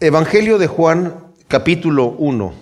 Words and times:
Evangelio 0.00 0.58
de 0.58 0.68
Juan, 0.68 1.12
capítulo 1.48 2.14
1. 2.18 2.54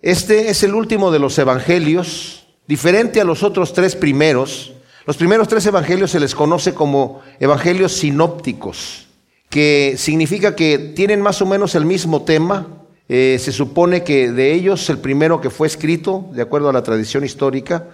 Este 0.00 0.48
es 0.48 0.62
el 0.62 0.74
último 0.74 1.10
de 1.10 1.18
los 1.18 1.38
evangelios, 1.38 2.46
diferente 2.66 3.20
a 3.20 3.24
los 3.24 3.42
otros 3.42 3.74
tres 3.74 3.94
primeros. 3.94 4.72
Los 5.04 5.18
primeros 5.18 5.46
tres 5.46 5.66
evangelios 5.66 6.10
se 6.10 6.20
les 6.20 6.34
conoce 6.34 6.72
como 6.72 7.20
evangelios 7.38 7.92
sinópticos, 7.92 9.08
que 9.50 9.96
significa 9.98 10.56
que 10.56 10.78
tienen 10.78 11.20
más 11.20 11.42
o 11.42 11.46
menos 11.46 11.74
el 11.74 11.84
mismo 11.84 12.22
tema. 12.22 12.66
Eh, 13.10 13.36
se 13.38 13.52
supone 13.52 14.02
que 14.02 14.32
de 14.32 14.54
ellos 14.54 14.88
el 14.88 15.00
primero 15.00 15.38
que 15.38 15.50
fue 15.50 15.66
escrito, 15.66 16.30
de 16.32 16.40
acuerdo 16.40 16.70
a 16.70 16.72
la 16.72 16.82
tradición 16.82 17.26
histórica, 17.26 17.88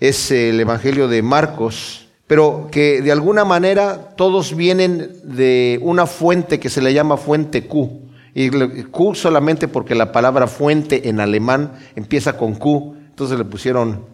es 0.00 0.32
el 0.32 0.58
evangelio 0.58 1.06
de 1.06 1.22
Marcos, 1.22 2.08
pero 2.26 2.66
que 2.72 3.00
de 3.00 3.12
alguna 3.12 3.44
manera 3.44 4.16
todos 4.16 4.56
vienen 4.56 5.20
de 5.22 5.78
una 5.82 6.06
fuente 6.06 6.58
que 6.58 6.68
se 6.68 6.82
le 6.82 6.92
llama 6.92 7.16
fuente 7.16 7.68
Q. 7.68 8.03
Y 8.34 8.50
Q 8.84 9.14
solamente 9.14 9.68
porque 9.68 9.94
la 9.94 10.12
palabra 10.12 10.46
fuente 10.46 11.08
en 11.08 11.20
alemán 11.20 11.72
empieza 11.94 12.36
con 12.36 12.54
Q, 12.56 12.96
entonces 13.08 13.38
le 13.38 13.44
pusieron, 13.44 14.06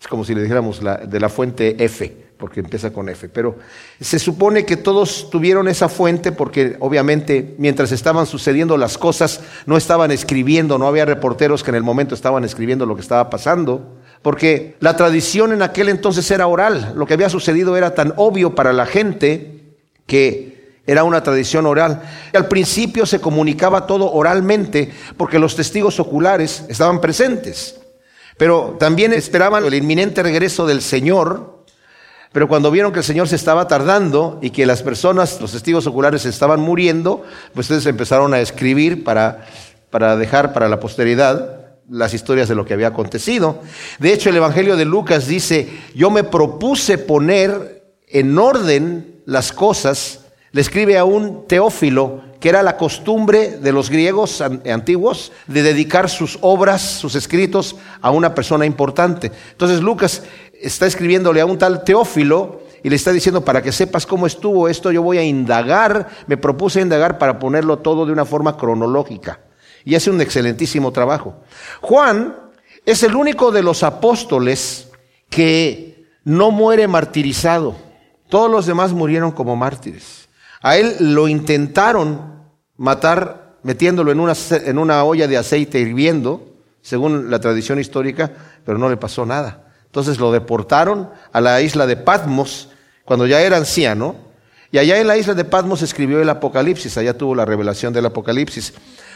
es 0.00 0.06
como 0.06 0.24
si 0.24 0.34
le 0.34 0.42
dijéramos 0.42 0.82
la, 0.82 0.96
de 0.98 1.18
la 1.18 1.28
fuente 1.28 1.84
F, 1.84 2.16
porque 2.38 2.60
empieza 2.60 2.92
con 2.92 3.08
F. 3.08 3.28
Pero 3.28 3.56
se 4.00 4.20
supone 4.20 4.64
que 4.64 4.76
todos 4.76 5.28
tuvieron 5.28 5.66
esa 5.66 5.88
fuente 5.88 6.30
porque 6.30 6.76
obviamente 6.78 7.56
mientras 7.58 7.90
estaban 7.90 8.26
sucediendo 8.26 8.76
las 8.76 8.96
cosas 8.96 9.40
no 9.66 9.76
estaban 9.76 10.12
escribiendo, 10.12 10.78
no 10.78 10.86
había 10.86 11.04
reporteros 11.04 11.64
que 11.64 11.70
en 11.70 11.76
el 11.76 11.82
momento 11.82 12.14
estaban 12.14 12.44
escribiendo 12.44 12.86
lo 12.86 12.94
que 12.94 13.02
estaba 13.02 13.28
pasando 13.28 13.98
porque 14.24 14.76
la 14.80 14.96
tradición 14.96 15.52
en 15.52 15.60
aquel 15.60 15.90
entonces 15.90 16.30
era 16.30 16.46
oral. 16.46 16.94
Lo 16.96 17.06
que 17.06 17.12
había 17.12 17.28
sucedido 17.28 17.76
era 17.76 17.94
tan 17.94 18.14
obvio 18.16 18.54
para 18.54 18.72
la 18.72 18.86
gente 18.86 19.76
que 20.06 20.53
era 20.86 21.04
una 21.04 21.22
tradición 21.22 21.66
oral. 21.66 22.02
Al 22.32 22.48
principio 22.48 23.06
se 23.06 23.20
comunicaba 23.20 23.86
todo 23.86 24.12
oralmente 24.12 24.92
porque 25.16 25.38
los 25.38 25.56
testigos 25.56 25.98
oculares 26.00 26.64
estaban 26.68 27.00
presentes. 27.00 27.80
Pero 28.36 28.76
también 28.78 29.12
esperaban 29.12 29.64
el 29.64 29.74
inminente 29.74 30.22
regreso 30.22 30.66
del 30.66 30.82
Señor. 30.82 31.64
Pero 32.32 32.48
cuando 32.48 32.70
vieron 32.70 32.92
que 32.92 32.98
el 32.98 33.04
Señor 33.04 33.28
se 33.28 33.36
estaba 33.36 33.68
tardando 33.68 34.38
y 34.42 34.50
que 34.50 34.66
las 34.66 34.82
personas, 34.82 35.40
los 35.40 35.52
testigos 35.52 35.86
oculares, 35.86 36.26
estaban 36.26 36.60
muriendo, 36.60 37.22
pues 37.54 37.68
entonces 37.70 37.88
empezaron 37.88 38.34
a 38.34 38.40
escribir 38.40 39.04
para, 39.04 39.46
para 39.90 40.16
dejar 40.16 40.52
para 40.52 40.68
la 40.68 40.80
posteridad 40.80 41.60
las 41.88 42.14
historias 42.14 42.48
de 42.48 42.54
lo 42.54 42.64
que 42.64 42.74
había 42.74 42.88
acontecido. 42.88 43.60
De 43.98 44.12
hecho, 44.12 44.30
el 44.30 44.36
Evangelio 44.36 44.76
de 44.76 44.84
Lucas 44.84 45.28
dice, 45.28 45.68
yo 45.94 46.10
me 46.10 46.24
propuse 46.24 46.98
poner 46.98 47.84
en 48.08 48.36
orden 48.38 49.22
las 49.26 49.52
cosas, 49.52 50.23
le 50.54 50.60
escribe 50.60 50.96
a 50.96 51.04
un 51.04 51.48
Teófilo, 51.48 52.20
que 52.38 52.48
era 52.48 52.62
la 52.62 52.76
costumbre 52.76 53.58
de 53.58 53.72
los 53.72 53.90
griegos 53.90 54.40
antiguos 54.40 55.32
de 55.48 55.64
dedicar 55.64 56.08
sus 56.08 56.38
obras, 56.42 56.80
sus 56.80 57.16
escritos 57.16 57.74
a 58.00 58.12
una 58.12 58.36
persona 58.36 58.64
importante. 58.64 59.32
Entonces 59.50 59.80
Lucas 59.80 60.22
está 60.62 60.86
escribiéndole 60.86 61.40
a 61.40 61.46
un 61.46 61.58
tal 61.58 61.82
Teófilo 61.82 62.60
y 62.84 62.88
le 62.88 62.94
está 62.94 63.10
diciendo, 63.10 63.44
para 63.44 63.62
que 63.62 63.72
sepas 63.72 64.06
cómo 64.06 64.28
estuvo 64.28 64.68
esto, 64.68 64.92
yo 64.92 65.02
voy 65.02 65.18
a 65.18 65.24
indagar, 65.24 66.08
me 66.28 66.36
propuse 66.36 66.80
indagar 66.80 67.18
para 67.18 67.40
ponerlo 67.40 67.80
todo 67.80 68.06
de 68.06 68.12
una 68.12 68.24
forma 68.24 68.56
cronológica 68.56 69.40
y 69.84 69.96
hace 69.96 70.08
un 70.12 70.20
excelentísimo 70.20 70.92
trabajo. 70.92 71.34
Juan 71.80 72.32
es 72.86 73.02
el 73.02 73.16
único 73.16 73.50
de 73.50 73.64
los 73.64 73.82
apóstoles 73.82 74.88
que 75.28 76.06
no 76.22 76.52
muere 76.52 76.86
martirizado. 76.86 77.74
Todos 78.28 78.48
los 78.48 78.66
demás 78.66 78.92
murieron 78.92 79.32
como 79.32 79.56
mártires. 79.56 80.23
A 80.64 80.78
él 80.78 80.96
lo 80.98 81.28
intentaron 81.28 82.42
matar 82.78 83.58
metiéndolo 83.64 84.10
en 84.10 84.18
una, 84.18 84.32
en 84.50 84.78
una 84.78 85.04
olla 85.04 85.28
de 85.28 85.36
aceite 85.36 85.78
hirviendo, 85.78 86.54
según 86.80 87.30
la 87.30 87.38
tradición 87.38 87.78
histórica, 87.78 88.32
pero 88.64 88.78
no 88.78 88.88
le 88.88 88.96
pasó 88.96 89.26
nada. 89.26 89.68
Entonces 89.84 90.18
lo 90.18 90.32
deportaron 90.32 91.10
a 91.34 91.42
la 91.42 91.60
isla 91.60 91.86
de 91.86 91.98
Patmos 91.98 92.70
cuando 93.04 93.26
ya 93.26 93.42
era 93.42 93.58
anciano, 93.58 94.16
y 94.72 94.78
allá 94.78 94.98
en 94.98 95.06
la 95.06 95.18
isla 95.18 95.34
de 95.34 95.44
Patmos 95.44 95.82
escribió 95.82 96.22
el 96.22 96.30
Apocalipsis, 96.30 96.96
allá 96.96 97.12
tuvo 97.12 97.34
la 97.34 97.44
revelación 97.44 97.92
del 97.92 98.06
Apocalipsis. 98.06 98.72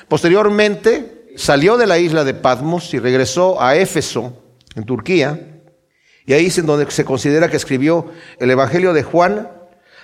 Posteriormente 0.07 1.33
salió 1.35 1.79
de 1.79 1.87
la 1.87 1.97
isla 1.97 2.25
de 2.25 2.35
Patmos 2.35 2.93
y 2.93 2.99
regresó 2.99 3.59
a 3.59 3.75
Éfeso, 3.75 4.35
en 4.75 4.85
Turquía, 4.85 5.63
y 6.27 6.35
ahí 6.35 6.49
es 6.49 6.59
en 6.59 6.67
donde 6.67 6.91
se 6.91 7.07
considera 7.07 7.49
que 7.49 7.57
escribió 7.57 8.13
el 8.39 8.51
Evangelio 8.51 8.93
de 8.93 9.03
Juan, 9.03 9.49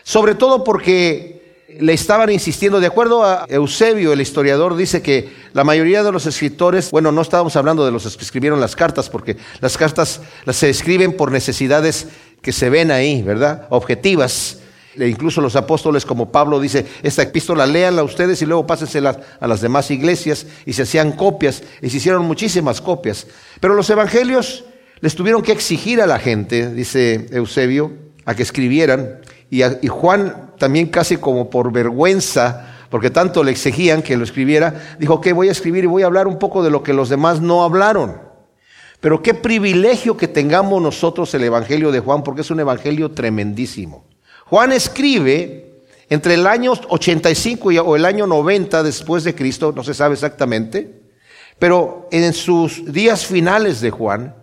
sobre 0.05 0.35
todo 0.35 0.65
porque 0.65 1.35
le 1.81 1.93
estaban 1.93 2.31
insistiendo, 2.31 2.81
de 2.81 2.87
acuerdo 2.87 3.25
a 3.25 3.47
Eusebio, 3.49 4.13
el 4.13 4.21
historiador, 4.21 4.77
dice 4.77 5.03
que 5.03 5.33
la 5.53 5.65
mayoría 5.65 6.03
de 6.03 6.13
los 6.13 6.27
escritores, 6.27 6.91
bueno, 6.91 7.13
no 7.13 7.23
estábamos 7.23 7.57
hablando 7.57 7.85
de 7.85 7.93
los 7.93 8.17
que 8.17 8.25
escribieron 8.25 8.61
las 8.61 8.77
cartas, 8.77 9.09
porque 9.11 9.37
las 9.61 9.77
cartas 9.77 10.21
las 10.45 10.57
se 10.57 10.71
escriben 10.71 11.17
por 11.17 11.33
necesidades 11.33 12.09
que 12.43 12.53
se 12.53 12.71
ven 12.71 12.91
ahí, 12.91 13.23
¿verdad? 13.23 13.67
Objetivas. 13.71 14.59
E 14.97 15.09
incluso 15.09 15.41
los 15.41 15.57
apóstoles 15.57 16.05
como 16.05 16.31
Pablo 16.31 16.61
dice, 16.61 16.87
esta 17.03 17.23
epístola 17.23 17.67
léanla 17.67 18.05
ustedes 18.05 18.41
y 18.43 18.47
luego 18.47 18.67
pásensela 18.67 19.19
a 19.41 19.49
las 19.49 19.61
demás 19.61 19.91
iglesias 19.91 20.47
y 20.67 20.73
se 20.73 20.83
hacían 20.83 21.13
copias 21.13 21.63
y 21.83 21.91
se 21.91 21.97
hicieron 21.97 22.25
muchísimas 22.25 22.81
copias. 22.81 23.27
Pero 23.61 23.75
los 23.75 23.91
evangelios 23.91 24.65
les 25.01 25.17
tuvieron 25.17 25.43
que 25.43 25.53
exigir 25.53 26.01
a 26.01 26.07
la 26.07 26.21
gente, 26.21 26.73
dice 26.73 27.27
Eusebio, 27.33 27.93
a 28.25 28.35
que 28.35 28.45
escribieran 28.45 29.21
y, 29.51 29.63
y 29.65 29.89
Juan 29.89 30.54
también 30.65 30.87
casi 30.87 31.19
como 31.19 31.51
por 31.51 31.71
vergüenza, 31.71 32.87
porque 32.89 33.11
tanto 33.11 33.45
le 33.45 33.51
exigían 33.51 34.01
que 34.01 34.17
lo 34.17 34.25
escribiera, 34.25 34.97
dijo 34.99 35.21
que 35.21 35.35
voy 35.35 35.51
a 35.51 35.53
escribir 35.53 35.85
y 35.85 35.89
voy 35.89 36.05
a 36.05 36.07
hablar 36.07 36.27
un 36.27 36.39
poco 36.39 36.63
de 36.63 36.71
lo 36.71 36.83
que 36.83 36.95
los 36.95 37.11
demás 37.11 37.43
no 37.43 37.65
hablaron. 37.65 38.19
Pero 38.99 39.23
qué 39.23 39.35
privilegio 39.35 40.17
que 40.17 40.27
tengamos 40.27 40.81
nosotros 40.81 41.35
el 41.35 41.45
Evangelio 41.45 41.93
de 41.93 42.01
Juan, 42.01 42.23
porque 42.23 42.41
es 42.41 42.51
un 42.51 42.61
Evangelio 42.61 43.11
tremendísimo. 43.11 44.07
Juan 44.47 44.73
escribe 44.73 45.83
entre 46.09 46.33
el 46.33 46.47
año 46.47 46.73
85 46.73 47.69
o 47.85 47.97
el 47.97 48.07
año 48.07 48.27
90 48.27 48.83
después 48.83 49.23
de 49.23 49.35
Cristo, 49.35 49.71
no 49.77 49.85
se 49.85 49.93
sabe 49.93 50.15
exactamente, 50.15 50.99
pero 51.59 52.09
en 52.11 52.33
sus 52.33 52.91
días 52.91 53.27
finales 53.27 53.83
de 53.83 53.91
Juan, 53.91 54.35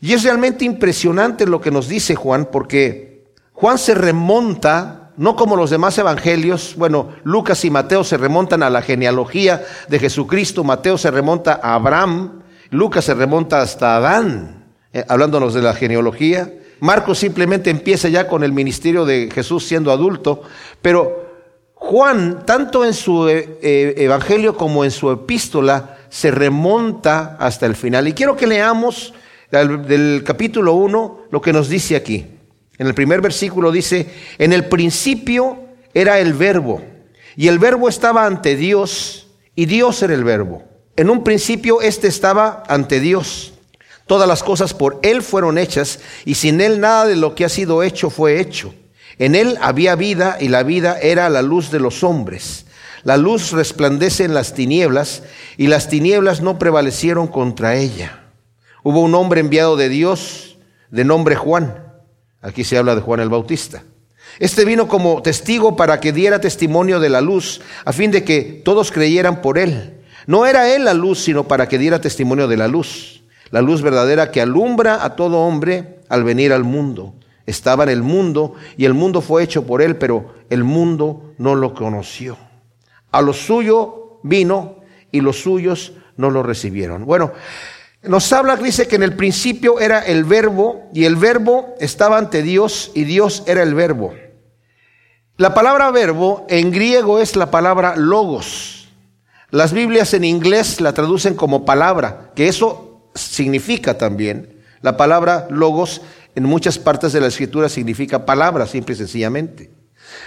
y 0.00 0.14
es 0.14 0.22
realmente 0.22 0.64
impresionante 0.64 1.44
lo 1.44 1.60
que 1.60 1.70
nos 1.70 1.88
dice 1.88 2.14
Juan, 2.14 2.48
porque 2.50 3.26
Juan 3.52 3.76
se 3.76 3.92
remonta, 3.92 5.07
no 5.18 5.34
como 5.34 5.56
los 5.56 5.70
demás 5.70 5.98
evangelios, 5.98 6.74
bueno, 6.76 7.08
Lucas 7.24 7.64
y 7.64 7.70
Mateo 7.70 8.04
se 8.04 8.16
remontan 8.16 8.62
a 8.62 8.70
la 8.70 8.82
genealogía 8.82 9.64
de 9.88 9.98
Jesucristo, 9.98 10.62
Mateo 10.62 10.96
se 10.96 11.10
remonta 11.10 11.58
a 11.60 11.74
Abraham, 11.74 12.42
Lucas 12.70 13.04
se 13.04 13.14
remonta 13.14 13.60
hasta 13.60 13.96
Adán, 13.96 14.64
eh, 14.92 15.04
hablándonos 15.08 15.54
de 15.54 15.62
la 15.62 15.74
genealogía, 15.74 16.52
Marcos 16.78 17.18
simplemente 17.18 17.68
empieza 17.68 18.08
ya 18.08 18.28
con 18.28 18.44
el 18.44 18.52
ministerio 18.52 19.04
de 19.04 19.28
Jesús 19.32 19.66
siendo 19.66 19.90
adulto, 19.90 20.42
pero 20.80 21.26
Juan, 21.74 22.46
tanto 22.46 22.84
en 22.84 22.94
su 22.94 23.28
eh, 23.28 23.58
eh, 23.60 23.94
evangelio 23.96 24.56
como 24.56 24.84
en 24.84 24.92
su 24.92 25.10
epístola, 25.10 25.96
se 26.08 26.30
remonta 26.30 27.36
hasta 27.40 27.66
el 27.66 27.74
final. 27.74 28.06
Y 28.06 28.12
quiero 28.12 28.36
que 28.36 28.46
leamos 28.46 29.12
del, 29.50 29.84
del 29.84 30.22
capítulo 30.24 30.74
1 30.74 31.26
lo 31.30 31.40
que 31.40 31.52
nos 31.52 31.68
dice 31.68 31.96
aquí. 31.96 32.37
En 32.78 32.86
el 32.86 32.94
primer 32.94 33.20
versículo 33.20 33.72
dice, 33.72 34.06
en 34.38 34.52
el 34.52 34.66
principio 34.66 35.58
era 35.94 36.18
el 36.20 36.32
verbo, 36.32 36.80
y 37.36 37.48
el 37.48 37.58
verbo 37.58 37.88
estaba 37.88 38.24
ante 38.24 38.56
Dios, 38.56 39.28
y 39.54 39.66
Dios 39.66 40.02
era 40.02 40.14
el 40.14 40.24
verbo. 40.24 40.62
En 40.96 41.10
un 41.10 41.22
principio 41.22 41.80
éste 41.80 42.08
estaba 42.08 42.62
ante 42.68 43.00
Dios. 43.00 43.52
Todas 44.06 44.26
las 44.26 44.42
cosas 44.42 44.72
por 44.74 44.98
Él 45.02 45.22
fueron 45.22 45.58
hechas 45.58 46.00
y 46.24 46.34
sin 46.36 46.60
Él 46.60 46.80
nada 46.80 47.06
de 47.06 47.14
lo 47.14 47.34
que 47.34 47.44
ha 47.44 47.48
sido 47.48 47.82
hecho 47.82 48.10
fue 48.10 48.40
hecho. 48.40 48.74
En 49.18 49.34
Él 49.34 49.58
había 49.60 49.96
vida 49.96 50.38
y 50.40 50.48
la 50.48 50.62
vida 50.62 50.98
era 51.00 51.28
la 51.28 51.42
luz 51.42 51.70
de 51.70 51.78
los 51.78 52.02
hombres. 52.02 52.66
La 53.04 53.16
luz 53.16 53.52
resplandece 53.52 54.24
en 54.24 54.34
las 54.34 54.54
tinieblas 54.54 55.22
y 55.56 55.66
las 55.66 55.88
tinieblas 55.88 56.40
no 56.40 56.58
prevalecieron 56.58 57.26
contra 57.26 57.76
ella. 57.76 58.24
Hubo 58.82 59.00
un 59.00 59.14
hombre 59.14 59.40
enviado 59.40 59.76
de 59.76 59.88
Dios 59.88 60.56
de 60.90 61.04
nombre 61.04 61.36
Juan. 61.36 61.87
Aquí 62.42 62.64
se 62.64 62.78
habla 62.78 62.94
de 62.94 63.00
Juan 63.00 63.20
el 63.20 63.28
Bautista. 63.28 63.82
Este 64.38 64.64
vino 64.64 64.88
como 64.88 65.22
testigo 65.22 65.76
para 65.76 66.00
que 66.00 66.12
diera 66.12 66.40
testimonio 66.40 67.00
de 67.00 67.08
la 67.08 67.20
luz, 67.20 67.60
a 67.84 67.92
fin 67.92 68.10
de 68.10 68.24
que 68.24 68.62
todos 68.64 68.92
creyeran 68.92 69.40
por 69.42 69.58
él. 69.58 70.00
No 70.26 70.46
era 70.46 70.74
él 70.74 70.84
la 70.84 70.94
luz, 70.94 71.20
sino 71.20 71.48
para 71.48 71.68
que 71.68 71.78
diera 71.78 72.00
testimonio 72.00 72.46
de 72.46 72.56
la 72.56 72.68
luz 72.68 73.18
la 73.50 73.62
luz 73.62 73.82
verdadera 73.82 74.30
que 74.30 74.40
alumbra 74.40 75.04
a 75.04 75.16
todo 75.16 75.38
hombre 75.38 76.00
al 76.08 76.24
venir 76.24 76.52
al 76.52 76.64
mundo. 76.64 77.14
Estaba 77.46 77.84
en 77.84 77.90
el 77.90 78.02
mundo 78.02 78.54
y 78.76 78.84
el 78.84 78.94
mundo 78.94 79.20
fue 79.20 79.42
hecho 79.42 79.66
por 79.66 79.80
él, 79.80 79.96
pero 79.96 80.34
el 80.50 80.64
mundo 80.64 81.32
no 81.38 81.54
lo 81.54 81.74
conoció. 81.74 82.36
A 83.10 83.22
lo 83.22 83.32
suyo 83.32 84.20
vino 84.22 84.82
y 85.10 85.22
los 85.22 85.40
suyos 85.42 85.92
no 86.16 86.30
lo 86.30 86.42
recibieron. 86.42 87.06
Bueno, 87.06 87.32
nos 88.02 88.32
habla, 88.32 88.56
dice 88.56 88.86
que 88.86 88.96
en 88.96 89.02
el 89.02 89.16
principio 89.16 89.80
era 89.80 90.00
el 90.00 90.24
verbo 90.24 90.88
y 90.94 91.04
el 91.04 91.16
verbo 91.16 91.74
estaba 91.80 92.18
ante 92.18 92.42
Dios 92.42 92.92
y 92.94 93.04
Dios 93.04 93.42
era 93.46 93.62
el 93.62 93.74
verbo. 93.74 94.14
La 95.36 95.54
palabra 95.54 95.90
verbo 95.90 96.46
en 96.48 96.70
griego 96.70 97.20
es 97.20 97.36
la 97.36 97.50
palabra 97.50 97.96
logos. 97.96 98.88
Las 99.50 99.72
Biblias 99.72 100.14
en 100.14 100.24
inglés 100.24 100.80
la 100.80 100.92
traducen 100.92 101.34
como 101.34 101.64
palabra, 101.64 102.32
que 102.34 102.48
eso 102.48 103.10
significa 103.14 103.96
también. 103.98 104.62
La 104.80 104.96
palabra 104.96 105.46
logos 105.50 106.02
en 106.34 106.44
muchas 106.44 106.78
partes 106.78 107.12
de 107.12 107.20
la 107.20 107.28
escritura 107.28 107.68
significa 107.68 108.26
palabra, 108.26 108.66
simple 108.66 108.94
y 108.94 108.98
sencillamente. 108.98 109.70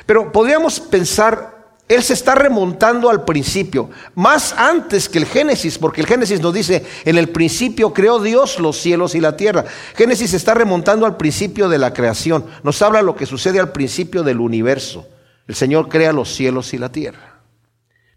Pero 0.05 0.31
podríamos 0.31 0.79
pensar 0.79 1.60
él 1.95 2.03
se 2.03 2.13
está 2.13 2.35
remontando 2.35 3.09
al 3.09 3.25
principio, 3.25 3.89
más 4.15 4.53
antes 4.53 5.09
que 5.09 5.17
el 5.17 5.25
Génesis, 5.25 5.77
porque 5.77 6.01
el 6.01 6.07
Génesis 6.07 6.39
nos 6.39 6.53
dice, 6.53 6.85
en 7.03 7.17
el 7.17 7.29
principio 7.29 7.93
creó 7.93 8.19
Dios 8.19 8.59
los 8.59 8.77
cielos 8.77 9.13
y 9.13 9.19
la 9.19 9.35
tierra. 9.35 9.65
Génesis 9.95 10.31
se 10.31 10.37
está 10.37 10.53
remontando 10.53 11.05
al 11.05 11.17
principio 11.17 11.67
de 11.67 11.77
la 11.77 11.93
creación, 11.93 12.45
nos 12.63 12.81
habla 12.81 13.01
lo 13.01 13.15
que 13.15 13.25
sucede 13.25 13.59
al 13.59 13.71
principio 13.71 14.23
del 14.23 14.39
universo. 14.39 15.07
El 15.47 15.55
Señor 15.55 15.89
crea 15.89 16.13
los 16.13 16.33
cielos 16.33 16.73
y 16.73 16.77
la 16.77 16.91
tierra. 16.91 17.41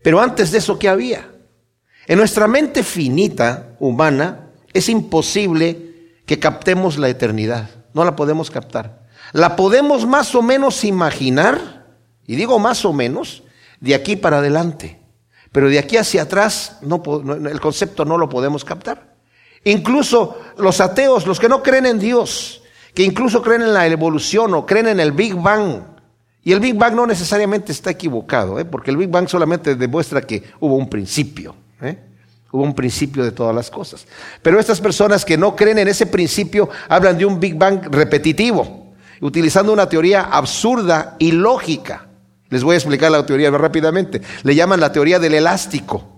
Pero 0.03 0.21
antes 0.21 0.53
de 0.53 0.59
eso, 0.59 0.79
¿qué 0.79 0.89
había? 0.89 1.31
En 2.07 2.19
nuestra 2.19 2.47
mente 2.47 2.83
finita, 2.83 3.75
humana, 3.81 4.51
es 4.73 4.89
imposible 4.89 6.21
que 6.27 6.39
captemos 6.39 6.99
la 6.99 7.09
eternidad. 7.09 7.71
No 7.93 8.05
la 8.05 8.15
podemos 8.15 8.51
captar. 8.51 9.05
La 9.33 9.57
podemos 9.57 10.07
más 10.07 10.35
o 10.35 10.43
menos 10.43 10.85
imaginar, 10.85 11.87
y 12.27 12.37
digo 12.37 12.59
más 12.59 12.85
o 12.85 12.93
menos, 12.93 13.43
de 13.81 13.95
aquí 13.95 14.17
para 14.17 14.39
adelante. 14.39 15.01
Pero 15.53 15.69
de 15.69 15.79
aquí 15.79 15.97
hacia 15.97 16.23
atrás 16.23 16.79
no, 16.83 17.03
el 17.49 17.61
concepto 17.61 18.05
no 18.05 18.19
lo 18.19 18.29
podemos 18.29 18.65
captar. 18.65 19.15
Incluso 19.65 20.39
los 20.59 20.81
ateos, 20.81 21.27
los 21.27 21.41
que 21.41 21.49
no 21.49 21.63
creen 21.63 21.87
en 21.87 21.99
Dios, 21.99 22.63
que 22.93 23.03
incluso 23.03 23.43
creen 23.43 23.63
en 23.63 23.73
la 23.73 23.87
evolución 23.87 24.53
o 24.55 24.67
creen 24.67 24.89
en 24.89 25.01
el 25.01 25.13
Big 25.13 25.35
Bang. 25.35 25.83
Y 26.43 26.53
el 26.53 26.61
Big 26.61 26.75
Bang 26.75 26.95
no 26.95 27.07
necesariamente 27.07 27.73
está 27.73 27.91
equivocado, 27.91 28.59
¿eh? 28.61 28.65
porque 28.65 28.91
el 28.91 28.97
Big 28.97 29.09
Bang 29.09 29.29
solamente 29.29 29.75
demuestra 29.75 30.21
que 30.21 30.43
hubo 30.61 30.77
un 30.77 30.91
principio. 30.91 31.57
¿eh? 31.81 31.99
Hubo 32.53 32.63
un 32.63 32.75
principio 32.75 33.25
de 33.25 33.33
todas 33.33 33.55
las 33.55 33.71
cosas. 33.71 34.07
Pero 34.43 34.61
estas 34.61 34.81
personas 34.81 35.25
que 35.25 35.39
no 35.39 35.57
creen 35.57 35.79
en 35.79 35.89
ese 35.89 36.07
principio 36.07 36.69
hablan 36.89 37.17
de 37.17 37.25
un 37.25 37.41
Big 37.41 37.57
Bang 37.57 37.87
repetitivo, 37.91 38.93
utilizando 39.21 39.73
una 39.73 39.89
teoría 39.89 40.23
absurda 40.23 41.17
y 41.19 41.33
lógica. 41.33 42.09
Les 42.51 42.63
voy 42.63 42.75
a 42.75 42.79
explicar 42.79 43.11
la 43.11 43.25
teoría 43.25 43.51
rápidamente. 43.51 44.21
Le 44.43 44.55
llaman 44.55 44.81
la 44.81 44.93
teoría 44.93 45.19
del 45.19 45.35
elástico. 45.35 46.11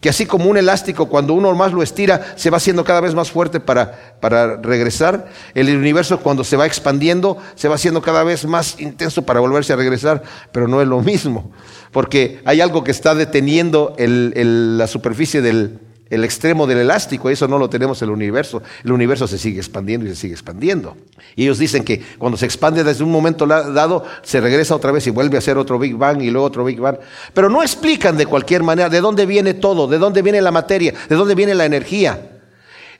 Que 0.00 0.10
así 0.10 0.26
como 0.26 0.50
un 0.50 0.58
elástico, 0.58 1.08
cuando 1.08 1.32
uno 1.32 1.54
más 1.54 1.72
lo 1.72 1.82
estira, 1.82 2.34
se 2.36 2.50
va 2.50 2.58
haciendo 2.58 2.84
cada 2.84 3.00
vez 3.00 3.14
más 3.14 3.30
fuerte 3.30 3.58
para, 3.58 4.18
para 4.20 4.58
regresar. 4.58 5.28
El 5.54 5.74
universo, 5.74 6.20
cuando 6.20 6.44
se 6.44 6.58
va 6.58 6.66
expandiendo, 6.66 7.38
se 7.54 7.68
va 7.68 7.76
haciendo 7.76 8.02
cada 8.02 8.22
vez 8.22 8.44
más 8.44 8.78
intenso 8.80 9.22
para 9.22 9.40
volverse 9.40 9.72
a 9.72 9.76
regresar. 9.76 10.22
Pero 10.52 10.68
no 10.68 10.82
es 10.82 10.88
lo 10.88 11.00
mismo. 11.00 11.52
Porque 11.90 12.42
hay 12.44 12.60
algo 12.60 12.84
que 12.84 12.90
está 12.90 13.14
deteniendo 13.14 13.94
la 13.98 14.86
superficie 14.86 15.40
del, 15.40 15.78
el 16.10 16.22
extremo 16.22 16.66
del 16.66 16.78
elástico, 16.78 17.30
eso 17.30 17.48
no 17.48 17.58
lo 17.58 17.68
tenemos 17.70 18.00
en 18.02 18.08
el 18.08 18.14
universo. 18.14 18.62
El 18.84 18.92
universo 18.92 19.26
se 19.26 19.38
sigue 19.38 19.58
expandiendo 19.58 20.06
y 20.06 20.10
se 20.10 20.16
sigue 20.16 20.34
expandiendo. 20.34 20.96
Y 21.34 21.44
ellos 21.44 21.58
dicen 21.58 21.82
que 21.82 22.02
cuando 22.18 22.36
se 22.36 22.44
expande 22.44 22.84
desde 22.84 23.04
un 23.04 23.10
momento 23.10 23.46
dado, 23.46 24.04
se 24.22 24.40
regresa 24.40 24.76
otra 24.76 24.92
vez 24.92 25.06
y 25.06 25.10
vuelve 25.10 25.38
a 25.38 25.40
ser 25.40 25.56
otro 25.56 25.78
Big 25.78 25.96
Bang 25.96 26.22
y 26.22 26.30
luego 26.30 26.46
otro 26.46 26.64
Big 26.64 26.78
Bang. 26.78 26.98
Pero 27.32 27.48
no 27.48 27.62
explican 27.62 28.16
de 28.16 28.26
cualquier 28.26 28.62
manera 28.62 28.88
de 28.88 29.00
dónde 29.00 29.24
viene 29.24 29.54
todo, 29.54 29.86
de 29.86 29.98
dónde 29.98 30.22
viene 30.22 30.42
la 30.42 30.50
materia, 30.50 30.92
de 31.08 31.16
dónde 31.16 31.34
viene 31.34 31.54
la 31.54 31.64
energía. 31.64 32.30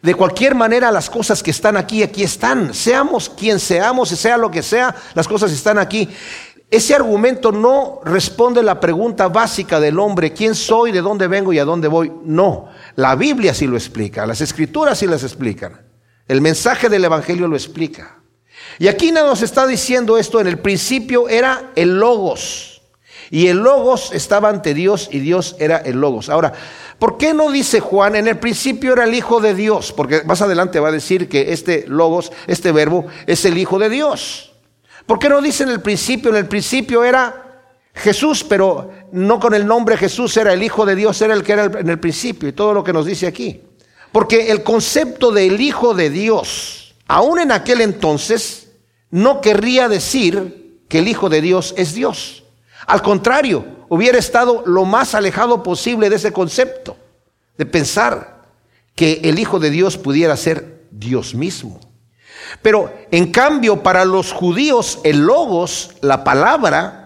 De 0.00 0.14
cualquier 0.14 0.54
manera, 0.54 0.90
las 0.90 1.08
cosas 1.08 1.42
que 1.42 1.50
están 1.50 1.76
aquí, 1.76 2.02
aquí 2.02 2.22
están. 2.22 2.74
Seamos 2.74 3.30
quien 3.30 3.58
seamos 3.58 4.12
y 4.12 4.16
sea 4.16 4.36
lo 4.36 4.50
que 4.50 4.62
sea, 4.62 4.94
las 5.14 5.28
cosas 5.28 5.52
están 5.52 5.78
aquí. 5.78 6.08
Ese 6.74 6.92
argumento 6.92 7.52
no 7.52 8.00
responde 8.04 8.60
la 8.60 8.80
pregunta 8.80 9.28
básica 9.28 9.78
del 9.78 9.96
hombre, 10.00 10.32
¿quién 10.32 10.56
soy, 10.56 10.90
de 10.90 11.02
dónde 11.02 11.28
vengo 11.28 11.52
y 11.52 11.60
a 11.60 11.64
dónde 11.64 11.86
voy? 11.86 12.10
No, 12.24 12.68
la 12.96 13.14
Biblia 13.14 13.54
sí 13.54 13.68
lo 13.68 13.76
explica, 13.76 14.26
las 14.26 14.40
escrituras 14.40 14.98
sí 14.98 15.06
las 15.06 15.22
explican, 15.22 15.86
el 16.26 16.40
mensaje 16.40 16.88
del 16.88 17.04
Evangelio 17.04 17.46
lo 17.46 17.54
explica. 17.54 18.18
Y 18.80 18.88
aquí 18.88 19.12
nos 19.12 19.42
está 19.42 19.68
diciendo 19.68 20.18
esto, 20.18 20.40
en 20.40 20.48
el 20.48 20.58
principio 20.58 21.28
era 21.28 21.70
el 21.76 22.00
logos, 22.00 22.82
y 23.30 23.46
el 23.46 23.58
logos 23.58 24.10
estaba 24.12 24.48
ante 24.48 24.74
Dios 24.74 25.08
y 25.12 25.20
Dios 25.20 25.54
era 25.60 25.76
el 25.76 26.00
logos. 26.00 26.28
Ahora, 26.28 26.54
¿por 26.98 27.18
qué 27.18 27.34
no 27.34 27.52
dice 27.52 27.78
Juan, 27.78 28.16
en 28.16 28.26
el 28.26 28.40
principio 28.40 28.94
era 28.94 29.04
el 29.04 29.14
Hijo 29.14 29.40
de 29.40 29.54
Dios? 29.54 29.92
Porque 29.92 30.24
más 30.24 30.42
adelante 30.42 30.80
va 30.80 30.88
a 30.88 30.92
decir 30.92 31.28
que 31.28 31.52
este 31.52 31.84
logos, 31.86 32.32
este 32.48 32.72
verbo, 32.72 33.06
es 33.28 33.44
el 33.44 33.58
Hijo 33.58 33.78
de 33.78 33.90
Dios. 33.90 34.53
¿Por 35.06 35.18
qué 35.18 35.28
no 35.28 35.40
dice 35.40 35.64
en 35.64 35.70
el 35.70 35.80
principio? 35.80 36.30
En 36.30 36.36
el 36.36 36.46
principio 36.46 37.04
era 37.04 37.44
Jesús, 37.94 38.44
pero 38.44 38.90
no 39.12 39.38
con 39.38 39.54
el 39.54 39.66
nombre 39.66 39.96
Jesús, 39.96 40.36
era 40.36 40.52
el 40.52 40.62
Hijo 40.62 40.86
de 40.86 40.96
Dios, 40.96 41.20
era 41.20 41.34
el 41.34 41.42
que 41.42 41.52
era 41.52 41.64
en 41.64 41.88
el 41.88 42.00
principio 42.00 42.48
y 42.48 42.52
todo 42.52 42.74
lo 42.74 42.82
que 42.82 42.92
nos 42.92 43.06
dice 43.06 43.26
aquí. 43.26 43.60
Porque 44.12 44.50
el 44.50 44.62
concepto 44.62 45.30
del 45.30 45.60
Hijo 45.60 45.94
de 45.94 46.10
Dios, 46.10 46.94
aún 47.06 47.38
en 47.38 47.52
aquel 47.52 47.80
entonces, 47.80 48.72
no 49.10 49.40
querría 49.40 49.88
decir 49.88 50.80
que 50.88 50.98
el 50.98 51.08
Hijo 51.08 51.28
de 51.28 51.40
Dios 51.40 51.74
es 51.76 51.94
Dios. 51.94 52.44
Al 52.86 53.02
contrario, 53.02 53.64
hubiera 53.88 54.18
estado 54.18 54.62
lo 54.66 54.84
más 54.84 55.14
alejado 55.14 55.62
posible 55.62 56.10
de 56.10 56.16
ese 56.16 56.32
concepto, 56.32 56.96
de 57.56 57.66
pensar 57.66 58.42
que 58.94 59.20
el 59.24 59.38
Hijo 59.38 59.58
de 59.58 59.70
Dios 59.70 59.98
pudiera 59.98 60.36
ser 60.36 60.86
Dios 60.90 61.34
mismo. 61.34 61.80
Pero 62.62 62.92
en 63.10 63.30
cambio, 63.30 63.82
para 63.82 64.04
los 64.04 64.32
judíos, 64.32 65.00
el 65.04 65.20
logos, 65.20 65.90
la 66.00 66.24
palabra, 66.24 67.04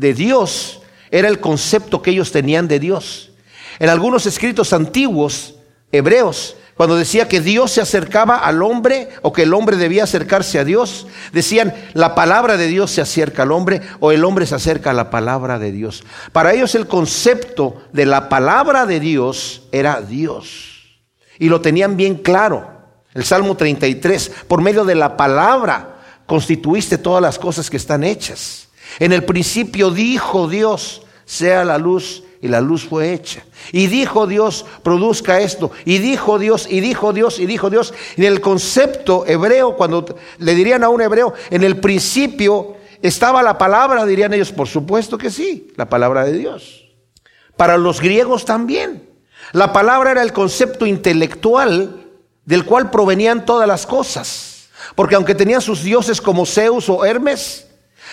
de 0.00 0.14
Dios 0.14 0.80
era 1.10 1.28
el 1.28 1.40
concepto 1.40 2.02
que 2.02 2.10
ellos 2.10 2.32
tenían 2.32 2.66
de 2.66 2.80
Dios. 2.80 3.32
En 3.78 3.90
algunos 3.90 4.26
escritos 4.26 4.72
antiguos, 4.72 5.54
hebreos, 5.92 6.56
cuando 6.74 6.96
decía 6.96 7.28
que 7.28 7.42
Dios 7.42 7.72
se 7.72 7.82
acercaba 7.82 8.38
al 8.38 8.62
hombre 8.62 9.10
o 9.20 9.34
que 9.34 9.42
el 9.42 9.52
hombre 9.52 9.76
debía 9.76 10.04
acercarse 10.04 10.58
a 10.58 10.64
Dios, 10.64 11.06
decían 11.32 11.74
la 11.92 12.14
palabra 12.14 12.56
de 12.56 12.68
Dios 12.68 12.90
se 12.90 13.02
acerca 13.02 13.42
al 13.42 13.52
hombre 13.52 13.82
o 14.00 14.12
el 14.12 14.24
hombre 14.24 14.46
se 14.46 14.54
acerca 14.54 14.90
a 14.90 14.94
la 14.94 15.10
palabra 15.10 15.58
de 15.58 15.72
Dios. 15.72 16.04
Para 16.32 16.54
ellos 16.54 16.74
el 16.74 16.86
concepto 16.86 17.82
de 17.92 18.06
la 18.06 18.30
palabra 18.30 18.86
de 18.86 19.00
Dios 19.00 19.62
era 19.72 20.00
Dios. 20.00 21.02
Y 21.38 21.50
lo 21.50 21.60
tenían 21.60 21.98
bien 21.98 22.14
claro. 22.14 22.79
El 23.14 23.24
Salmo 23.24 23.56
33, 23.56 24.32
por 24.46 24.60
medio 24.60 24.84
de 24.84 24.94
la 24.94 25.16
palabra 25.16 25.96
constituiste 26.26 26.98
todas 26.98 27.20
las 27.20 27.38
cosas 27.38 27.68
que 27.68 27.76
están 27.76 28.04
hechas. 28.04 28.68
En 28.98 29.12
el 29.12 29.24
principio 29.24 29.90
dijo 29.90 30.48
Dios, 30.48 31.02
sea 31.24 31.64
la 31.64 31.78
luz, 31.78 32.22
y 32.42 32.48
la 32.48 32.60
luz 32.60 32.84
fue 32.84 33.12
hecha. 33.12 33.42
Y 33.70 33.86
dijo 33.88 34.26
Dios, 34.26 34.64
produzca 34.82 35.40
esto. 35.40 35.72
Y 35.84 35.98
dijo 35.98 36.38
Dios, 36.38 36.66
y 36.70 36.80
dijo 36.80 37.12
Dios, 37.12 37.38
y 37.38 37.46
dijo 37.46 37.68
Dios. 37.68 37.92
En 38.16 38.24
el 38.24 38.40
concepto 38.40 39.26
hebreo, 39.26 39.76
cuando 39.76 40.16
le 40.38 40.54
dirían 40.54 40.82
a 40.82 40.88
un 40.88 41.02
hebreo, 41.02 41.34
en 41.50 41.64
el 41.64 41.78
principio 41.80 42.76
estaba 43.02 43.42
la 43.42 43.58
palabra, 43.58 44.06
dirían 44.06 44.32
ellos, 44.32 44.52
por 44.52 44.68
supuesto 44.68 45.18
que 45.18 45.30
sí, 45.30 45.72
la 45.76 45.88
palabra 45.88 46.24
de 46.24 46.32
Dios. 46.32 46.86
Para 47.56 47.76
los 47.76 48.00
griegos 48.00 48.44
también. 48.44 49.08
La 49.52 49.72
palabra 49.72 50.12
era 50.12 50.22
el 50.22 50.32
concepto 50.32 50.86
intelectual 50.86 51.99
del 52.50 52.64
cual 52.64 52.90
provenían 52.90 53.46
todas 53.46 53.68
las 53.68 53.86
cosas. 53.86 54.68
Porque 54.96 55.14
aunque 55.14 55.36
tenían 55.36 55.60
sus 55.60 55.84
dioses 55.84 56.20
como 56.20 56.44
Zeus 56.44 56.88
o 56.88 57.04
Hermes, 57.04 57.68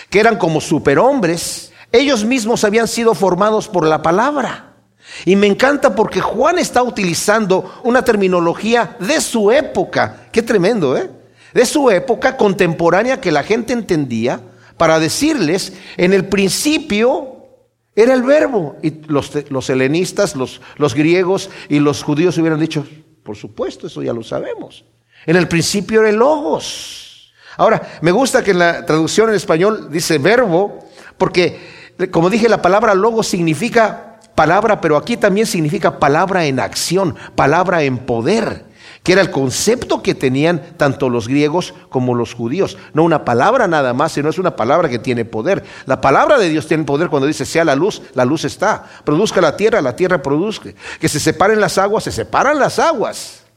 que 0.08 0.20
eran 0.20 0.38
como 0.38 0.60
superhombres, 0.60 1.72
ellos 1.90 2.24
mismos 2.24 2.62
habían 2.62 2.86
sido 2.86 3.16
formados 3.16 3.66
por 3.66 3.84
la 3.84 4.00
palabra. 4.00 4.76
Y 5.24 5.34
me 5.34 5.48
encanta 5.48 5.96
porque 5.96 6.20
Juan 6.20 6.60
está 6.60 6.84
utilizando 6.84 7.80
una 7.82 8.02
terminología 8.02 8.96
de 9.00 9.20
su 9.20 9.50
época. 9.50 10.28
Qué 10.30 10.40
tremendo, 10.40 10.96
¿eh? 10.96 11.10
De 11.52 11.66
su 11.66 11.90
época 11.90 12.36
contemporánea 12.36 13.20
que 13.20 13.32
la 13.32 13.42
gente 13.42 13.72
entendía 13.72 14.40
para 14.76 15.00
decirles, 15.00 15.72
en 15.96 16.12
el 16.12 16.26
principio 16.26 17.48
era 17.96 18.14
el 18.14 18.22
verbo. 18.22 18.76
Y 18.84 19.02
los, 19.08 19.32
los 19.50 19.68
helenistas, 19.68 20.36
los, 20.36 20.60
los 20.76 20.94
griegos 20.94 21.50
y 21.68 21.80
los 21.80 22.04
judíos 22.04 22.38
hubieran 22.38 22.60
dicho, 22.60 22.86
por 23.28 23.36
supuesto, 23.36 23.88
eso 23.88 24.02
ya 24.02 24.14
lo 24.14 24.22
sabemos. 24.22 24.86
En 25.26 25.36
el 25.36 25.46
principio 25.48 26.00
era 26.00 26.10
logos. 26.12 27.30
Ahora, 27.58 27.98
me 28.00 28.10
gusta 28.10 28.42
que 28.42 28.52
en 28.52 28.58
la 28.58 28.86
traducción 28.86 29.28
en 29.28 29.34
español 29.34 29.88
dice 29.90 30.16
verbo, 30.16 30.78
porque 31.18 31.92
como 32.10 32.30
dije, 32.30 32.48
la 32.48 32.62
palabra 32.62 32.94
logo 32.94 33.22
significa 33.22 34.18
palabra, 34.34 34.80
pero 34.80 34.96
aquí 34.96 35.18
también 35.18 35.46
significa 35.46 35.98
palabra 35.98 36.46
en 36.46 36.58
acción, 36.58 37.16
palabra 37.34 37.82
en 37.82 37.98
poder, 37.98 38.64
que 39.02 39.12
era 39.12 39.20
el 39.20 39.30
concepto 39.30 40.02
que 40.02 40.14
tenían 40.14 40.62
tanto 40.76 41.08
los 41.08 41.28
griegos 41.28 41.74
como 41.88 42.14
los 42.14 42.34
judíos. 42.34 42.76
No 42.92 43.04
una 43.04 43.24
palabra 43.24 43.68
nada 43.68 43.94
más, 43.94 44.12
sino 44.12 44.28
es 44.28 44.38
una 44.38 44.56
palabra 44.56 44.88
que 44.88 44.98
tiene 44.98 45.24
poder. 45.24 45.64
La 45.86 46.00
palabra 46.00 46.38
de 46.38 46.48
Dios 46.48 46.66
tiene 46.66 46.84
poder 46.84 47.08
cuando 47.08 47.26
dice 47.26 47.44
sea 47.44 47.64
la 47.64 47.74
luz, 47.74 48.02
la 48.14 48.24
luz 48.24 48.44
está. 48.44 48.84
Produzca 49.04 49.40
la 49.40 49.56
tierra, 49.56 49.80
la 49.80 49.96
tierra 49.96 50.22
produzca. 50.22 50.70
Que 51.00 51.08
se 51.08 51.20
separen 51.20 51.60
las 51.60 51.78
aguas, 51.78 52.04
se 52.04 52.12
separan 52.12 52.58
las 52.58 52.78
aguas. 52.78 53.47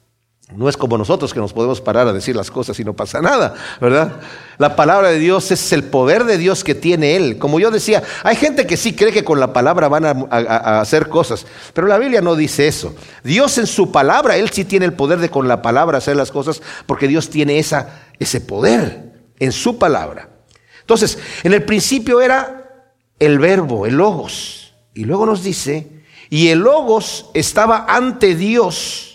No 0.56 0.68
es 0.68 0.76
como 0.76 0.98
nosotros 0.98 1.34
que 1.34 1.40
nos 1.40 1.54
podemos 1.54 1.80
parar 1.80 2.08
a 2.08 2.14
decir 2.14 2.36
las 2.36 2.52
cosas 2.52 2.78
y 2.80 2.84
no 2.84 2.94
pasa 2.94 3.22
nada, 3.22 3.54
¿verdad? 3.80 4.20
La 4.58 4.76
palabra 4.76 5.10
de 5.10 5.18
Dios 5.18 5.50
es 5.52 5.72
el 5.72 5.86
poder 5.86 6.26
de 6.26 6.38
Dios 6.38 6.64
que 6.64 6.76
tiene 6.76 7.16
Él. 7.16 7.38
Como 7.38 7.60
yo 7.60 7.72
decía, 7.72 8.04
hay 8.24 8.36
gente 8.36 8.68
que 8.68 8.76
sí 8.76 8.94
cree 8.94 9.14
que 9.14 9.24
con 9.24 9.40
la 9.40 9.54
palabra 9.54 9.88
van 9.88 10.06
a, 10.06 10.82
hacer 10.82 11.08
cosas, 11.08 11.46
pero 11.74 11.88
la 11.88 11.98
Biblia 11.98 12.22
no 12.22 12.36
dice 12.36 12.68
eso. 12.68 12.94
Dios 13.24 13.58
en 13.58 13.68
su 13.68 13.92
palabra, 13.92 14.36
Él 14.36 14.50
sí 14.50 14.66
tiene 14.66 14.86
el 14.86 14.94
poder 14.94 15.20
de 15.20 15.30
con 15.30 15.48
la 15.48 15.62
palabra 15.62 16.00
hacer 16.00 16.18
las 16.18 16.32
cosas, 16.32 16.62
porque 16.86 17.08
Dios 17.08 17.30
tiene 17.30 17.58
esa, 17.58 18.02
ese 18.20 18.42
poder 18.42 19.14
en 19.40 19.52
su 19.54 19.80
palabra. 19.80 20.30
Entonces, 20.82 21.18
en 21.44 21.54
el 21.54 21.64
principio 21.64 22.20
era 22.20 22.90
el 23.20 23.40
verbo, 23.40 23.86
el 23.86 23.96
logos. 23.96 24.74
Y 24.94 25.06
luego 25.06 25.26
nos 25.26 25.44
dice, 25.44 26.04
y 26.30 26.50
el 26.50 26.60
logos 26.60 27.30
estaba 27.34 27.86
ante 27.88 28.36
Dios 28.36 29.11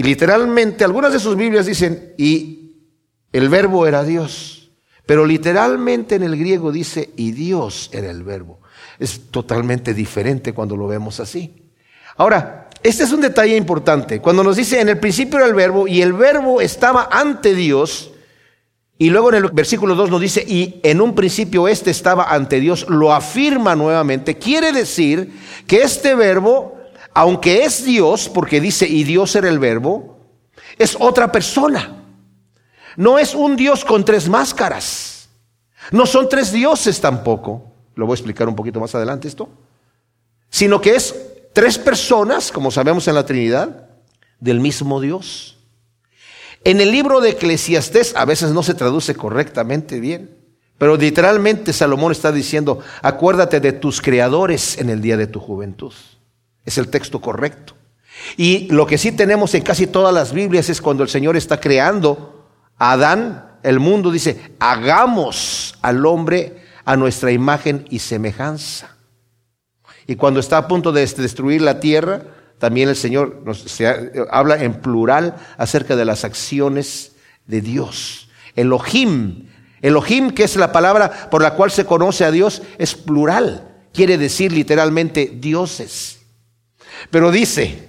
y 0.00 0.02
literalmente, 0.02 0.82
algunas 0.82 1.12
de 1.12 1.20
sus 1.20 1.36
Biblias 1.36 1.66
dicen, 1.66 2.14
y 2.16 2.86
el 3.34 3.50
verbo 3.50 3.86
era 3.86 4.02
Dios. 4.02 4.70
Pero 5.04 5.26
literalmente 5.26 6.14
en 6.14 6.22
el 6.22 6.38
griego 6.38 6.72
dice, 6.72 7.10
y 7.16 7.32
Dios 7.32 7.90
era 7.92 8.10
el 8.10 8.22
verbo. 8.22 8.60
Es 8.98 9.30
totalmente 9.30 9.92
diferente 9.92 10.54
cuando 10.54 10.74
lo 10.74 10.86
vemos 10.86 11.20
así. 11.20 11.70
Ahora, 12.16 12.70
este 12.82 13.04
es 13.04 13.12
un 13.12 13.20
detalle 13.20 13.54
importante. 13.58 14.22
Cuando 14.22 14.42
nos 14.42 14.56
dice, 14.56 14.80
en 14.80 14.88
el 14.88 14.98
principio 14.98 15.36
era 15.36 15.46
el 15.46 15.52
verbo, 15.52 15.86
y 15.86 16.00
el 16.00 16.14
verbo 16.14 16.62
estaba 16.62 17.10
ante 17.12 17.54
Dios, 17.54 18.12
y 18.96 19.10
luego 19.10 19.28
en 19.28 19.44
el 19.44 19.50
versículo 19.50 19.94
2 19.94 20.08
nos 20.08 20.20
dice, 20.22 20.42
y 20.48 20.80
en 20.82 21.02
un 21.02 21.14
principio 21.14 21.68
este 21.68 21.90
estaba 21.90 22.32
ante 22.32 22.58
Dios, 22.58 22.88
lo 22.88 23.12
afirma 23.12 23.76
nuevamente. 23.76 24.38
Quiere 24.38 24.72
decir 24.72 25.30
que 25.66 25.82
este 25.82 26.14
verbo 26.14 26.79
aunque 27.14 27.64
es 27.64 27.84
Dios, 27.84 28.28
porque 28.28 28.60
dice, 28.60 28.86
y 28.86 29.04
Dios 29.04 29.34
era 29.36 29.48
el 29.48 29.58
verbo, 29.58 30.18
es 30.78 30.96
otra 30.98 31.30
persona. 31.32 32.04
No 32.96 33.18
es 33.18 33.34
un 33.34 33.56
Dios 33.56 33.84
con 33.84 34.04
tres 34.04 34.28
máscaras. 34.28 35.28
No 35.90 36.06
son 36.06 36.28
tres 36.28 36.52
dioses 36.52 37.00
tampoco. 37.00 37.64
Lo 37.94 38.06
voy 38.06 38.14
a 38.14 38.16
explicar 38.16 38.48
un 38.48 38.56
poquito 38.56 38.80
más 38.80 38.94
adelante 38.94 39.28
esto. 39.28 39.48
Sino 40.50 40.80
que 40.80 40.94
es 40.94 41.14
tres 41.52 41.78
personas, 41.78 42.52
como 42.52 42.70
sabemos 42.70 43.06
en 43.08 43.14
la 43.14 43.26
Trinidad, 43.26 43.88
del 44.38 44.60
mismo 44.60 45.00
Dios. 45.00 45.58
En 46.64 46.80
el 46.80 46.90
libro 46.90 47.20
de 47.20 47.30
Eclesiastés 47.30 48.14
a 48.16 48.24
veces 48.24 48.50
no 48.50 48.62
se 48.62 48.74
traduce 48.74 49.14
correctamente 49.14 49.98
bien, 49.98 50.36
pero 50.78 50.96
literalmente 50.96 51.72
Salomón 51.72 52.12
está 52.12 52.32
diciendo, 52.32 52.80
acuérdate 53.02 53.60
de 53.60 53.72
tus 53.72 54.00
creadores 54.00 54.78
en 54.78 54.90
el 54.90 55.00
día 55.00 55.16
de 55.16 55.26
tu 55.26 55.40
juventud. 55.40 55.92
Es 56.64 56.78
el 56.78 56.88
texto 56.88 57.20
correcto. 57.20 57.74
Y 58.36 58.68
lo 58.70 58.86
que 58.86 58.98
sí 58.98 59.12
tenemos 59.12 59.54
en 59.54 59.62
casi 59.62 59.86
todas 59.86 60.12
las 60.12 60.32
Biblias 60.32 60.68
es 60.68 60.80
cuando 60.80 61.02
el 61.02 61.08
Señor 61.08 61.36
está 61.36 61.60
creando 61.60 62.48
a 62.78 62.92
Adán, 62.92 63.58
el 63.62 63.80
mundo 63.80 64.10
dice, 64.10 64.54
hagamos 64.58 65.74
al 65.82 66.04
hombre 66.06 66.62
a 66.84 66.96
nuestra 66.96 67.30
imagen 67.30 67.86
y 67.90 67.98
semejanza. 67.98 68.96
Y 70.06 70.16
cuando 70.16 70.40
está 70.40 70.58
a 70.58 70.68
punto 70.68 70.92
de 70.92 71.06
destruir 71.06 71.62
la 71.62 71.78
tierra, 71.78 72.22
también 72.58 72.88
el 72.88 72.96
Señor 72.96 73.42
nos, 73.44 73.64
habla 74.30 74.62
en 74.62 74.74
plural 74.80 75.36
acerca 75.56 75.96
de 75.96 76.04
las 76.04 76.24
acciones 76.24 77.12
de 77.46 77.60
Dios. 77.60 78.28
Elohim, 78.54 79.48
Elohim, 79.80 80.30
que 80.30 80.44
es 80.44 80.56
la 80.56 80.72
palabra 80.72 81.30
por 81.30 81.42
la 81.42 81.54
cual 81.54 81.70
se 81.70 81.84
conoce 81.84 82.24
a 82.24 82.30
Dios, 82.30 82.62
es 82.78 82.94
plural. 82.94 83.68
Quiere 83.92 84.18
decir 84.18 84.52
literalmente 84.52 85.32
dioses. 85.40 86.19
Pero 87.10 87.30
dice, 87.30 87.88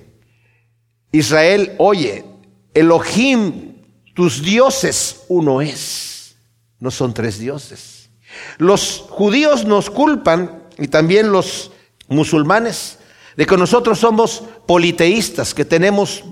Israel, 1.11 1.75
oye, 1.77 2.23
Elohim, 2.73 3.75
tus 4.13 4.41
dioses, 4.41 5.21
uno 5.27 5.61
es. 5.61 6.35
No 6.79 6.91
son 6.91 7.13
tres 7.13 7.37
dioses. 7.37 8.09
Los 8.57 9.05
judíos 9.09 9.65
nos 9.65 9.89
culpan, 9.89 10.63
y 10.77 10.87
también 10.87 11.31
los 11.31 11.71
musulmanes, 12.07 12.97
de 13.35 13.45
que 13.45 13.57
nosotros 13.57 13.99
somos 13.99 14.43
politeístas, 14.65 15.53
que 15.53 15.65
tenemos 15.65 16.23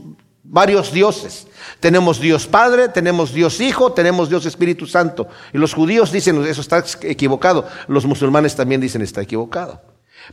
varios 0.44 0.92
dioses. 0.92 1.48
Tenemos 1.80 2.20
Dios 2.20 2.48
Padre, 2.48 2.90
tenemos 2.90 3.34
Dios 3.34 3.62
Hijo, 3.62 3.94
tenemos 3.94 4.30
Dios 4.30 4.46
Espíritu 4.46 4.88
Santo. 4.88 5.28
Y 5.54 5.58
los 5.58 5.74
judíos 5.74 6.12
dicen, 6.12 6.44
eso 6.46 6.62
está 6.62 6.84
equivocado. 7.04 7.68
Los 7.88 8.06
musulmanes 8.06 8.56
también 8.56 8.82
dicen, 8.82 9.02
está 9.02 9.22
equivocado. 9.22 9.82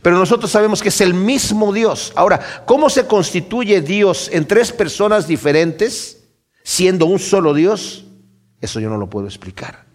Pero 0.01 0.17
nosotros 0.17 0.51
sabemos 0.51 0.81
que 0.81 0.89
es 0.89 1.01
el 1.01 1.13
mismo 1.13 1.73
Dios. 1.73 2.13
Ahora, 2.15 2.63
¿cómo 2.65 2.89
se 2.89 3.07
constituye 3.07 3.81
Dios 3.81 4.29
en 4.31 4.47
tres 4.47 4.71
personas 4.71 5.27
diferentes 5.27 6.23
siendo 6.63 7.05
un 7.05 7.19
solo 7.19 7.53
Dios? 7.53 8.05
Eso 8.61 8.79
yo 8.79 8.89
no 8.89 8.97
lo 8.97 9.09
puedo 9.09 9.27
explicar. 9.27 9.85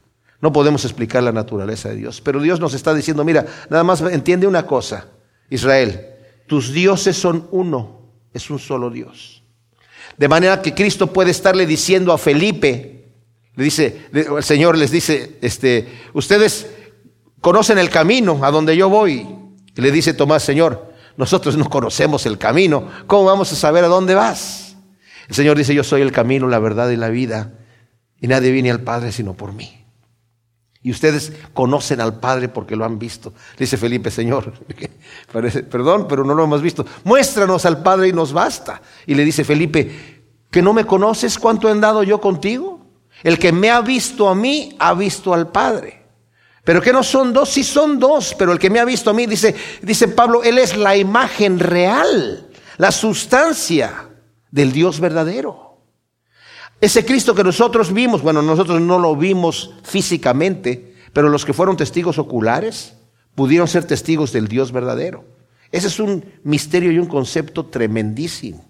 No 0.40 0.52
podemos 0.52 0.85
explicar 0.85 1.23
la 1.23 1.32
naturaleza 1.32 1.88
de 1.88 1.97
Dios. 1.97 2.21
Pero 2.21 2.40
Dios 2.40 2.59
nos 2.59 2.75
está 2.75 2.94
diciendo, 2.94 3.25
mira, 3.25 3.47
nada 3.71 3.85
más 3.85 4.00
entiende 4.00 4.47
una 4.47 4.66
cosa, 4.66 5.06
Israel, 5.50 6.09
tus 6.49 6.73
dioses 6.73 7.16
son 7.16 7.47
uno, 7.52 8.11
es 8.32 8.50
un 8.50 8.59
solo 8.59 8.90
Dios. 8.90 9.42
De 10.16 10.28
manera 10.28 10.61
que 10.61 10.75
Cristo 10.75 11.12
puede 11.12 11.30
estarle 11.30 11.64
diciendo 11.64 12.12
a 12.12 12.18
Felipe, 12.18 13.12
le 13.54 13.64
dice, 13.64 14.06
el 14.12 14.42
Señor 14.42 14.76
les 14.76 14.90
dice, 14.90 15.38
este, 15.42 15.88
ustedes 16.12 16.66
conocen 17.40 17.78
el 17.78 17.90
camino 17.90 18.40
a 18.42 18.50
donde 18.50 18.76
yo 18.76 18.88
voy, 18.88 19.26
le 19.75 19.91
dice 19.91 20.14
Tomás, 20.14 20.43
Señor, 20.43 20.93
nosotros 21.17 21.57
no 21.57 21.69
conocemos 21.69 22.26
el 22.26 22.38
camino, 22.38 22.88
¿cómo 23.07 23.25
vamos 23.25 23.52
a 23.52 23.57
saber 23.57 23.85
a 23.85 23.88
dónde 23.88 24.14
vas? 24.14 24.76
El 25.29 25.35
Señor 25.35 25.57
dice, 25.57 25.75
yo 25.75 25.85
soy 25.85 26.02
el 26.02 26.12
camino, 26.12 26.49
la 26.49 26.59
verdad 26.59 26.91
y 26.91 26.97
la 26.97 27.09
vida, 27.09 27.52
y 28.21 28.29
nadie 28.29 28.50
viene 28.50 28.71
al 28.71 28.81
Padre 28.81 29.12
sino 29.12 29.35
por 29.35 29.52
mí. 29.52 29.83
Y 30.85 30.91
ustedes 30.91 31.33
conocen 31.55 32.00
al 32.00 32.19
Padre 32.19 32.49
porque 32.49 32.75
lo 32.75 32.85
han 32.85 32.99
visto. 32.99 33.33
dice 33.57 33.76
Felipe, 33.76 34.11
Señor, 34.11 34.52
perdón, 35.71 36.07
pero 36.09 36.25
no 36.25 36.35
lo 36.35 36.43
hemos 36.43 36.61
visto. 36.61 36.85
Muéstranos 37.05 37.64
al 37.67 37.83
Padre 37.83 38.09
y 38.09 38.12
nos 38.12 38.33
basta. 38.33 38.83
Y 39.07 39.14
le 39.14 39.25
dice 39.25 39.45
Felipe, 39.45 40.25
¿que 40.50 40.61
no 40.61 40.73
me 40.73 40.85
conoces 40.85 41.38
cuánto 41.38 41.69
he 41.69 41.71
andado 41.71 42.02
yo 42.02 42.21
contigo? 42.21 42.85
El 43.23 43.38
que 43.38 43.52
me 43.52 43.71
ha 43.71 43.81
visto 43.81 44.29
a 44.29 44.35
mí, 44.35 44.75
ha 44.81 44.93
visto 44.95 45.33
al 45.33 45.52
Padre. 45.52 46.01
Pero 46.64 46.81
que 46.81 46.92
no 46.92 47.02
son 47.02 47.33
dos, 47.33 47.49
sí 47.49 47.64
son 47.64 47.99
dos, 47.99 48.35
pero 48.38 48.52
el 48.52 48.59
que 48.59 48.71
me 48.71 48.78
ha 48.78 48.85
visto 48.85 49.11
a 49.11 49.12
mí, 49.12 49.26
dice, 49.26 49.54
dice 49.83 50.09
Pablo, 50.09 50.42
él 50.42 50.59
es 50.59 50.76
la 50.76 50.97
imagen 50.97 51.59
real, 51.59 52.47
la 52.78 52.92
sustancia 52.92 54.09
del 54.50 54.73
Dios 54.73 55.00
verdadero. 55.00 55.78
Ese 56.81 57.04
Cristo 57.04 57.35
que 57.35 57.45
nosotros 57.45 57.92
vimos, 57.92 58.23
bueno, 58.23 58.42
nosotros 58.42 58.81
no 58.81 58.99
lo 58.99 59.16
vimos 59.16 59.73
físicamente, 59.83 60.95
pero 61.12 61.28
los 61.28 61.45
que 61.45 61.52
fueron 61.52 61.76
testigos 61.76 62.19
oculares 62.19 62.95
pudieron 63.35 63.66
ser 63.66 63.85
testigos 63.85 64.33
del 64.33 64.49
Dios 64.49 64.73
verdadero. 64.73 65.25
Ese 65.71 65.88
es 65.88 65.99
un 65.99 66.25
misterio 66.45 66.92
y 66.92 66.99
un 66.99 67.07
concepto 67.07 67.66
tremendísimo. 67.66 68.64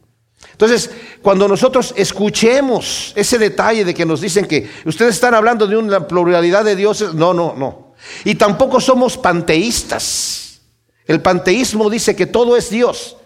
Entonces, 0.53 0.91
cuando 1.23 1.49
nosotros 1.49 1.95
escuchemos 1.97 3.13
ese 3.17 3.39
detalle 3.39 3.85
de 3.85 3.95
que 3.95 4.07
nos 4.07 4.21
dicen 4.21 4.47
que 4.47 4.69
ustedes 4.85 5.15
están 5.15 5.35
hablando 5.35 5.67
de 5.67 5.77
una 5.77 6.07
pluralidad 6.07 6.65
de 6.65 6.77
dioses, 6.77 7.15
no, 7.15 7.33
no, 7.33 7.55
no. 7.57 7.82
Y 8.25 8.35
tampoco 8.35 8.81
somos 8.81 9.17
panteístas. 9.17 10.61
El 11.07 11.21
panteísmo 11.21 11.91
dice 11.91 12.17
que 12.17 12.27
todo 12.27 12.57
es 12.57 12.71
Dios. 12.71 13.17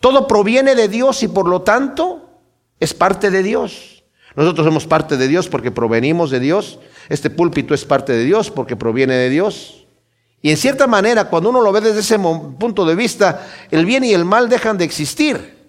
Todo 0.00 0.26
proviene 0.26 0.74
de 0.74 0.88
Dios 0.88 1.22
y 1.22 1.28
por 1.28 1.48
lo 1.48 1.62
tanto 1.62 2.30
es 2.78 2.94
parte 2.94 3.30
de 3.30 3.42
Dios. 3.42 4.02
Nosotros 4.34 4.64
somos 4.64 4.86
parte 4.86 5.16
de 5.16 5.28
Dios 5.28 5.48
porque 5.48 5.70
provenimos 5.70 6.30
de 6.30 6.40
Dios. 6.40 6.78
Este 7.08 7.30
púlpito 7.30 7.74
es 7.74 7.84
parte 7.84 8.12
de 8.12 8.24
Dios 8.24 8.50
porque 8.50 8.76
proviene 8.76 9.14
de 9.14 9.28
Dios. 9.28 9.86
Y 10.42 10.50
en 10.50 10.56
cierta 10.56 10.86
manera, 10.86 11.26
cuando 11.26 11.50
uno 11.50 11.60
lo 11.60 11.72
ve 11.72 11.82
desde 11.82 12.00
ese 12.00 12.18
punto 12.18 12.86
de 12.86 12.94
vista, 12.94 13.46
el 13.70 13.84
bien 13.84 14.04
y 14.04 14.14
el 14.14 14.24
mal 14.24 14.48
dejan 14.48 14.78
de 14.78 14.84
existir. 14.84 15.59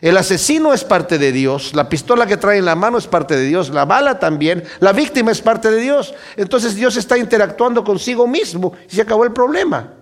El 0.00 0.16
asesino 0.16 0.72
es 0.72 0.82
parte 0.82 1.18
de 1.18 1.30
Dios, 1.30 1.74
la 1.74 1.88
pistola 1.88 2.26
que 2.26 2.38
trae 2.38 2.58
en 2.58 2.64
la 2.64 2.74
mano 2.74 2.96
es 2.96 3.06
parte 3.06 3.36
de 3.36 3.44
Dios, 3.44 3.68
la 3.68 3.84
bala 3.84 4.18
también, 4.18 4.64
la 4.80 4.92
víctima 4.92 5.30
es 5.30 5.42
parte 5.42 5.70
de 5.70 5.78
Dios. 5.78 6.14
Entonces 6.36 6.74
Dios 6.74 6.96
está 6.96 7.18
interactuando 7.18 7.84
consigo 7.84 8.26
mismo 8.26 8.72
y 8.90 8.94
se 8.94 9.02
acabó 9.02 9.24
el 9.24 9.32
problema. 9.32 9.92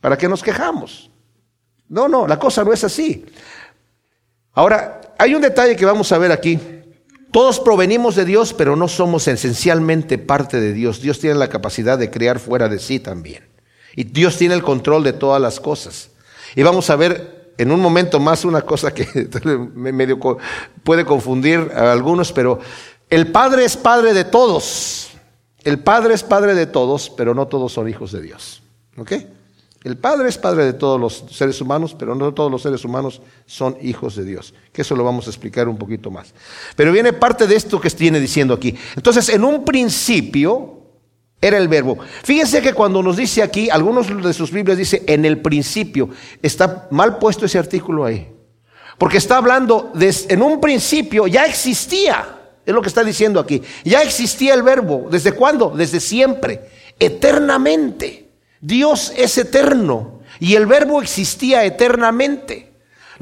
¿Para 0.00 0.16
qué 0.16 0.28
nos 0.28 0.42
quejamos? 0.42 1.10
No, 1.88 2.08
no, 2.08 2.28
la 2.28 2.38
cosa 2.38 2.62
no 2.62 2.72
es 2.72 2.84
así. 2.84 3.26
Ahora, 4.52 5.00
hay 5.18 5.34
un 5.34 5.42
detalle 5.42 5.74
que 5.74 5.84
vamos 5.84 6.12
a 6.12 6.18
ver 6.18 6.30
aquí. 6.30 6.58
Todos 7.32 7.58
provenimos 7.58 8.14
de 8.14 8.24
Dios, 8.24 8.52
pero 8.52 8.76
no 8.76 8.86
somos 8.86 9.26
esencialmente 9.26 10.18
parte 10.18 10.60
de 10.60 10.72
Dios. 10.72 11.00
Dios 11.00 11.18
tiene 11.18 11.36
la 11.36 11.48
capacidad 11.48 11.98
de 11.98 12.10
crear 12.10 12.38
fuera 12.38 12.68
de 12.68 12.78
sí 12.78 13.00
también. 13.00 13.48
Y 13.96 14.04
Dios 14.04 14.36
tiene 14.36 14.54
el 14.54 14.62
control 14.62 15.02
de 15.02 15.14
todas 15.14 15.40
las 15.40 15.58
cosas. 15.58 16.10
Y 16.54 16.62
vamos 16.62 16.90
a 16.90 16.96
ver 16.96 17.41
en 17.58 17.70
un 17.70 17.80
momento 17.80 18.18
más 18.20 18.44
una 18.44 18.62
cosa 18.62 18.92
que 18.92 19.06
medio 19.74 20.18
puede 20.82 21.04
confundir 21.04 21.70
a 21.74 21.92
algunos, 21.92 22.32
pero 22.32 22.58
el 23.10 23.30
Padre 23.30 23.64
es 23.64 23.76
Padre 23.76 24.14
de 24.14 24.24
todos. 24.24 25.10
El 25.64 25.78
Padre 25.78 26.14
es 26.14 26.22
Padre 26.22 26.54
de 26.54 26.66
todos, 26.66 27.10
pero 27.10 27.34
no 27.34 27.46
todos 27.46 27.72
son 27.72 27.88
hijos 27.88 28.12
de 28.12 28.22
Dios. 28.22 28.62
¿Ok? 28.96 29.12
El 29.84 29.96
Padre 29.96 30.28
es 30.28 30.38
Padre 30.38 30.64
de 30.64 30.72
todos 30.72 31.00
los 31.00 31.24
seres 31.30 31.60
humanos, 31.60 31.96
pero 31.98 32.14
no 32.14 32.32
todos 32.32 32.50
los 32.50 32.62
seres 32.62 32.84
humanos 32.84 33.20
son 33.46 33.76
hijos 33.82 34.14
de 34.14 34.24
Dios. 34.24 34.54
Que 34.72 34.82
eso 34.82 34.94
lo 34.94 35.04
vamos 35.04 35.26
a 35.26 35.30
explicar 35.30 35.68
un 35.68 35.76
poquito 35.76 36.10
más. 36.10 36.32
Pero 36.76 36.92
viene 36.92 37.12
parte 37.12 37.46
de 37.46 37.56
esto 37.56 37.80
que 37.80 37.88
viene 37.90 38.20
diciendo 38.20 38.54
aquí. 38.54 38.76
Entonces, 38.96 39.28
en 39.28 39.44
un 39.44 39.64
principio 39.64 40.81
era 41.42 41.58
el 41.58 41.68
verbo. 41.68 41.98
Fíjense 42.22 42.62
que 42.62 42.72
cuando 42.72 43.02
nos 43.02 43.16
dice 43.16 43.42
aquí, 43.42 43.68
algunos 43.68 44.22
de 44.22 44.32
sus 44.32 44.52
Biblias 44.52 44.78
dice 44.78 45.02
en 45.06 45.24
el 45.24 45.42
principio, 45.42 46.08
está 46.40 46.86
mal 46.90 47.18
puesto 47.18 47.44
ese 47.44 47.58
artículo 47.58 48.04
ahí. 48.04 48.32
Porque 48.96 49.18
está 49.18 49.38
hablando 49.38 49.90
de, 49.94 50.14
en 50.28 50.40
un 50.40 50.60
principio 50.60 51.26
ya 51.26 51.44
existía. 51.44 52.38
Es 52.64 52.72
lo 52.72 52.80
que 52.80 52.88
está 52.88 53.02
diciendo 53.02 53.40
aquí. 53.40 53.60
Ya 53.84 54.02
existía 54.02 54.54
el 54.54 54.62
verbo. 54.62 55.08
¿Desde 55.10 55.32
cuándo? 55.32 55.70
Desde 55.70 55.98
siempre. 55.98 56.70
Eternamente. 57.00 58.30
Dios 58.60 59.12
es 59.16 59.36
eterno 59.36 60.20
y 60.38 60.54
el 60.54 60.66
verbo 60.66 61.02
existía 61.02 61.64
eternamente. 61.64 62.71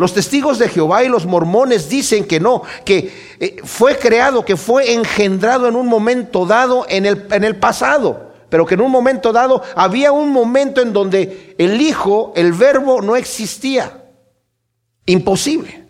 Los 0.00 0.14
testigos 0.14 0.58
de 0.58 0.70
Jehová 0.70 1.04
y 1.04 1.08
los 1.08 1.26
mormones 1.26 1.90
dicen 1.90 2.24
que 2.24 2.40
no, 2.40 2.62
que 2.86 3.36
eh, 3.38 3.56
fue 3.64 3.98
creado, 3.98 4.46
que 4.46 4.56
fue 4.56 4.94
engendrado 4.94 5.68
en 5.68 5.76
un 5.76 5.86
momento 5.86 6.46
dado 6.46 6.86
en 6.88 7.04
el, 7.04 7.26
en 7.30 7.44
el 7.44 7.56
pasado, 7.56 8.32
pero 8.48 8.64
que 8.64 8.76
en 8.76 8.80
un 8.80 8.90
momento 8.90 9.30
dado 9.30 9.62
había 9.74 10.10
un 10.10 10.30
momento 10.30 10.80
en 10.80 10.94
donde 10.94 11.54
el 11.58 11.82
Hijo, 11.82 12.32
el 12.34 12.54
verbo, 12.54 13.02
no 13.02 13.14
existía. 13.14 14.02
Imposible. 15.04 15.84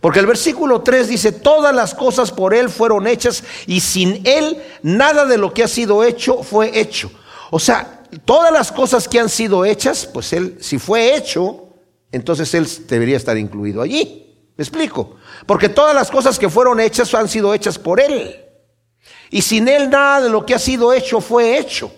Porque 0.00 0.20
el 0.20 0.26
versículo 0.26 0.80
3 0.80 1.08
dice, 1.08 1.30
todas 1.30 1.74
las 1.74 1.94
cosas 1.94 2.30
por 2.30 2.54
Él 2.54 2.70
fueron 2.70 3.06
hechas 3.06 3.44
y 3.66 3.80
sin 3.80 4.22
Él 4.24 4.62
nada 4.82 5.26
de 5.26 5.36
lo 5.36 5.52
que 5.52 5.62
ha 5.62 5.68
sido 5.68 6.04
hecho 6.04 6.42
fue 6.42 6.80
hecho. 6.80 7.12
O 7.50 7.58
sea, 7.58 8.02
todas 8.24 8.50
las 8.50 8.72
cosas 8.72 9.06
que 9.06 9.20
han 9.20 9.28
sido 9.28 9.66
hechas, 9.66 10.06
pues 10.06 10.32
él, 10.32 10.56
si 10.58 10.78
fue 10.78 11.14
hecho, 11.14 11.61
entonces 12.12 12.52
él 12.54 12.68
debería 12.88 13.16
estar 13.16 13.36
incluido 13.36 13.82
allí. 13.82 14.52
¿Me 14.56 14.62
explico? 14.62 15.16
Porque 15.46 15.68
todas 15.68 15.94
las 15.94 16.10
cosas 16.10 16.38
que 16.38 16.50
fueron 16.50 16.78
hechas 16.78 17.12
han 17.14 17.28
sido 17.28 17.54
hechas 17.54 17.78
por 17.78 18.00
él. 18.00 18.36
Y 19.30 19.42
sin 19.42 19.66
él 19.66 19.88
nada 19.90 20.20
de 20.20 20.28
lo 20.28 20.44
que 20.44 20.54
ha 20.54 20.58
sido 20.58 20.92
hecho 20.92 21.20
fue 21.20 21.58
hecho. 21.58 21.90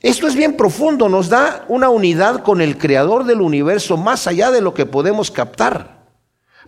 Esto 0.00 0.26
es 0.26 0.34
bien 0.34 0.56
profundo, 0.56 1.08
nos 1.08 1.28
da 1.28 1.64
una 1.68 1.90
unidad 1.90 2.42
con 2.42 2.60
el 2.60 2.78
creador 2.78 3.24
del 3.24 3.40
universo 3.40 3.96
más 3.96 4.26
allá 4.26 4.50
de 4.50 4.60
lo 4.60 4.72
que 4.72 4.86
podemos 4.86 5.30
captar. 5.30 6.06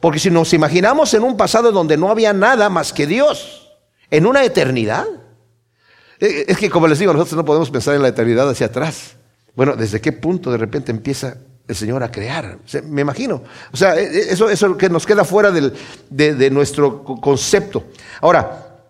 Porque 0.00 0.18
si 0.18 0.30
nos 0.30 0.52
imaginamos 0.52 1.12
en 1.14 1.22
un 1.22 1.36
pasado 1.36 1.72
donde 1.72 1.96
no 1.96 2.10
había 2.10 2.32
nada 2.32 2.68
más 2.68 2.92
que 2.92 3.06
Dios, 3.06 3.78
en 4.10 4.26
una 4.26 4.44
eternidad, 4.44 5.06
eh, 6.20 6.44
es 6.48 6.58
que 6.58 6.70
como 6.70 6.86
les 6.86 6.98
digo, 6.98 7.12
nosotros 7.12 7.36
no 7.36 7.44
podemos 7.44 7.70
pensar 7.70 7.94
en 7.94 8.02
la 8.02 8.08
eternidad 8.08 8.48
hacia 8.48 8.66
atrás. 8.66 9.16
Bueno, 9.54 9.74
¿desde 9.74 10.00
qué 10.00 10.12
punto 10.12 10.50
de 10.50 10.58
repente 10.58 10.92
empieza 10.92 11.38
el 11.68 11.76
Señor 11.76 12.02
a 12.02 12.10
crear? 12.10 12.58
me 12.84 13.02
imagino. 13.02 13.42
O 13.72 13.76
sea, 13.76 13.94
eh, 13.96 14.10
eh, 14.10 14.26
eso, 14.30 14.48
eso 14.48 14.76
que 14.76 14.88
nos 14.88 15.06
queda 15.06 15.24
fuera 15.24 15.50
del, 15.50 15.74
de, 16.08 16.50
nuestro 16.50 17.04
concepto. 17.04 17.84
Ahora, 18.22 18.80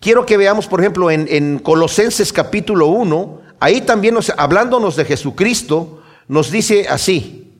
quiero 0.00 0.24
que 0.24 0.36
veamos, 0.36 0.68
por 0.68 0.80
ejemplo, 0.80 1.10
en, 1.10 1.26
en 1.28 1.58
Colosenses 1.58 2.32
capítulo 2.32 2.86
1, 2.86 3.40
ahí 3.60 3.80
también 3.80 4.14
nos, 4.14 4.32
hablándonos 4.36 4.94
de 4.96 5.04
Jesucristo, 5.04 6.02
nos 6.28 6.50
dice 6.50 6.86
así, 6.88 7.52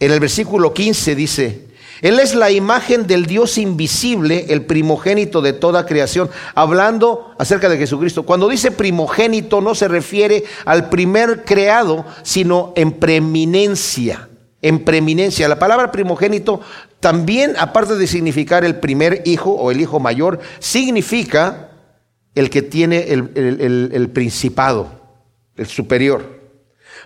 en 0.00 0.10
el 0.10 0.18
versículo 0.18 0.74
15 0.74 1.14
dice, 1.14 1.68
él 2.00 2.18
es 2.18 2.34
la 2.34 2.50
imagen 2.50 3.06
del 3.06 3.26
Dios 3.26 3.58
invisible, 3.58 4.46
el 4.48 4.62
primogénito 4.66 5.40
de 5.40 5.52
toda 5.52 5.86
creación. 5.86 6.30
Hablando 6.54 7.34
acerca 7.38 7.68
de 7.68 7.78
Jesucristo, 7.78 8.24
cuando 8.24 8.48
dice 8.48 8.70
primogénito 8.70 9.60
no 9.60 9.74
se 9.74 9.88
refiere 9.88 10.44
al 10.64 10.88
primer 10.88 11.44
creado, 11.44 12.04
sino 12.22 12.72
en 12.76 12.92
preeminencia. 12.92 14.28
En 14.60 14.84
preeminencia. 14.84 15.48
La 15.48 15.58
palabra 15.58 15.92
primogénito 15.92 16.60
también, 17.00 17.54
aparte 17.58 17.96
de 17.96 18.06
significar 18.06 18.64
el 18.64 18.76
primer 18.76 19.22
hijo 19.26 19.50
o 19.50 19.70
el 19.70 19.80
hijo 19.80 20.00
mayor, 20.00 20.40
significa 20.58 21.70
el 22.34 22.50
que 22.50 22.62
tiene 22.62 23.12
el, 23.12 23.30
el 23.92 24.10
principado, 24.10 24.88
el 25.56 25.66
superior 25.66 26.43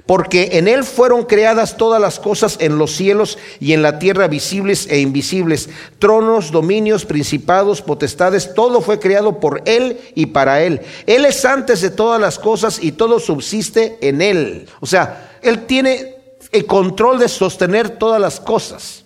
porque 0.07 0.50
en 0.52 0.69
Él 0.69 0.85
fueron 0.85 1.25
creadas 1.25 1.76
todas 1.76 2.00
las 2.00 2.19
cosas 2.19 2.57
en 2.61 2.78
los 2.78 2.93
cielos 2.95 3.38
y 3.61 3.73
en 3.73 3.83
la 3.83 3.99
tierra, 3.99 4.28
visibles 4.28 4.87
e 4.90 5.00
invisibles, 5.00 5.69
tronos, 5.99 6.50
dominios, 6.50 7.05
principados, 7.05 7.83
potestades, 7.83 8.55
todo 8.55 8.80
fue 8.80 8.99
creado 8.99 9.41
por 9.41 9.63
Él 9.67 9.99
y 10.15 10.26
para 10.26 10.63
Él. 10.63 10.80
Él 11.06 11.25
es 11.25 11.45
antes 11.45 11.80
de 11.80 11.91
todas 11.91 12.21
las 12.21 12.39
cosas 12.39 12.78
y 12.82 12.93
todo 12.93 13.19
subsiste 13.21 13.99
en 14.00 14.23
Él. 14.23 14.69
O 14.80 14.87
sea, 14.87 15.39
Él 15.43 15.67
tiene 15.67 16.17
el 16.52 16.67
control 16.67 17.19
de 17.19 17.28
sostener 17.28 17.91
todas 17.91 18.21
las 18.21 18.41
cosas. 18.41 19.04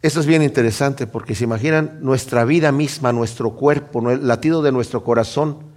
Esto 0.00 0.18
es 0.18 0.26
bien 0.26 0.42
interesante 0.42 1.06
porque 1.06 1.36
se 1.36 1.44
imaginan 1.44 1.98
nuestra 2.00 2.44
vida 2.44 2.72
misma, 2.72 3.12
nuestro 3.12 3.52
cuerpo, 3.52 4.10
el 4.10 4.26
latido 4.26 4.60
de 4.60 4.72
nuestro 4.72 5.04
corazón 5.04 5.71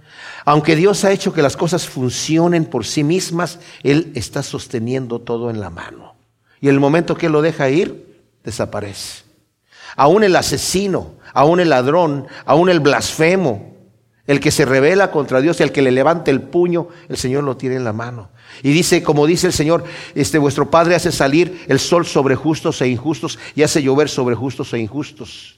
aunque 0.46 0.76
Dios 0.76 1.04
ha 1.04 1.10
hecho 1.10 1.34
que 1.34 1.42
las 1.42 1.56
cosas 1.56 1.88
funcionen 1.88 2.66
por 2.66 2.86
sí 2.86 3.02
mismas, 3.02 3.58
Él 3.82 4.12
está 4.14 4.44
sosteniendo 4.44 5.18
todo 5.18 5.50
en 5.50 5.58
la 5.58 5.70
mano. 5.70 6.14
Y 6.60 6.68
el 6.68 6.78
momento 6.78 7.16
que 7.16 7.26
Él 7.26 7.32
lo 7.32 7.42
deja 7.42 7.68
ir, 7.68 8.22
desaparece. 8.44 9.24
Aún 9.96 10.22
el 10.22 10.36
asesino, 10.36 11.14
aún 11.34 11.58
el 11.58 11.70
ladrón, 11.70 12.28
aún 12.44 12.68
el 12.68 12.78
blasfemo, 12.78 13.74
el 14.28 14.38
que 14.38 14.52
se 14.52 14.64
revela 14.64 15.10
contra 15.10 15.40
Dios, 15.40 15.60
el 15.60 15.72
que 15.72 15.82
le 15.82 15.90
levanta 15.90 16.30
el 16.30 16.42
puño, 16.42 16.88
el 17.08 17.16
Señor 17.16 17.42
lo 17.42 17.56
tiene 17.56 17.74
en 17.74 17.84
la 17.84 17.92
mano. 17.92 18.30
Y 18.62 18.70
dice, 18.70 19.02
como 19.02 19.26
dice 19.26 19.48
el 19.48 19.52
Señor, 19.52 19.82
este 20.14 20.38
vuestro 20.38 20.70
Padre 20.70 20.94
hace 20.94 21.10
salir 21.10 21.64
el 21.66 21.80
sol 21.80 22.06
sobre 22.06 22.36
justos 22.36 22.80
e 22.82 22.88
injustos 22.88 23.36
y 23.56 23.64
hace 23.64 23.82
llover 23.82 24.08
sobre 24.08 24.36
justos 24.36 24.72
e 24.74 24.78
injustos. 24.78 25.55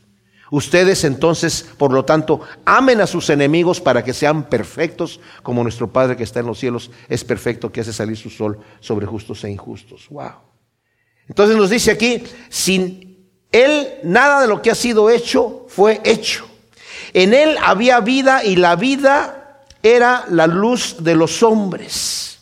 Ustedes 0.51 1.05
entonces, 1.05 1.67
por 1.77 1.93
lo 1.93 2.05
tanto, 2.05 2.41
amen 2.65 3.01
a 3.01 3.07
sus 3.07 3.29
enemigos 3.29 3.81
para 3.81 4.03
que 4.03 4.15
sean 4.15 4.49
perfectos, 4.49 5.21
como 5.43 5.63
nuestro 5.63 5.93
Padre 5.93 6.17
que 6.17 6.23
está 6.23 6.41
en 6.41 6.47
los 6.47 6.59
cielos 6.59 6.91
es 7.09 7.25
perfecto, 7.25 7.71
que 7.71 7.83
hace 7.83 7.93
salir 7.93 8.17
su 8.17 8.31
sol 8.31 8.59
sobre 8.81 9.07
justos 9.07 9.45
e 9.45 9.51
injustos. 9.51 10.09
Wow. 10.09 10.33
Entonces 11.29 11.57
nos 11.57 11.71
dice 11.71 11.91
aquí, 11.91 12.25
sin 12.49 13.29
Él 13.53 13.89
nada 14.03 14.41
de 14.41 14.49
lo 14.49 14.63
que 14.63 14.71
ha 14.71 14.75
sido 14.75 15.11
hecho 15.11 15.67
fue 15.69 16.01
hecho. 16.05 16.47
En 17.13 17.35
Él 17.35 17.57
había 17.63 18.01
vida 18.01 18.45
y 18.45 18.57
la 18.57 18.77
vida 18.77 19.65
era 19.83 20.25
la 20.31 20.47
luz 20.47 20.97
de 21.01 21.15
los 21.15 21.43
hombres. 21.43 22.38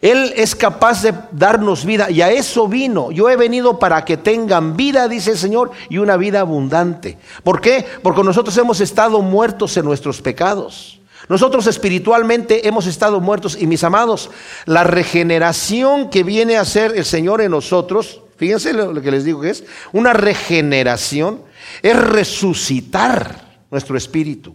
Él 0.00 0.32
es 0.36 0.54
capaz 0.54 1.02
de 1.02 1.14
darnos 1.32 1.84
vida 1.84 2.10
y 2.10 2.20
a 2.22 2.30
eso 2.30 2.68
vino. 2.68 3.10
Yo 3.10 3.30
he 3.30 3.36
venido 3.36 3.78
para 3.78 4.04
que 4.04 4.16
tengan 4.16 4.76
vida, 4.76 5.08
dice 5.08 5.32
el 5.32 5.38
Señor, 5.38 5.70
y 5.88 5.98
una 5.98 6.16
vida 6.16 6.40
abundante. 6.40 7.18
¿Por 7.42 7.60
qué? 7.60 7.84
Porque 8.02 8.22
nosotros 8.22 8.56
hemos 8.58 8.80
estado 8.80 9.22
muertos 9.22 9.76
en 9.76 9.84
nuestros 9.84 10.20
pecados. 10.20 11.00
Nosotros 11.28 11.66
espiritualmente 11.66 12.68
hemos 12.68 12.86
estado 12.86 13.20
muertos 13.20 13.56
y 13.60 13.66
mis 13.66 13.82
amados, 13.82 14.30
la 14.64 14.84
regeneración 14.84 16.08
que 16.08 16.22
viene 16.22 16.56
a 16.56 16.60
hacer 16.60 16.92
el 16.94 17.04
Señor 17.04 17.40
en 17.40 17.50
nosotros, 17.50 18.20
fíjense 18.36 18.72
lo 18.72 19.00
que 19.00 19.10
les 19.10 19.24
digo 19.24 19.40
que 19.40 19.50
es, 19.50 19.64
una 19.92 20.12
regeneración 20.12 21.42
es 21.82 21.96
resucitar 21.96 23.58
nuestro 23.70 23.96
espíritu. 23.96 24.54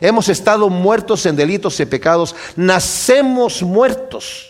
Hemos 0.00 0.28
estado 0.28 0.70
muertos 0.70 1.26
en 1.26 1.36
delitos 1.36 1.78
y 1.80 1.84
pecados, 1.86 2.34
nacemos 2.56 3.62
muertos. 3.62 4.47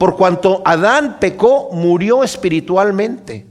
Por 0.00 0.16
cuanto 0.16 0.62
Adán 0.64 1.18
pecó, 1.20 1.68
murió 1.72 2.24
espiritualmente 2.24 3.46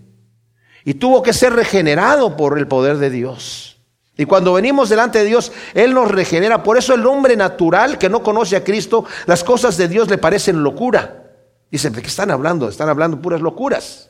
y 0.83 0.95
tuvo 0.95 1.21
que 1.21 1.31
ser 1.31 1.53
regenerado 1.53 2.35
por 2.35 2.57
el 2.57 2.67
poder 2.67 2.97
de 2.97 3.12
Dios. 3.12 3.77
Y 4.17 4.25
cuando 4.25 4.53
venimos 4.53 4.89
delante 4.89 5.19
de 5.19 5.25
Dios, 5.25 5.51
Él 5.75 5.93
nos 5.93 6.09
regenera. 6.09 6.63
Por 6.63 6.75
eso 6.79 6.95
el 6.95 7.05
hombre 7.05 7.35
natural 7.35 7.99
que 7.99 8.09
no 8.09 8.23
conoce 8.23 8.55
a 8.55 8.63
Cristo, 8.63 9.05
las 9.27 9.43
cosas 9.43 9.77
de 9.77 9.89
Dios 9.89 10.09
le 10.09 10.17
parecen 10.17 10.63
locura. 10.63 11.23
Dicen, 11.69 11.93
¿de 11.93 12.01
qué 12.01 12.07
están 12.07 12.31
hablando? 12.31 12.67
Están 12.67 12.89
hablando 12.89 13.21
puras 13.21 13.41
locuras. 13.41 14.09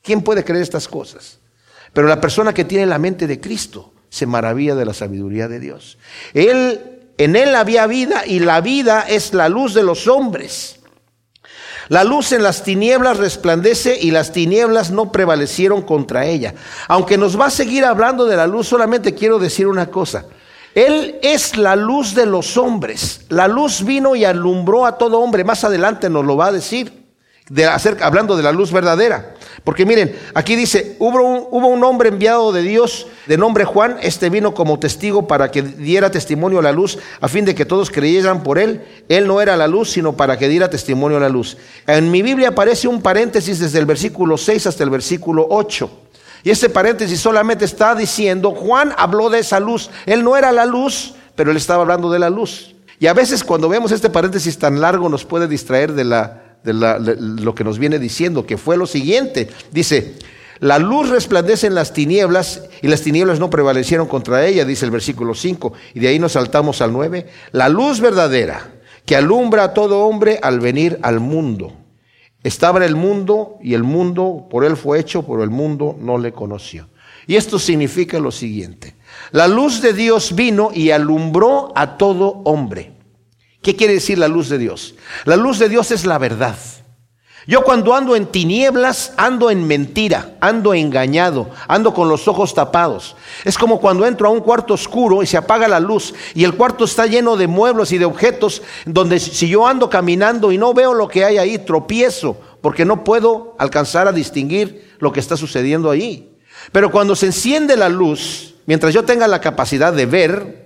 ¿Quién 0.00 0.22
puede 0.22 0.44
creer 0.44 0.62
estas 0.62 0.86
cosas? 0.86 1.40
Pero 1.92 2.06
la 2.06 2.20
persona 2.20 2.54
que 2.54 2.64
tiene 2.64 2.86
la 2.86 3.00
mente 3.00 3.26
de 3.26 3.40
Cristo 3.40 3.92
se 4.10 4.26
maravilla 4.26 4.76
de 4.76 4.84
la 4.84 4.94
sabiduría 4.94 5.48
de 5.48 5.58
Dios. 5.58 5.98
Él, 6.34 7.00
en 7.18 7.34
Él 7.34 7.52
había 7.56 7.88
vida 7.88 8.24
y 8.24 8.38
la 8.38 8.60
vida 8.60 9.06
es 9.08 9.34
la 9.34 9.48
luz 9.48 9.74
de 9.74 9.82
los 9.82 10.06
hombres. 10.06 10.79
La 11.90 12.04
luz 12.04 12.30
en 12.30 12.44
las 12.44 12.62
tinieblas 12.62 13.16
resplandece 13.16 13.98
y 14.00 14.12
las 14.12 14.30
tinieblas 14.30 14.92
no 14.92 15.10
prevalecieron 15.10 15.82
contra 15.82 16.24
ella. 16.24 16.54
Aunque 16.86 17.18
nos 17.18 17.38
va 17.38 17.46
a 17.46 17.50
seguir 17.50 17.84
hablando 17.84 18.26
de 18.26 18.36
la 18.36 18.46
luz, 18.46 18.68
solamente 18.68 19.12
quiero 19.12 19.40
decir 19.40 19.66
una 19.66 19.90
cosa. 19.90 20.26
Él 20.72 21.18
es 21.20 21.56
la 21.56 21.74
luz 21.74 22.14
de 22.14 22.26
los 22.26 22.56
hombres. 22.56 23.22
La 23.28 23.48
luz 23.48 23.84
vino 23.84 24.14
y 24.14 24.24
alumbró 24.24 24.86
a 24.86 24.98
todo 24.98 25.18
hombre. 25.18 25.42
Más 25.42 25.64
adelante 25.64 26.08
nos 26.08 26.24
lo 26.24 26.36
va 26.36 26.46
a 26.46 26.52
decir. 26.52 26.99
De 27.50 27.66
hablando 28.00 28.36
de 28.36 28.42
la 28.44 28.52
luz 28.52 28.72
verdadera. 28.72 29.34
Porque 29.64 29.84
miren, 29.84 30.16
aquí 30.34 30.56
dice, 30.56 30.96
hubo 31.00 31.20
un, 31.20 31.46
hubo 31.50 31.66
un 31.66 31.84
hombre 31.84 32.08
enviado 32.08 32.52
de 32.52 32.62
Dios 32.62 33.08
de 33.26 33.36
nombre 33.36 33.64
Juan, 33.64 33.98
este 34.00 34.30
vino 34.30 34.54
como 34.54 34.78
testigo 34.78 35.26
para 35.26 35.50
que 35.50 35.60
diera 35.60 36.10
testimonio 36.10 36.60
a 36.60 36.62
la 36.62 36.72
luz, 36.72 36.98
a 37.20 37.28
fin 37.28 37.44
de 37.44 37.54
que 37.54 37.66
todos 37.66 37.90
creyeran 37.90 38.42
por 38.42 38.58
él. 38.58 38.82
Él 39.08 39.26
no 39.26 39.40
era 39.40 39.56
la 39.56 39.66
luz, 39.66 39.90
sino 39.90 40.16
para 40.16 40.38
que 40.38 40.48
diera 40.48 40.70
testimonio 40.70 41.18
a 41.18 41.20
la 41.20 41.28
luz. 41.28 41.58
En 41.86 42.10
mi 42.10 42.22
Biblia 42.22 42.48
aparece 42.50 42.88
un 42.88 43.02
paréntesis 43.02 43.58
desde 43.58 43.80
el 43.80 43.86
versículo 43.86 44.38
6 44.38 44.68
hasta 44.68 44.84
el 44.84 44.90
versículo 44.90 45.46
8. 45.50 45.90
Y 46.42 46.50
este 46.50 46.70
paréntesis 46.70 47.20
solamente 47.20 47.64
está 47.64 47.94
diciendo, 47.94 48.52
Juan 48.52 48.94
habló 48.96 49.28
de 49.28 49.40
esa 49.40 49.60
luz. 49.60 49.90
Él 50.06 50.24
no 50.24 50.36
era 50.36 50.52
la 50.52 50.64
luz, 50.64 51.14
pero 51.34 51.50
él 51.50 51.56
estaba 51.56 51.82
hablando 51.82 52.10
de 52.10 52.18
la 52.20 52.30
luz. 52.30 52.74
Y 53.00 53.08
a 53.08 53.14
veces 53.14 53.42
cuando 53.42 53.68
vemos 53.68 53.92
este 53.92 54.10
paréntesis 54.10 54.58
tan 54.58 54.80
largo 54.80 55.08
nos 55.08 55.24
puede 55.24 55.48
distraer 55.48 55.92
de, 55.92 56.04
la, 56.04 56.49
de, 56.62 57.16
lo 57.18 57.54
que 57.54 57.64
nos 57.64 57.78
viene 57.78 57.98
diciendo, 57.98 58.46
que 58.46 58.58
fue 58.58 58.76
lo 58.76 58.86
siguiente. 58.86 59.48
Dice, 59.70 60.16
la 60.58 60.78
luz 60.78 61.08
resplandece 61.08 61.66
en 61.66 61.74
las 61.74 61.92
tinieblas 61.92 62.64
y 62.82 62.88
las 62.88 63.02
tinieblas 63.02 63.38
no 63.38 63.50
prevalecieron 63.50 64.06
contra 64.06 64.46
ella, 64.46 64.64
dice 64.64 64.84
el 64.84 64.90
versículo 64.90 65.34
5. 65.34 65.72
Y 65.94 66.00
de 66.00 66.08
ahí 66.08 66.18
nos 66.18 66.32
saltamos 66.32 66.82
al 66.82 66.92
9. 66.92 67.26
La 67.52 67.68
luz 67.68 68.00
verdadera 68.00 68.74
que 69.06 69.16
alumbra 69.16 69.64
a 69.64 69.74
todo 69.74 70.00
hombre 70.06 70.38
al 70.42 70.60
venir 70.60 70.98
al 71.02 71.20
mundo. 71.20 71.72
Estaba 72.42 72.78
en 72.78 72.84
el 72.84 72.96
mundo 72.96 73.58
y 73.62 73.74
el 73.74 73.82
mundo 73.82 74.46
por 74.50 74.64
él 74.64 74.76
fue 74.76 75.00
hecho, 75.00 75.22
pero 75.22 75.42
el 75.42 75.50
mundo 75.50 75.96
no 75.98 76.18
le 76.18 76.32
conoció. 76.32 76.88
Y 77.26 77.36
esto 77.36 77.58
significa 77.58 78.18
lo 78.18 78.30
siguiente. 78.30 78.96
La 79.30 79.46
luz 79.46 79.82
de 79.82 79.92
Dios 79.92 80.34
vino 80.34 80.70
y 80.74 80.90
alumbró 80.90 81.72
a 81.74 81.96
todo 81.96 82.40
hombre. 82.44 82.92
¿Qué 83.62 83.76
quiere 83.76 83.94
decir 83.94 84.18
la 84.18 84.28
luz 84.28 84.48
de 84.48 84.58
Dios? 84.58 84.94
La 85.24 85.36
luz 85.36 85.58
de 85.58 85.68
Dios 85.68 85.90
es 85.90 86.06
la 86.06 86.18
verdad. 86.18 86.56
Yo 87.46 87.62
cuando 87.62 87.94
ando 87.94 88.16
en 88.16 88.26
tinieblas, 88.26 89.14
ando 89.16 89.50
en 89.50 89.66
mentira, 89.66 90.36
ando 90.40 90.74
engañado, 90.74 91.50
ando 91.68 91.94
con 91.94 92.08
los 92.08 92.28
ojos 92.28 92.54
tapados. 92.54 93.16
Es 93.44 93.56
como 93.56 93.80
cuando 93.80 94.06
entro 94.06 94.28
a 94.28 94.30
un 94.30 94.40
cuarto 94.40 94.74
oscuro 94.74 95.22
y 95.22 95.26
se 95.26 95.38
apaga 95.38 95.66
la 95.66 95.80
luz 95.80 96.14
y 96.34 96.44
el 96.44 96.54
cuarto 96.54 96.84
está 96.84 97.06
lleno 97.06 97.36
de 97.36 97.46
muebles 97.46 97.92
y 97.92 97.98
de 97.98 98.04
objetos 98.04 98.62
donde 98.84 99.18
si 99.18 99.48
yo 99.48 99.66
ando 99.66 99.88
caminando 99.88 100.52
y 100.52 100.58
no 100.58 100.74
veo 100.74 100.92
lo 100.92 101.08
que 101.08 101.24
hay 101.24 101.38
ahí, 101.38 101.58
tropiezo 101.58 102.36
porque 102.60 102.84
no 102.84 103.04
puedo 103.04 103.56
alcanzar 103.58 104.06
a 104.06 104.12
distinguir 104.12 104.94
lo 104.98 105.12
que 105.12 105.20
está 105.20 105.36
sucediendo 105.36 105.90
ahí. 105.90 106.36
Pero 106.72 106.90
cuando 106.90 107.16
se 107.16 107.26
enciende 107.26 107.76
la 107.76 107.88
luz, 107.88 108.54
mientras 108.66 108.92
yo 108.92 109.04
tenga 109.04 109.26
la 109.26 109.40
capacidad 109.40 109.92
de 109.92 110.06
ver, 110.06 110.59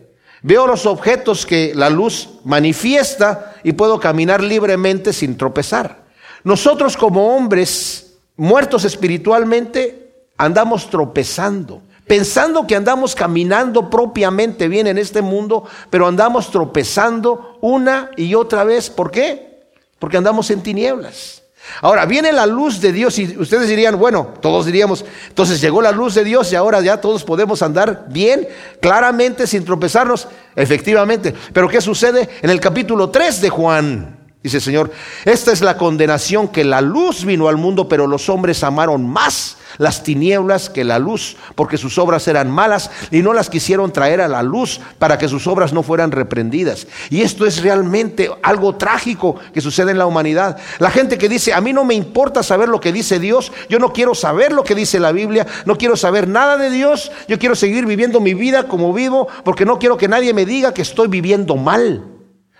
veo 0.44 0.66
los 0.66 0.84
objetos 0.84 1.46
que 1.46 1.72
la 1.74 1.88
luz 1.88 2.28
manifiesta 2.44 3.54
y 3.64 3.72
puedo 3.72 3.98
caminar 3.98 4.42
libremente 4.42 5.14
sin 5.14 5.38
tropezar. 5.38 6.04
Nosotros 6.44 6.98
como 6.98 7.34
hombres 7.34 8.18
muertos 8.36 8.84
espiritualmente 8.84 10.26
andamos 10.36 10.90
tropezando, 10.90 11.80
pensando 12.06 12.66
que 12.66 12.76
andamos 12.76 13.14
caminando 13.14 13.88
propiamente 13.88 14.68
bien 14.68 14.86
en 14.86 14.98
este 14.98 15.22
mundo, 15.22 15.64
pero 15.88 16.06
andamos 16.06 16.50
tropezando 16.50 17.56
una 17.62 18.10
y 18.14 18.34
otra 18.34 18.64
vez. 18.64 18.90
¿Por 18.90 19.10
qué? 19.10 19.62
Porque 19.98 20.18
andamos 20.18 20.50
en 20.50 20.62
tinieblas. 20.62 21.43
Ahora 21.80 22.06
viene 22.06 22.32
la 22.32 22.46
luz 22.46 22.80
de 22.80 22.92
Dios 22.92 23.18
y 23.18 23.38
ustedes 23.38 23.68
dirían, 23.68 23.98
bueno, 23.98 24.34
todos 24.40 24.66
diríamos, 24.66 25.04
entonces 25.28 25.60
llegó 25.60 25.82
la 25.82 25.92
luz 25.92 26.14
de 26.14 26.24
Dios 26.24 26.52
y 26.52 26.56
ahora 26.56 26.80
ya 26.80 27.00
todos 27.00 27.24
podemos 27.24 27.62
andar 27.62 28.06
bien, 28.08 28.46
claramente, 28.80 29.46
sin 29.46 29.64
tropezarnos. 29.64 30.28
Efectivamente. 30.56 31.34
Pero 31.52 31.68
¿qué 31.68 31.80
sucede 31.80 32.28
en 32.42 32.50
el 32.50 32.60
capítulo 32.60 33.10
3 33.10 33.40
de 33.40 33.50
Juan? 33.50 34.18
Dice 34.42 34.58
el 34.58 34.62
Señor, 34.62 34.92
esta 35.24 35.52
es 35.52 35.62
la 35.62 35.78
condenación 35.78 36.48
que 36.48 36.64
la 36.64 36.82
luz 36.82 37.24
vino 37.24 37.48
al 37.48 37.56
mundo, 37.56 37.88
pero 37.88 38.06
los 38.06 38.28
hombres 38.28 38.62
amaron 38.62 39.08
más 39.08 39.56
las 39.78 40.02
tinieblas 40.02 40.70
que 40.70 40.84
la 40.84 40.98
luz, 40.98 41.36
porque 41.54 41.78
sus 41.78 41.98
obras 41.98 42.28
eran 42.28 42.50
malas 42.50 42.90
y 43.10 43.22
no 43.22 43.32
las 43.32 43.50
quisieron 43.50 43.92
traer 43.92 44.20
a 44.20 44.28
la 44.28 44.42
luz 44.42 44.80
para 44.98 45.18
que 45.18 45.28
sus 45.28 45.46
obras 45.46 45.72
no 45.72 45.82
fueran 45.82 46.10
reprendidas. 46.10 46.86
Y 47.10 47.22
esto 47.22 47.46
es 47.46 47.62
realmente 47.62 48.30
algo 48.42 48.76
trágico 48.76 49.36
que 49.52 49.60
sucede 49.60 49.90
en 49.90 49.98
la 49.98 50.06
humanidad. 50.06 50.58
La 50.78 50.90
gente 50.90 51.18
que 51.18 51.28
dice, 51.28 51.52
a 51.52 51.60
mí 51.60 51.72
no 51.72 51.84
me 51.84 51.94
importa 51.94 52.42
saber 52.42 52.68
lo 52.68 52.80
que 52.80 52.92
dice 52.92 53.18
Dios, 53.18 53.52
yo 53.68 53.78
no 53.78 53.92
quiero 53.92 54.14
saber 54.14 54.52
lo 54.52 54.64
que 54.64 54.74
dice 54.74 55.00
la 55.00 55.12
Biblia, 55.12 55.46
no 55.66 55.76
quiero 55.76 55.96
saber 55.96 56.28
nada 56.28 56.56
de 56.56 56.70
Dios, 56.70 57.10
yo 57.28 57.38
quiero 57.38 57.54
seguir 57.54 57.86
viviendo 57.86 58.20
mi 58.20 58.34
vida 58.34 58.68
como 58.68 58.92
vivo, 58.92 59.28
porque 59.44 59.64
no 59.64 59.78
quiero 59.78 59.96
que 59.96 60.08
nadie 60.08 60.34
me 60.34 60.44
diga 60.44 60.74
que 60.74 60.82
estoy 60.82 61.08
viviendo 61.08 61.56
mal. 61.56 62.04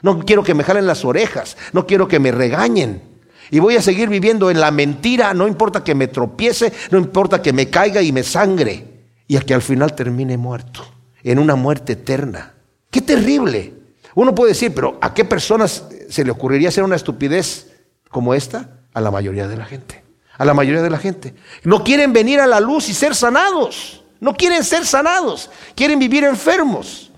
No 0.03 0.18
quiero 0.24 0.42
que 0.42 0.55
me 0.55 0.64
jalen 0.64 0.87
las 0.87 1.05
orejas, 1.05 1.57
no 1.72 1.87
quiero 1.87 2.09
que 2.09 2.18
me 2.18 2.31
regañen. 2.31 3.13
Y 3.51 3.59
voy 3.59 3.77
a 3.77 3.83
seguir 3.83 4.09
viviendo 4.09 4.51
en 4.51 4.61
la 4.61 4.71
mentira, 4.71 5.35
no 5.35 5.47
importa 5.47 5.85
que 5.85 5.95
me 5.95 6.09
tropiece, 6.09 6.73
no 6.91 6.99
importa 6.99 7.43
que 7.43 7.53
me 7.53 7.69
caiga 7.71 8.03
y 8.03 8.13
me 8.13 8.23
sangre. 8.23 8.87
Y 9.27 9.37
a 9.37 9.41
que 9.41 9.55
al 9.55 9.63
final 9.63 9.95
termine 9.95 10.37
muerto, 10.37 10.85
en 11.23 11.39
una 11.39 11.55
muerte 11.55 11.95
eterna. 11.95 12.55
Qué 12.91 13.01
terrible. 13.01 13.73
Uno 14.15 14.35
puede 14.35 14.53
decir, 14.53 14.73
pero 14.75 14.99
¿a 15.01 15.13
qué 15.15 15.25
personas 15.25 15.85
se 16.09 16.25
le 16.25 16.31
ocurriría 16.31 16.69
hacer 16.69 16.85
una 16.85 16.97
estupidez 16.97 17.73
como 18.11 18.35
esta? 18.35 18.81
A 18.93 19.01
la 19.01 19.11
mayoría 19.11 19.49
de 19.49 19.57
la 19.57 19.65
gente. 19.65 20.05
A 20.37 20.45
la 20.45 20.55
mayoría 20.55 20.83
de 20.83 20.91
la 20.91 20.99
gente. 20.99 21.35
No 21.65 21.83
quieren 21.83 22.13
venir 22.13 22.41
a 22.41 22.47
la 22.47 22.61
luz 22.61 22.89
y 22.89 22.95
ser 22.95 23.15
sanados. 23.15 24.05
No 24.21 24.35
quieren 24.35 24.63
ser 24.65 24.87
sanados. 24.87 25.51
Quieren 25.75 25.99
vivir 25.99 26.25
enfermos. 26.25 27.11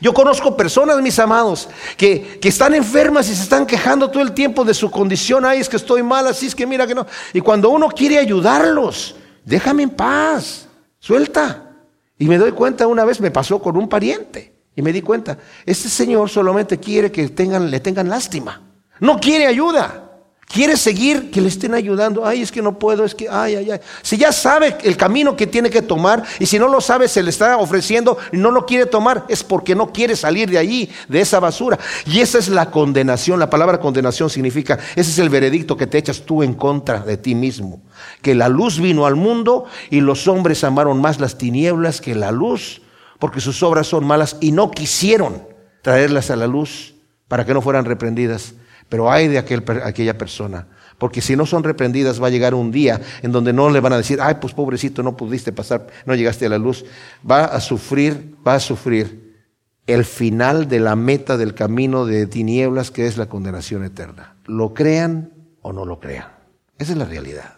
Yo 0.00 0.14
conozco 0.14 0.56
personas, 0.56 1.00
mis 1.00 1.18
amados, 1.18 1.68
que, 1.96 2.38
están 2.42 2.74
enfermas 2.74 3.28
y 3.28 3.34
se 3.34 3.42
están 3.42 3.66
quejando 3.66 4.10
todo 4.10 4.22
el 4.22 4.32
tiempo 4.32 4.64
de 4.64 4.74
su 4.74 4.90
condición. 4.90 5.44
Ay, 5.44 5.60
es 5.60 5.68
que 5.68 5.76
estoy 5.76 6.02
mal, 6.02 6.26
así 6.26 6.46
es 6.46 6.54
que 6.54 6.66
mira 6.66 6.86
que 6.86 6.94
no. 6.94 7.06
Y 7.32 7.40
cuando 7.40 7.70
uno 7.70 7.88
quiere 7.88 8.18
ayudarlos, 8.18 9.16
déjame 9.44 9.84
en 9.84 9.90
paz, 9.90 10.68
suelta. 10.98 11.70
Y 12.18 12.26
me 12.26 12.38
doy 12.38 12.52
cuenta, 12.52 12.86
una 12.86 13.04
vez 13.04 13.20
me 13.20 13.30
pasó 13.30 13.60
con 13.60 13.76
un 13.76 13.88
pariente. 13.88 14.52
Y 14.74 14.82
me 14.82 14.92
di 14.92 15.02
cuenta, 15.02 15.36
este 15.66 15.88
señor 15.88 16.30
solamente 16.30 16.78
quiere 16.78 17.12
que 17.12 17.28
tengan, 17.28 17.70
le 17.70 17.80
tengan 17.80 18.08
lástima. 18.08 18.62
No 19.00 19.18
quiere 19.18 19.46
ayuda. 19.46 20.11
Quiere 20.46 20.76
seguir 20.76 21.30
que 21.30 21.40
le 21.40 21.48
estén 21.48 21.72
ayudando. 21.72 22.26
Ay, 22.26 22.42
es 22.42 22.52
que 22.52 22.60
no 22.60 22.78
puedo, 22.78 23.04
es 23.04 23.14
que, 23.14 23.26
ay, 23.26 23.56
ay, 23.56 23.70
ay. 23.70 23.80
Si 24.02 24.18
ya 24.18 24.32
sabe 24.32 24.76
el 24.82 24.98
camino 24.98 25.34
que 25.34 25.46
tiene 25.46 25.70
que 25.70 25.80
tomar 25.80 26.24
y 26.38 26.44
si 26.44 26.58
no 26.58 26.68
lo 26.68 26.82
sabe, 26.82 27.08
se 27.08 27.22
le 27.22 27.30
está 27.30 27.56
ofreciendo 27.56 28.18
y 28.32 28.36
no 28.36 28.50
lo 28.50 28.66
quiere 28.66 28.84
tomar, 28.84 29.24
es 29.28 29.42
porque 29.42 29.74
no 29.74 29.92
quiere 29.92 30.14
salir 30.14 30.50
de 30.50 30.58
allí, 30.58 30.90
de 31.08 31.22
esa 31.22 31.40
basura. 31.40 31.78
Y 32.04 32.20
esa 32.20 32.38
es 32.38 32.48
la 32.48 32.70
condenación. 32.70 33.40
La 33.40 33.48
palabra 33.48 33.80
condenación 33.80 34.28
significa, 34.28 34.78
ese 34.94 35.10
es 35.10 35.18
el 35.18 35.30
veredicto 35.30 35.74
que 35.74 35.86
te 35.86 35.96
echas 35.96 36.20
tú 36.20 36.42
en 36.42 36.52
contra 36.52 37.00
de 37.00 37.16
ti 37.16 37.34
mismo. 37.34 37.80
Que 38.20 38.34
la 38.34 38.50
luz 38.50 38.78
vino 38.78 39.06
al 39.06 39.16
mundo 39.16 39.64
y 39.88 40.02
los 40.02 40.28
hombres 40.28 40.64
amaron 40.64 41.00
más 41.00 41.18
las 41.18 41.38
tinieblas 41.38 42.02
que 42.02 42.14
la 42.14 42.30
luz, 42.30 42.82
porque 43.18 43.40
sus 43.40 43.62
obras 43.62 43.86
son 43.86 44.04
malas 44.04 44.36
y 44.40 44.52
no 44.52 44.70
quisieron 44.70 45.46
traerlas 45.80 46.30
a 46.30 46.36
la 46.36 46.46
luz 46.46 46.94
para 47.26 47.46
que 47.46 47.54
no 47.54 47.62
fueran 47.62 47.86
reprendidas. 47.86 48.54
Pero 48.92 49.10
hay 49.10 49.26
de 49.26 49.38
aquel, 49.38 49.64
aquella 49.84 50.18
persona. 50.18 50.66
Porque 50.98 51.22
si 51.22 51.34
no 51.34 51.46
son 51.46 51.64
reprendidas, 51.64 52.22
va 52.22 52.26
a 52.26 52.30
llegar 52.30 52.54
un 52.54 52.70
día 52.70 53.00
en 53.22 53.32
donde 53.32 53.54
no 53.54 53.70
le 53.70 53.80
van 53.80 53.94
a 53.94 53.96
decir, 53.96 54.18
ay, 54.20 54.34
pues 54.38 54.52
pobrecito, 54.52 55.02
no 55.02 55.16
pudiste 55.16 55.50
pasar, 55.50 55.86
no 56.04 56.14
llegaste 56.14 56.44
a 56.44 56.50
la 56.50 56.58
luz. 56.58 56.84
Va 57.28 57.46
a 57.46 57.58
sufrir, 57.60 58.34
va 58.46 58.56
a 58.56 58.60
sufrir 58.60 59.46
el 59.86 60.04
final 60.04 60.68
de 60.68 60.78
la 60.78 60.94
meta 60.94 61.38
del 61.38 61.54
camino 61.54 62.04
de 62.04 62.26
tinieblas 62.26 62.90
que 62.90 63.06
es 63.06 63.16
la 63.16 63.30
condenación 63.30 63.82
eterna. 63.82 64.36
Lo 64.44 64.74
crean 64.74 65.32
o 65.62 65.72
no 65.72 65.86
lo 65.86 65.98
crean. 65.98 66.28
Esa 66.76 66.92
es 66.92 66.98
la 66.98 67.06
realidad. 67.06 67.54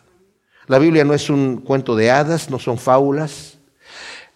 La 0.68 0.78
Biblia 0.78 1.04
no 1.04 1.14
es 1.14 1.30
un 1.30 1.62
cuento 1.62 1.96
de 1.96 2.12
hadas, 2.12 2.48
no 2.48 2.60
son 2.60 2.78
fábulas. 2.78 3.58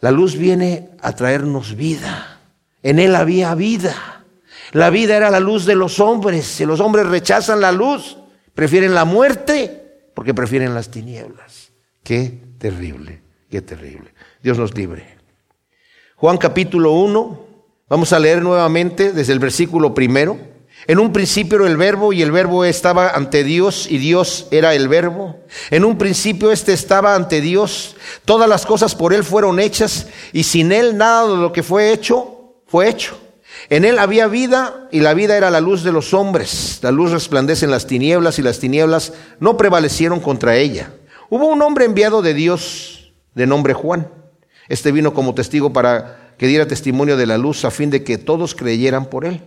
La 0.00 0.10
luz 0.10 0.36
viene 0.36 0.90
a 1.00 1.12
traernos 1.14 1.76
vida. 1.76 2.40
En 2.82 2.98
él 2.98 3.14
había 3.14 3.54
vida. 3.54 4.17
La 4.72 4.90
vida 4.90 5.16
era 5.16 5.30
la 5.30 5.40
luz 5.40 5.64
de 5.64 5.74
los 5.74 6.00
hombres. 6.00 6.46
Si 6.46 6.64
los 6.64 6.80
hombres 6.80 7.06
rechazan 7.06 7.60
la 7.60 7.72
luz, 7.72 8.18
prefieren 8.54 8.94
la 8.94 9.04
muerte 9.04 10.10
porque 10.14 10.34
prefieren 10.34 10.74
las 10.74 10.90
tinieblas. 10.90 11.70
Qué 12.02 12.40
terrible, 12.58 13.22
qué 13.50 13.62
terrible. 13.62 14.12
Dios 14.42 14.58
nos 14.58 14.74
libre. 14.74 15.16
Juan 16.16 16.38
capítulo 16.38 16.92
1, 16.92 17.46
vamos 17.88 18.12
a 18.12 18.18
leer 18.18 18.42
nuevamente 18.42 19.12
desde 19.12 19.32
el 19.32 19.38
versículo 19.38 19.94
primero. 19.94 20.36
En 20.86 20.98
un 20.98 21.12
principio 21.12 21.66
el 21.66 21.76
verbo 21.76 22.12
y 22.12 22.22
el 22.22 22.32
verbo 22.32 22.64
estaba 22.64 23.10
ante 23.10 23.44
Dios 23.44 23.86
y 23.90 23.98
Dios 23.98 24.48
era 24.50 24.74
el 24.74 24.88
verbo. 24.88 25.36
En 25.70 25.84
un 25.84 25.98
principio 25.98 26.50
este 26.50 26.72
estaba 26.72 27.14
ante 27.14 27.40
Dios. 27.40 27.96
Todas 28.24 28.48
las 28.48 28.64
cosas 28.64 28.94
por 28.94 29.12
él 29.12 29.24
fueron 29.24 29.60
hechas 29.60 30.08
y 30.32 30.44
sin 30.44 30.72
él 30.72 30.96
nada 30.96 31.28
de 31.28 31.36
lo 31.36 31.52
que 31.52 31.62
fue 31.62 31.92
hecho 31.92 32.54
fue 32.66 32.88
hecho. 32.88 33.18
En 33.68 33.84
él 33.84 33.98
había 33.98 34.26
vida 34.26 34.88
y 34.90 35.00
la 35.00 35.14
vida 35.14 35.36
era 35.36 35.50
la 35.50 35.60
luz 35.60 35.82
de 35.82 35.92
los 35.92 36.14
hombres. 36.14 36.78
La 36.82 36.90
luz 36.90 37.10
resplandece 37.10 37.64
en 37.64 37.70
las 37.70 37.86
tinieblas 37.86 38.38
y 38.38 38.42
las 38.42 38.58
tinieblas 38.58 39.12
no 39.40 39.56
prevalecieron 39.56 40.20
contra 40.20 40.56
ella. 40.56 40.92
Hubo 41.28 41.46
un 41.46 41.60
hombre 41.62 41.84
enviado 41.84 42.22
de 42.22 42.34
Dios 42.34 43.12
de 43.34 43.46
nombre 43.46 43.74
Juan. 43.74 44.08
Este 44.68 44.92
vino 44.92 45.12
como 45.12 45.34
testigo 45.34 45.72
para 45.72 46.34
que 46.38 46.46
diera 46.46 46.66
testimonio 46.66 47.16
de 47.16 47.26
la 47.26 47.36
luz 47.36 47.64
a 47.64 47.70
fin 47.70 47.90
de 47.90 48.04
que 48.04 48.16
todos 48.16 48.54
creyeran 48.54 49.06
por 49.06 49.24
él. 49.24 49.42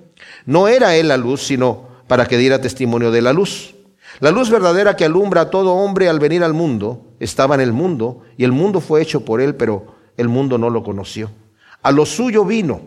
No 0.46 0.68
era 0.68 0.96
él 0.96 1.08
la 1.08 1.18
luz, 1.18 1.42
sino 1.42 1.88
para 2.08 2.26
que 2.26 2.38
diera 2.38 2.62
testimonio 2.62 3.12
de 3.12 3.22
la 3.22 3.34
luz. 3.34 3.76
La 4.20 4.32
luz 4.32 4.50
verdadera 4.50 4.96
que 4.96 5.06
alumbra 5.06 5.42
a 5.42 5.50
todo 5.50 5.74
hombre 5.74 6.10
al 6.10 6.20
venir 6.20 6.44
al 6.44 6.54
mundo 6.54 7.08
estaba 7.20 7.56
en 7.56 7.62
el 7.62 7.72
mundo 7.72 8.22
y 8.38 8.44
el 8.44 8.52
mundo 8.52 8.82
fue 8.82 9.02
hecho 9.02 9.24
por 9.24 9.42
él, 9.42 9.56
pero 9.56 9.96
el 10.18 10.28
mundo 10.28 10.58
no 10.58 10.70
lo 10.70 10.84
conoció. 10.84 11.32
A 11.82 11.92
lo 11.92 12.06
suyo 12.06 12.46
vino 12.46 12.82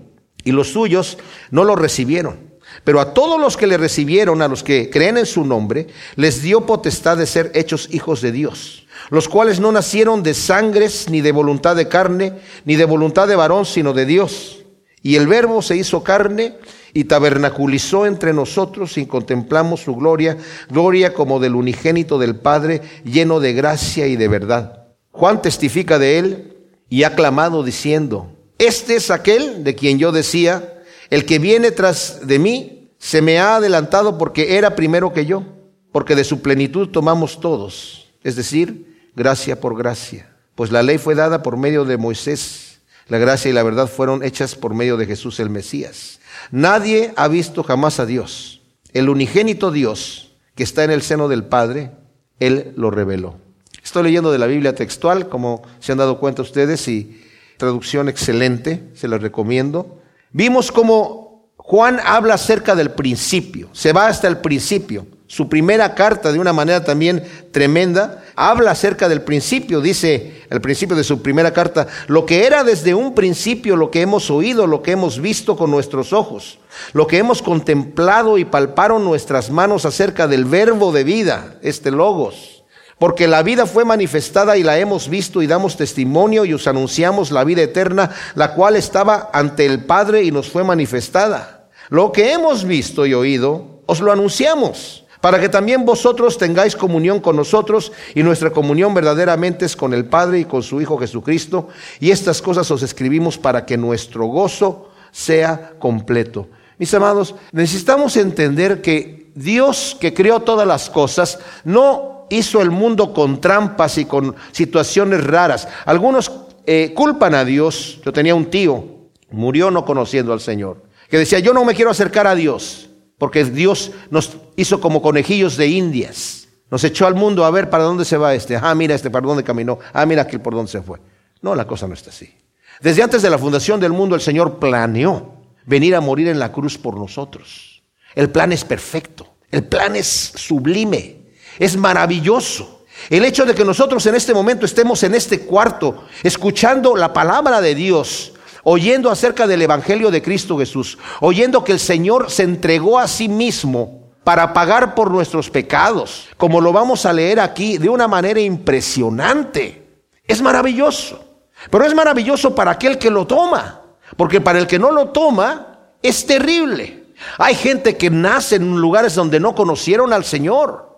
y 0.45 0.53
los 0.53 0.73
suyos 0.73 1.19
no 1.51 1.65
lo 1.65 1.77
recibieron. 1.77 2.55
Pero 2.83 3.01
a 3.01 3.15
todos 3.15 3.41
los 3.41 3.57
que 3.57 3.67
le 3.67 3.77
recibieron, 3.77 4.43
a 4.43 4.49
los 4.49 4.63
que 4.63 4.91
creen 4.91 5.17
en 5.19 5.27
su 5.27 5.45
nombre, 5.45 5.87
les 6.17 6.43
dio 6.43 6.67
potestad 6.67 7.17
de 7.17 7.27
ser 7.27 7.53
hechos 7.55 7.89
hijos 7.93 8.21
de 8.21 8.33
Dios, 8.33 8.87
los 9.11 9.29
cuales 9.29 9.61
no 9.61 9.71
nacieron 9.71 10.23
de 10.23 10.35
sangres, 10.35 11.09
ni 11.09 11.21
de 11.21 11.33
voluntad 11.33 11.77
de 11.77 11.89
carne, 11.89 12.33
ni 12.65 12.77
de 12.77 12.85
voluntad 12.85 13.29
de 13.29 13.37
varón, 13.37 13.65
sino 13.65 13.93
de 13.93 14.07
Dios. 14.07 14.65
Y 15.03 15.17
el 15.17 15.27
verbo 15.27 15.63
se 15.63 15.77
hizo 15.77 16.03
carne 16.03 16.55
y 16.95 17.05
tabernaculizó 17.05 18.07
entre 18.07 18.33
nosotros 18.33 18.97
y 18.99 19.07
contemplamos 19.07 19.83
su 19.83 19.95
gloria, 19.95 20.39
gloria 20.71 21.13
como 21.13 21.41
del 21.41 21.55
unigénito 21.55 22.19
del 22.19 22.37
Padre, 22.37 22.81
lleno 23.05 23.41
de 23.41 23.53
gracia 23.53 24.07
y 24.07 24.17
de 24.17 24.29
verdad. 24.29 24.85
Juan 25.11 25.43
testifica 25.43 25.99
de 25.99 26.19
él 26.19 26.57
y 26.89 27.03
ha 27.03 27.15
clamado 27.15 27.63
diciendo, 27.63 28.34
este 28.59 28.97
es 28.97 29.11
aquel 29.11 29.65
de 29.65 29.75
quien 29.75 29.99
yo 29.99 30.13
decía, 30.13 30.83
el 31.11 31.25
que 31.25 31.39
viene 31.39 31.71
tras 31.71 32.27
de 32.27 32.39
mí 32.39 32.91
se 32.99 33.23
me 33.23 33.39
ha 33.39 33.57
adelantado 33.57 34.19
porque 34.19 34.57
era 34.57 34.75
primero 34.75 35.13
que 35.13 35.27
yo, 35.27 35.45
porque 35.93 36.17
de 36.17 36.25
su 36.25 36.41
plenitud 36.41 36.89
tomamos 36.89 37.41
todos, 37.41 38.09
es 38.23 38.37
decir, 38.37 39.11
gracia 39.15 39.61
por 39.61 39.77
gracia. 39.77 40.35
Pues 40.55 40.71
la 40.71 40.83
ley 40.83 40.99
fue 40.99 41.15
dada 41.15 41.43
por 41.43 41.57
medio 41.57 41.85
de 41.85 41.97
Moisés, 41.97 42.81
la 43.09 43.19
gracia 43.19 43.51
y 43.51 43.55
la 43.55 43.63
verdad 43.63 43.89
fueron 43.89 44.23
hechas 44.23 44.55
por 44.55 44.75
medio 44.75 44.97
de 44.97 45.07
Jesús 45.07 45.41
el 45.41 45.51
Mesías. 45.51 46.21
Nadie 46.51 47.13
ha 47.17 47.29
visto 47.29 47.63
jamás 47.63 48.01
a 48.01 48.07
Dios. 48.07 48.63
El 48.93 49.09
unigénito 49.09 49.71
Dios 49.71 50.33
que 50.55 50.63
está 50.63 50.85
en 50.85 50.91
el 50.91 51.03
seno 51.03 51.29
del 51.29 51.45
Padre, 51.45 51.91
Él 52.39 52.73
lo 52.77 52.91
reveló. 52.91 53.37
Estoy 53.83 54.05
leyendo 54.05 54.33
de 54.33 54.39
la 54.39 54.47
Biblia 54.47 54.75
textual, 54.75 55.29
como 55.29 55.63
se 55.81 55.93
han 55.93 55.99
dado 55.99 56.19
cuenta 56.19 56.43
ustedes, 56.43 56.87
y 56.89 57.24
traducción 57.57 58.09
excelente, 58.09 58.83
se 58.95 59.09
la 59.09 59.19
recomiendo. 59.19 60.01
Vimos 60.33 60.73
cómo 60.73 61.51
Juan 61.57 62.01
habla 62.05 62.35
acerca 62.35 62.75
del 62.75 62.91
principio, 62.91 63.69
se 63.73 63.93
va 63.93 64.07
hasta 64.07 64.29
el 64.29 64.39
principio. 64.39 65.07
Su 65.27 65.49
primera 65.49 65.95
carta, 65.95 66.31
de 66.31 66.39
una 66.39 66.53
manera 66.53 66.85
también 66.85 67.25
tremenda, 67.51 68.23
habla 68.37 68.73
acerca 68.73 69.09
del 69.09 69.23
principio, 69.23 69.81
dice 69.81 70.45
el 70.51 70.61
principio 70.61 70.95
de 70.95 71.03
su 71.03 71.23
primera 71.23 71.53
carta, 71.53 71.89
lo 72.07 72.27
que 72.27 72.47
era 72.47 72.63
desde 72.63 72.95
un 72.95 73.15
principio, 73.15 73.77
lo 73.77 73.91
que 73.91 74.03
hemos 74.03 74.31
oído, 74.31 74.67
lo 74.67 74.83
que 74.83 74.93
hemos 74.93 75.21
visto 75.21 75.57
con 75.57 75.71
nuestros 75.71 76.13
ojos, 76.13 76.59
lo 76.93 77.07
que 77.07 77.19
hemos 77.19 77.41
contemplado 77.41 78.37
y 78.37 78.45
palparon 78.45 79.03
nuestras 79.03 79.51
manos 79.51 79.87
acerca 79.87 80.29
del 80.29 80.45
verbo 80.45 80.93
de 80.93 81.05
vida, 81.05 81.57
este 81.63 81.91
logos 81.91 82.54
porque 82.99 83.27
la 83.27 83.43
vida 83.43 83.67
fue 83.67 83.85
manifestada 83.85 84.57
y 84.57 84.63
la 84.63 84.79
hemos 84.79 85.09
visto 85.09 85.43
y 85.43 85.47
damos 85.47 85.77
testimonio 85.77 86.45
y 86.45 86.55
os 86.55 86.67
anunciamos 86.67 87.31
la 87.31 87.45
vida 87.45 87.63
eterna, 87.63 88.11
la 88.35 88.55
cual 88.55 88.77
estaba 88.77 89.31
ante 89.33 89.67
el 89.67 89.85
Padre 89.85 90.23
y 90.23 90.31
nos 90.31 90.49
fue 90.49 90.65
manifestada. 90.65 91.69
Lo 91.91 92.13
que 92.13 92.33
hemos 92.33 92.65
visto 92.65 93.05
y 93.07 93.15
oído, 93.15 93.83
os 93.87 94.01
lo 94.01 94.13
anunciamos, 94.13 95.05
para 95.21 95.41
que 95.41 95.49
también 95.49 95.85
vosotros 95.85 96.39
tengáis 96.39 96.77
comunión 96.77 97.21
con 97.21 97.37
nosotros 97.37 97.93
y 98.15 98.23
nuestra 98.23 98.51
comunión 98.51 98.95
verdaderamente 98.95 99.65
es 99.65 99.75
con 99.75 99.95
el 99.95 100.05
Padre 100.05 100.41
y 100.41 100.45
con 100.45 100.63
su 100.63 100.81
Hijo 100.81 100.99
Jesucristo. 100.99 101.69
Y 101.99 102.11
estas 102.11 102.43
cosas 102.43 102.71
os 102.71 102.83
escribimos 102.83 103.39
para 103.39 103.65
que 103.65 103.77
nuestro 103.77 104.27
gozo 104.27 104.91
sea 105.11 105.73
completo. 105.79 106.49
Mis 106.79 106.93
amados, 106.93 107.35
necesitamos 107.53 108.17
entender 108.17 108.83
que 108.83 109.31
Dios 109.35 109.97
que 109.99 110.13
creó 110.13 110.41
todas 110.41 110.67
las 110.67 110.91
cosas 110.91 111.39
no 111.65 112.14
hizo 112.31 112.61
el 112.61 112.71
mundo 112.71 113.13
con 113.13 113.41
trampas 113.41 113.99
y 113.99 114.05
con 114.05 114.35
situaciones 114.53 115.25
raras. 115.25 115.69
Algunos 115.85 116.31
eh, 116.67 116.93
culpan 116.95 117.35
a 117.35 117.45
Dios. 117.45 118.01
Yo 118.05 118.13
tenía 118.13 118.35
un 118.35 118.47
tío, 118.47 118.85
murió 119.31 119.71
no 119.71 119.85
conociendo 119.85 120.33
al 120.33 120.41
Señor, 120.41 120.83
que 121.09 121.19
decía, 121.19 121.39
yo 121.39 121.53
no 121.53 121.65
me 121.65 121.75
quiero 121.75 121.91
acercar 121.91 122.27
a 122.27 122.35
Dios, 122.35 122.89
porque 123.19 123.45
Dios 123.45 123.93
nos 124.11 124.37
hizo 124.57 124.81
como 124.81 125.03
conejillos 125.03 125.57
de 125.57 125.69
indias. 125.69 126.49
Nos 126.71 126.83
echó 126.83 127.07
al 127.07 127.15
mundo 127.15 127.45
a 127.45 127.51
ver 127.51 127.71
para 127.71 127.85
dónde 127.85 128.05
se 128.05 128.17
va 128.17 128.35
este. 128.35 128.57
Ah, 128.57 128.75
mira 128.75 128.95
este 128.95 129.11
para 129.11 129.27
dónde 129.27 129.45
caminó. 129.45 129.79
Ah, 129.93 130.07
mira 130.07 130.23
aquel 130.23 130.41
por 130.41 130.55
dónde 130.55 130.73
se 130.73 130.83
fue. 130.83 130.99
No, 131.41 131.55
la 131.55 131.67
cosa 131.67 131.87
no 131.87 131.95
está 131.95 132.11
así. 132.11 132.35
Desde 132.81 133.03
antes 133.03 133.23
de 133.23 133.31
la 133.31 133.39
fundación 133.39 133.79
del 133.79 133.93
mundo, 133.93 134.15
el 134.15 134.21
Señor 134.21 134.59
planeó 134.59 135.35
venir 135.67 135.95
a 135.95 136.01
morir 136.01 136.29
en 136.29 136.39
la 136.39 136.51
cruz 136.51 136.77
por 136.79 136.97
nosotros. 136.97 137.83
El 138.15 138.31
plan 138.31 138.53
es 138.53 138.65
perfecto. 138.65 139.27
El 139.51 139.65
plan 139.65 139.95
es 139.95 140.07
sublime. 140.07 141.24
Es 141.59 141.77
maravilloso. 141.77 142.85
El 143.11 143.25
hecho 143.25 143.45
de 143.45 143.55
que 143.55 143.65
nosotros 143.65 144.05
en 144.07 144.15
este 144.15 144.33
momento 144.33 144.65
estemos 144.65 145.03
en 145.03 145.15
este 145.15 145.41
cuarto 145.41 146.05
escuchando 146.23 146.97
la 146.97 147.13
palabra 147.13 147.61
de 147.61 147.75
Dios, 147.75 148.33
oyendo 148.63 149.11
acerca 149.11 149.47
del 149.47 149.63
Evangelio 149.63 150.11
de 150.11 150.23
Cristo 150.23 150.59
Jesús, 150.59 150.99
oyendo 151.21 151.65
que 151.65 151.73
el 151.73 151.81
Señor 151.81 152.31
se 152.31 152.45
entregó 152.45 152.99
a 152.99 153.09
sí 153.09 153.29
mismo 153.29 154.05
para 154.25 154.55
pagar 154.55 154.95
por 154.95 155.11
nuestros 155.11 155.51
pecados, 155.51 156.29
como 156.39 156.61
lo 156.61 156.73
vamos 156.73 157.05
a 157.05 157.13
leer 157.13 157.41
aquí 157.41 157.77
de 157.77 157.91
una 157.91 158.09
manera 158.09 158.41
impresionante. 158.41 159.87
Es 160.27 160.41
maravilloso. 160.41 161.25
Pero 161.71 161.85
es 161.85 161.95
maravilloso 161.95 162.55
para 162.55 162.73
aquel 162.73 162.99
que 162.99 163.11
lo 163.11 163.27
toma, 163.27 163.83
porque 164.17 164.41
para 164.41 164.59
el 164.59 164.67
que 164.67 164.79
no 164.79 164.91
lo 164.91 165.09
toma 165.11 165.79
es 166.03 166.27
terrible. 166.27 167.05
Hay 167.39 167.55
gente 167.55 167.97
que 167.97 168.11
nace 168.11 168.57
en 168.57 168.77
lugares 168.77 169.15
donde 169.15 169.41
no 169.41 169.55
conocieron 169.55 170.13
al 170.13 170.25
Señor. 170.25 170.94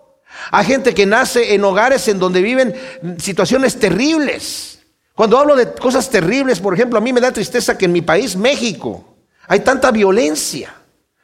Hay 0.51 0.65
gente 0.65 0.93
que 0.93 1.05
nace 1.05 1.53
en 1.53 1.63
hogares 1.63 2.07
en 2.07 2.19
donde 2.19 2.41
viven 2.41 2.75
situaciones 3.17 3.77
terribles. 3.77 4.79
Cuando 5.13 5.37
hablo 5.37 5.55
de 5.55 5.73
cosas 5.73 6.09
terribles, 6.09 6.59
por 6.59 6.73
ejemplo, 6.73 6.99
a 6.99 7.01
mí 7.01 7.11
me 7.11 7.21
da 7.21 7.31
tristeza 7.31 7.77
que 7.77 7.85
en 7.85 7.91
mi 7.91 8.01
país, 8.01 8.35
México, 8.35 9.17
hay 9.47 9.61
tanta 9.61 9.91
violencia. 9.91 10.73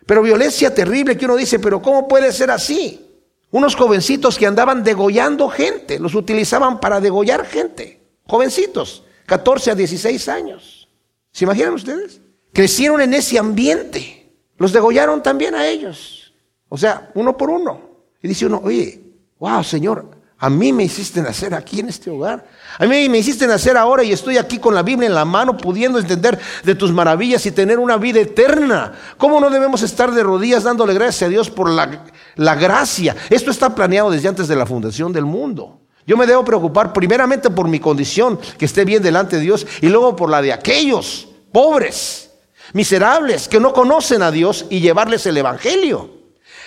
Pero 0.06 0.22
violencia 0.22 0.74
terrible 0.74 1.18
que 1.18 1.26
uno 1.26 1.36
dice, 1.36 1.60
pero 1.60 1.82
¿cómo 1.82 2.08
puede 2.08 2.32
ser 2.32 2.52
así? 2.52 3.08
Unos 3.52 3.76
jovencitos 3.76 4.38
que 4.38 4.48
andaban 4.48 4.84
degollando 4.84 5.48
gente, 5.48 6.00
los 6.00 6.16
utilizaban 6.16 6.80
para 6.80 7.00
degollar 7.00 7.46
gente. 7.46 8.02
Jovencitos, 8.26 9.04
14 9.28 9.72
a 9.72 9.76
16 9.76 10.28
años. 10.28 10.90
¿Se 11.32 11.46
imaginan 11.46 11.74
ustedes? 11.74 12.20
Crecieron 12.52 13.02
en 13.02 13.14
ese 13.14 13.38
ambiente. 13.38 14.32
Los 14.58 14.74
degollaron 14.74 15.22
también 15.22 15.54
a 15.54 15.68
ellos. 15.68 16.34
O 16.68 16.78
sea, 16.78 17.12
uno 17.14 17.38
por 17.38 17.52
uno. 17.52 17.80
Y 18.24 18.28
dice 18.28 18.48
uno, 18.48 18.62
oye, 18.64 19.03
wow, 19.44 19.62
Señor, 19.62 20.06
a 20.38 20.50
mí 20.50 20.72
me 20.72 20.86
hiciste 20.86 21.22
nacer 21.22 21.54
aquí 21.54 21.82
en 21.82 21.90
este 21.90 22.10
hogar. 22.10 22.46
A 22.80 22.86
mí 22.86 23.10
me 23.10 23.18
hiciste 23.18 23.46
nacer 23.46 23.76
ahora 23.76 24.02
y 24.02 24.14
estoy 24.14 24.38
aquí 24.38 24.58
con 24.58 24.74
la 24.74 24.84
Biblia 24.84 25.08
en 25.08 25.14
la 25.14 25.26
mano, 25.26 25.58
pudiendo 25.58 26.00
entender 26.00 26.40
de 26.64 26.76
tus 26.76 26.94
maravillas 26.94 27.46
y 27.46 27.52
tener 27.52 27.78
una 27.78 27.98
vida 27.98 28.22
eterna. 28.22 28.94
¿Cómo 29.18 29.42
no 29.42 29.50
debemos 29.50 29.82
estar 29.82 30.14
de 30.14 30.24
rodillas 30.24 30.64
dándole 30.64 30.94
gracias 30.94 31.24
a 31.24 31.28
Dios 31.28 31.50
por 31.50 31.70
la, 31.70 32.06
la 32.38 32.56
gracia? 32.56 33.18
Esto 33.30 33.52
está 33.52 33.76
planeado 33.76 34.12
desde 34.12 34.30
antes 34.30 34.48
de 34.48 34.56
la 34.56 34.66
fundación 34.66 35.12
del 35.12 35.26
mundo. 35.26 35.82
Yo 36.08 36.16
me 36.16 36.26
debo 36.26 36.46
preocupar 36.46 36.94
primeramente 36.94 37.50
por 37.50 37.68
mi 37.68 37.82
condición, 37.82 38.40
que 38.58 38.64
esté 38.64 38.86
bien 38.86 39.04
delante 39.04 39.36
de 39.36 39.42
Dios, 39.42 39.68
y 39.82 39.90
luego 39.90 40.16
por 40.16 40.30
la 40.30 40.42
de 40.42 40.54
aquellos 40.54 41.28
pobres, 41.52 42.32
miserables, 42.72 43.50
que 43.50 43.60
no 43.60 43.74
conocen 43.74 44.22
a 44.22 44.32
Dios 44.32 44.68
y 44.70 44.80
llevarles 44.80 45.26
el 45.26 45.36
Evangelio. 45.36 46.24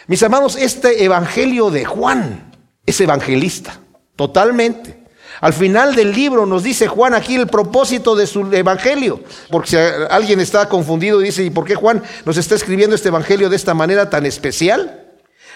Mis 0.08 0.22
amados, 0.22 0.54
este 0.54 1.02
evangelio 1.02 1.70
de 1.70 1.84
Juan 1.84 2.45
es 2.86 3.00
evangelista, 3.00 3.80
totalmente. 4.14 5.04
Al 5.40 5.52
final 5.52 5.94
del 5.94 6.12
libro 6.12 6.46
nos 6.46 6.62
dice 6.62 6.86
Juan 6.86 7.12
aquí 7.12 7.34
el 7.34 7.46
propósito 7.46 8.16
de 8.16 8.26
su 8.26 8.52
evangelio, 8.52 9.22
porque 9.50 9.70
si 9.70 9.76
alguien 9.76 10.40
está 10.40 10.68
confundido 10.68 11.20
y 11.20 11.26
dice, 11.26 11.44
¿y 11.44 11.50
por 11.50 11.64
qué 11.64 11.74
Juan 11.74 12.02
nos 12.24 12.38
está 12.38 12.54
escribiendo 12.54 12.96
este 12.96 13.08
evangelio 13.08 13.50
de 13.50 13.56
esta 13.56 13.74
manera 13.74 14.08
tan 14.08 14.24
especial? 14.24 15.04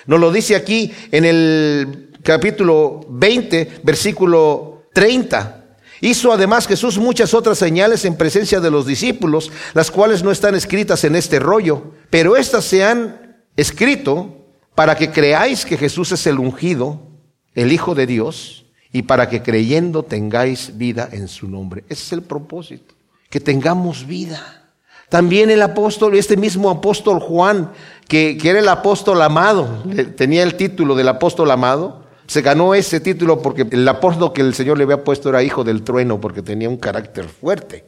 Nos 0.06 0.20
lo 0.20 0.32
dice 0.32 0.56
aquí 0.56 0.92
en 1.12 1.24
el 1.24 2.10
capítulo 2.22 3.00
20, 3.08 3.80
versículo 3.82 4.84
30. 4.92 5.56
Hizo 6.02 6.32
además 6.32 6.66
Jesús 6.66 6.98
muchas 6.98 7.34
otras 7.34 7.58
señales 7.58 8.04
en 8.04 8.16
presencia 8.16 8.60
de 8.60 8.70
los 8.70 8.86
discípulos, 8.86 9.50
las 9.74 9.90
cuales 9.90 10.22
no 10.22 10.30
están 10.30 10.54
escritas 10.54 11.04
en 11.04 11.14
este 11.14 11.38
rollo, 11.38 11.92
pero 12.08 12.36
estas 12.36 12.64
se 12.64 12.84
han 12.84 13.42
escrito 13.56 14.46
para 14.74 14.94
que 14.94 15.10
creáis 15.10 15.66
que 15.66 15.76
Jesús 15.76 16.12
es 16.12 16.26
el 16.26 16.38
ungido, 16.38 17.09
el 17.54 17.72
Hijo 17.72 17.94
de 17.94 18.06
Dios, 18.06 18.64
y 18.92 19.02
para 19.02 19.28
que 19.28 19.42
creyendo 19.42 20.02
tengáis 20.02 20.76
vida 20.76 21.08
en 21.12 21.28
su 21.28 21.48
nombre. 21.48 21.84
Ese 21.88 22.02
es 22.02 22.12
el 22.12 22.22
propósito, 22.22 22.94
que 23.28 23.40
tengamos 23.40 24.06
vida. 24.06 24.72
También 25.08 25.50
el 25.50 25.62
apóstol, 25.62 26.14
este 26.14 26.36
mismo 26.36 26.70
apóstol 26.70 27.20
Juan, 27.20 27.72
que, 28.08 28.36
que 28.36 28.50
era 28.50 28.60
el 28.60 28.68
apóstol 28.68 29.20
amado, 29.22 29.84
tenía 30.16 30.42
el 30.42 30.54
título 30.54 30.94
del 30.94 31.08
apóstol 31.08 31.50
amado, 31.50 32.04
se 32.26 32.42
ganó 32.42 32.74
ese 32.74 33.00
título 33.00 33.42
porque 33.42 33.66
el 33.68 33.88
apóstol 33.88 34.32
que 34.32 34.40
el 34.40 34.54
Señor 34.54 34.78
le 34.78 34.84
había 34.84 35.02
puesto 35.02 35.28
era 35.28 35.42
hijo 35.42 35.64
del 35.64 35.82
trueno, 35.82 36.20
porque 36.20 36.42
tenía 36.42 36.68
un 36.68 36.76
carácter 36.76 37.26
fuerte. 37.26 37.84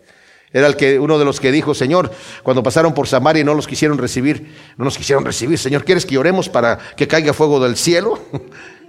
Era 0.52 0.66
el 0.66 0.76
que, 0.76 0.98
uno 0.98 1.18
de 1.18 1.24
los 1.24 1.40
que 1.40 1.50
dijo, 1.50 1.74
Señor, 1.74 2.10
cuando 2.42 2.62
pasaron 2.62 2.92
por 2.92 3.06
Samaria 3.06 3.40
y 3.40 3.44
no 3.44 3.54
los 3.54 3.66
quisieron 3.66 3.98
recibir, 3.98 4.54
no 4.76 4.84
nos 4.84 4.98
quisieron 4.98 5.24
recibir, 5.24 5.58
Señor, 5.58 5.84
¿quieres 5.84 6.04
que 6.04 6.18
oremos 6.18 6.48
para 6.48 6.78
que 6.96 7.08
caiga 7.08 7.32
fuego 7.32 7.60
del 7.60 7.76
cielo? 7.76 8.18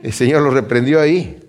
El 0.03 0.11
Señor 0.11 0.41
lo 0.43 0.51
reprendió 0.51 0.99
ahí. 0.99 1.39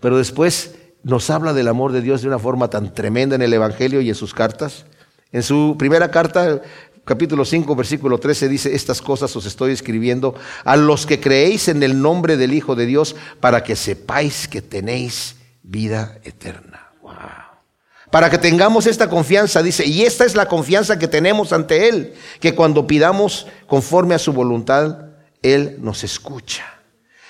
Pero 0.00 0.18
después 0.18 0.74
nos 1.02 1.30
habla 1.30 1.54
del 1.54 1.66
amor 1.66 1.92
de 1.92 2.02
Dios 2.02 2.20
de 2.20 2.28
una 2.28 2.38
forma 2.38 2.68
tan 2.68 2.92
tremenda 2.92 3.34
en 3.34 3.42
el 3.42 3.54
Evangelio 3.54 4.02
y 4.02 4.10
en 4.10 4.14
sus 4.14 4.34
cartas. 4.34 4.84
En 5.32 5.42
su 5.42 5.76
primera 5.78 6.10
carta, 6.10 6.60
capítulo 7.04 7.44
5, 7.44 7.74
versículo 7.74 8.18
13, 8.18 8.48
dice, 8.48 8.74
estas 8.74 9.00
cosas 9.00 9.34
os 9.34 9.46
estoy 9.46 9.72
escribiendo 9.72 10.34
a 10.64 10.76
los 10.76 11.06
que 11.06 11.20
creéis 11.20 11.68
en 11.68 11.82
el 11.82 12.00
nombre 12.00 12.36
del 12.36 12.52
Hijo 12.52 12.76
de 12.76 12.84
Dios 12.84 13.16
para 13.40 13.64
que 13.64 13.74
sepáis 13.74 14.46
que 14.46 14.60
tenéis 14.60 15.36
vida 15.62 16.18
eterna. 16.22 16.90
Para 18.10 18.30
que 18.30 18.38
tengamos 18.38 18.86
esta 18.86 19.08
confianza, 19.08 19.62
dice, 19.62 19.86
y 19.86 20.02
esta 20.02 20.24
es 20.24 20.36
la 20.36 20.46
confianza 20.46 20.98
que 20.98 21.08
tenemos 21.08 21.52
ante 21.52 21.88
Él, 21.88 22.14
que 22.40 22.54
cuando 22.54 22.86
pidamos 22.86 23.46
conforme 23.66 24.14
a 24.14 24.18
su 24.18 24.32
voluntad, 24.32 25.06
Él 25.42 25.78
nos 25.80 26.04
escucha. 26.04 26.75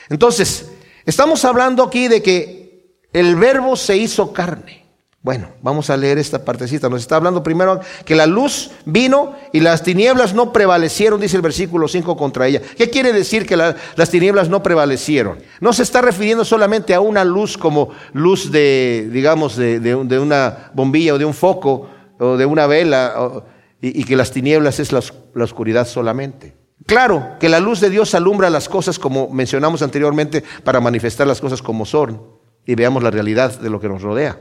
Entonces, 0.09 0.71
estamos 1.05 1.45
hablando 1.45 1.83
aquí 1.83 2.09
de 2.09 2.23
que 2.23 2.97
el 3.13 3.37
verbo 3.37 3.77
se 3.77 3.97
hizo 3.97 4.33
carne. 4.33 4.87
Bueno, 5.27 5.49
vamos 5.61 5.91
a 5.91 5.97
leer 5.97 6.19
esta 6.19 6.45
partecita. 6.45 6.89
Nos 6.89 7.01
está 7.01 7.17
hablando 7.17 7.43
primero 7.43 7.81
que 8.05 8.15
la 8.15 8.27
luz 8.27 8.71
vino 8.85 9.35
y 9.53 9.59
las 9.59 9.83
tinieblas 9.83 10.35
no 10.35 10.53
prevalecieron, 10.53 11.21
dice 11.21 11.35
el 11.35 11.43
versículo 11.43 11.89
5 11.89 12.17
contra 12.17 12.47
ella. 12.47 12.63
¿Qué 12.77 12.91
quiere 12.91 13.13
decir 13.13 13.45
que 13.45 13.57
las 13.57 14.11
tinieblas 14.11 14.49
no 14.49 14.63
prevalecieron? 14.63 15.39
No 15.61 15.73
se 15.73 15.83
está 15.83 16.01
refiriendo 16.01 16.45
solamente 16.45 16.95
a 16.95 17.01
una 17.01 17.25
luz 17.25 17.59
como 17.59 17.89
luz 18.13 18.53
de, 18.53 19.09
digamos, 19.11 19.57
de, 19.57 20.21
una 20.21 20.71
bombilla 20.75 21.15
o 21.15 21.19
de 21.19 21.25
un 21.25 21.35
foco 21.35 21.91
o 22.21 22.37
de 22.37 22.47
una 22.47 22.69
vela 22.69 23.43
y, 23.81 24.05
que 24.05 24.15
las 24.15 24.31
tinieblas 24.31 24.79
es 24.79 24.93
la, 24.93 25.01
la 25.35 25.43
oscuridad 25.43 25.89
solamente. 25.89 26.55
Claro 26.85 27.37
que 27.41 27.49
la 27.49 27.61
luz 27.61 27.81
de 27.81 27.91
Dios 27.91 28.15
alumbra 28.15 28.51
las 28.51 28.69
cosas 28.69 28.99
como 28.99 29.29
mencionamos 29.31 29.83
anteriormente 29.83 30.45
para 30.63 30.81
manifestar 30.81 31.27
las 31.27 31.41
cosas 31.41 31.63
como 31.63 31.87
son 31.87 32.23
y 32.67 32.75
veamos 32.75 33.03
la 33.03 33.11
realidad 33.11 33.59
de 33.59 33.71
lo 33.71 33.81
que 33.81 33.89
nos 33.89 34.03
rodea. 34.03 34.39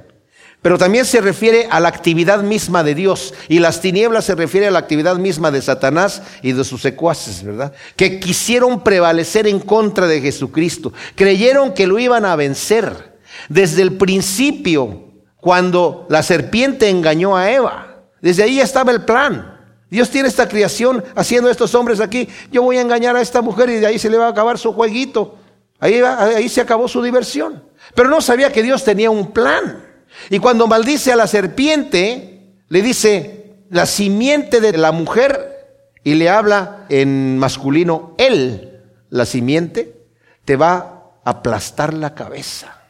Pero 0.61 0.79
también 0.79 1.05
se 1.05 1.21
refiere 1.21 1.67
a 1.69 1.79
la 1.79 1.89
actividad 1.89 2.41
misma 2.41 2.83
de 2.83 2.95
Dios. 2.95 3.35
Y 3.47 3.59
las 3.59 3.81
tinieblas 3.81 4.25
se 4.25 4.33
refiere 4.33 4.65
a 4.65 4.71
la 4.71 4.79
actividad 4.79 5.15
misma 5.17 5.51
de 5.51 5.61
Satanás 5.61 6.23
y 6.41 6.53
de 6.53 6.63
sus 6.63 6.81
secuaces, 6.81 7.43
¿verdad? 7.43 7.71
Que 7.95 8.19
quisieron 8.19 8.83
prevalecer 8.83 9.45
en 9.45 9.59
contra 9.59 10.07
de 10.07 10.21
Jesucristo. 10.21 10.91
Creyeron 11.13 11.73
que 11.73 11.85
lo 11.85 11.99
iban 11.99 12.25
a 12.25 12.35
vencer. 12.35 13.15
Desde 13.47 13.83
el 13.83 13.97
principio, 13.97 15.03
cuando 15.39 16.07
la 16.09 16.23
serpiente 16.23 16.89
engañó 16.89 17.37
a 17.37 17.51
Eva. 17.51 18.07
Desde 18.19 18.41
ahí 18.41 18.59
estaba 18.59 18.91
el 18.91 19.05
plan. 19.05 19.54
Dios 19.89 20.09
tiene 20.09 20.27
esta 20.27 20.47
creación 20.47 21.03
haciendo 21.15 21.49
estos 21.49 21.75
hombres 21.75 21.99
aquí. 21.99 22.27
Yo 22.51 22.63
voy 22.63 22.77
a 22.77 22.81
engañar 22.81 23.15
a 23.15 23.21
esta 23.21 23.41
mujer 23.41 23.69
y 23.69 23.75
de 23.75 23.87
ahí 23.87 23.99
se 23.99 24.09
le 24.09 24.17
va 24.17 24.27
a 24.27 24.31
acabar 24.31 24.57
su 24.57 24.73
jueguito. 24.73 25.37
Ahí, 25.79 25.99
ahí 26.01 26.49
se 26.49 26.61
acabó 26.61 26.87
su 26.87 27.01
diversión. 27.01 27.63
Pero 27.93 28.09
no 28.09 28.21
sabía 28.21 28.51
que 28.51 28.63
Dios 28.63 28.83
tenía 28.83 29.09
un 29.09 29.31
plan. 29.31 29.83
Y 30.29 30.39
cuando 30.39 30.67
maldice 30.67 31.11
a 31.11 31.15
la 31.15 31.27
serpiente, 31.27 32.53
le 32.67 32.81
dice 32.81 33.57
la 33.69 33.85
simiente 33.85 34.61
de 34.61 34.77
la 34.77 34.91
mujer 34.91 35.55
y 36.03 36.15
le 36.15 36.29
habla 36.29 36.85
en 36.89 37.37
masculino, 37.37 38.15
él, 38.17 38.81
la 39.09 39.25
simiente, 39.25 40.05
te 40.45 40.55
va 40.55 41.17
a 41.23 41.29
aplastar 41.29 41.93
la 41.93 42.13
cabeza. 42.13 42.81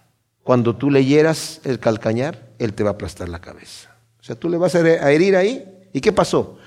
Cuando 0.44 0.76
tú 0.76 0.92
leyeras 0.92 1.62
el 1.64 1.80
calcañar, 1.80 2.50
él 2.60 2.74
te 2.74 2.84
va 2.84 2.92
a 2.92 2.94
aplastar 2.94 3.30
la 3.30 3.40
cabeza. 3.40 3.96
O 4.20 4.24
sea, 4.24 4.36
tú 4.36 4.50
le 4.50 4.58
vas 4.58 4.76
a 4.76 5.12
herir 5.12 5.36
ahí. 5.36 5.66
¿Y 5.94 6.02
qué 6.02 6.12
pasó? 6.12 6.58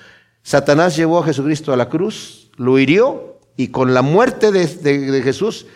Satanás 0.49 0.95
llevó 0.95 1.19
a 1.19 1.25
Jesucristo 1.25 1.73
a 1.73 1.77
la 1.77 1.89
cruz, 1.89 2.49
lo 2.55 2.79
hirió 2.79 3.37
y 3.55 3.67
con 3.67 3.93
la 3.93 4.01
muerte 4.01 4.51
de, 4.51 5.21
Jesús, 5.23 5.67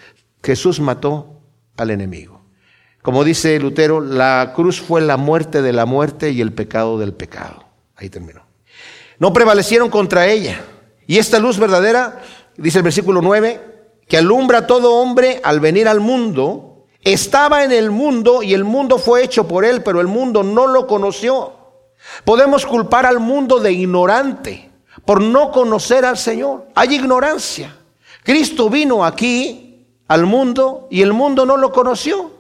Jesús 0.41 0.79
mató 0.79 1.41
al 1.77 1.91
enemigo. 1.91 2.41
Como 3.03 3.23
dice 3.23 3.59
Lutero, 3.59 4.01
la 4.01 4.53
cruz 4.55 4.81
fue 4.81 5.01
la 5.01 5.15
muerte 5.15 5.61
de 5.61 5.73
la 5.73 5.85
muerte 5.85 6.31
y 6.31 6.41
el 6.41 6.53
pecado 6.53 6.97
del 6.97 7.13
pecado. 7.13 7.65
Ahí 7.95 8.09
terminó. 8.09 8.47
No 9.19 9.31
prevalecieron 9.31 9.91
contra 9.91 10.25
ella. 10.25 10.65
Y 11.05 11.19
esta 11.19 11.37
luz 11.37 11.59
verdadera, 11.59 12.23
dice 12.57 12.79
el 12.79 12.83
versículo 12.83 13.21
9, 13.21 13.61
que 14.07 14.17
alumbra 14.17 14.57
a 14.57 14.65
todo 14.65 14.95
hombre 14.95 15.39
al 15.43 15.59
venir 15.59 15.87
al 15.87 15.99
mundo, 15.99 16.87
estaba 17.03 17.63
en 17.63 17.73
el 17.73 17.91
mundo 17.91 18.41
y 18.41 18.55
el 18.55 18.63
mundo 18.63 18.97
fue 18.97 19.23
hecho 19.23 19.47
por 19.47 19.65
él, 19.65 19.83
pero 19.83 20.01
el 20.01 20.07
mundo 20.07 20.41
no 20.41 20.65
lo 20.65 20.87
conoció. 20.87 21.62
Podemos 22.25 22.65
culpar 22.65 23.05
al 23.05 23.19
mundo 23.19 23.59
de 23.59 23.71
ignorante 23.71 24.71
por 25.05 25.21
no 25.21 25.51
conocer 25.51 26.05
al 26.05 26.17
Señor. 26.17 26.67
Hay 26.75 26.95
ignorancia. 26.95 27.75
Cristo 28.23 28.69
vino 28.69 29.03
aquí 29.03 29.87
al 30.07 30.25
mundo 30.25 30.87
y 30.89 31.01
el 31.01 31.13
mundo 31.13 31.45
no 31.45 31.57
lo 31.57 31.71
conoció. 31.71 32.31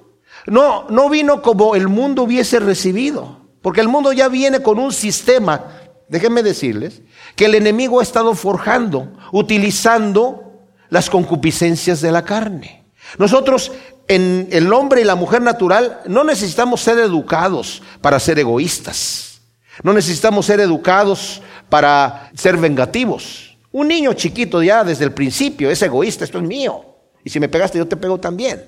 No, 0.45 0.85
no 0.89 1.09
vino 1.09 1.41
como 1.41 1.75
el 1.75 1.87
mundo 1.87 2.23
hubiese 2.23 2.59
recibido, 2.59 3.39
porque 3.61 3.81
el 3.81 3.87
mundo 3.87 4.11
ya 4.11 4.27
viene 4.27 4.61
con 4.61 4.77
un 4.77 4.91
sistema, 4.91 5.65
déjenme 6.09 6.43
decirles, 6.43 7.01
que 7.35 7.45
el 7.45 7.55
enemigo 7.55 7.99
ha 7.99 8.03
estado 8.03 8.35
forjando, 8.35 9.13
utilizando 9.31 10.43
las 10.89 11.09
concupiscencias 11.09 12.01
de 12.01 12.11
la 12.11 12.25
carne. 12.25 12.83
Nosotros, 13.17 13.71
en 14.07 14.49
el 14.51 14.71
hombre 14.73 15.01
y 15.01 15.05
la 15.05 15.15
mujer 15.15 15.41
natural, 15.41 16.01
no 16.07 16.23
necesitamos 16.23 16.81
ser 16.81 16.99
educados 16.99 17.81
para 18.01 18.19
ser 18.19 18.37
egoístas. 18.39 19.32
No 19.81 19.93
necesitamos 19.93 20.45
ser 20.45 20.59
educados 20.59 21.41
para 21.69 22.29
ser 22.35 22.57
vengativos. 22.57 23.57
Un 23.71 23.87
niño 23.87 24.13
chiquito 24.13 24.61
ya 24.61 24.83
desde 24.83 25.05
el 25.05 25.13
principio 25.13 25.71
es 25.71 25.81
egoísta, 25.81 26.23
esto 26.23 26.37
es 26.37 26.43
mío. 26.43 26.85
Y 27.23 27.29
si 27.29 27.39
me 27.39 27.49
pegaste, 27.49 27.79
yo 27.79 27.87
te 27.87 27.97
pego 27.97 28.19
también. 28.19 28.63